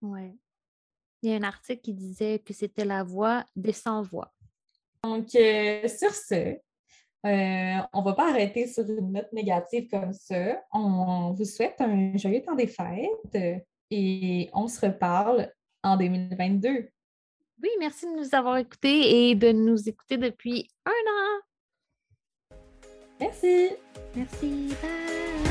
Ouais. 0.01 0.35
Il 1.21 1.31
y 1.31 1.33
a 1.33 1.37
un 1.37 1.43
article 1.43 1.81
qui 1.81 1.93
disait 1.93 2.39
que 2.39 2.53
c'était 2.53 2.85
la 2.85 3.03
voix 3.03 3.45
des 3.55 3.73
sans-voix. 3.73 4.31
Donc, 5.03 5.33
euh, 5.35 5.87
sur 5.87 6.11
ce, 6.11 6.35
euh, 7.25 7.81
on 7.93 7.99
ne 7.99 8.05
va 8.05 8.13
pas 8.13 8.29
arrêter 8.29 8.67
sur 8.67 8.87
une 8.87 9.11
note 9.11 9.31
négative 9.33 9.87
comme 9.89 10.13
ça. 10.13 10.61
On 10.71 11.33
vous 11.33 11.45
souhaite 11.45 11.81
un 11.81 12.15
joyeux 12.17 12.43
temps 12.43 12.55
des 12.55 12.67
fêtes 12.67 13.35
euh, 13.35 13.57
et 13.89 14.49
on 14.53 14.67
se 14.67 14.85
reparle 14.85 15.51
en 15.83 15.97
2022. 15.97 16.89
Oui, 17.65 17.71
merci 17.79 18.05
de 18.05 18.11
nous 18.11 18.35
avoir 18.35 18.57
écoutés 18.57 19.29
et 19.29 19.33
de 19.33 19.51
nous 19.51 19.89
écouter 19.89 20.17
depuis 20.17 20.69
un 20.85 20.91
an. 20.91 22.57
Merci! 23.19 23.71
Merci. 24.15 24.67
Bye. 24.83 25.44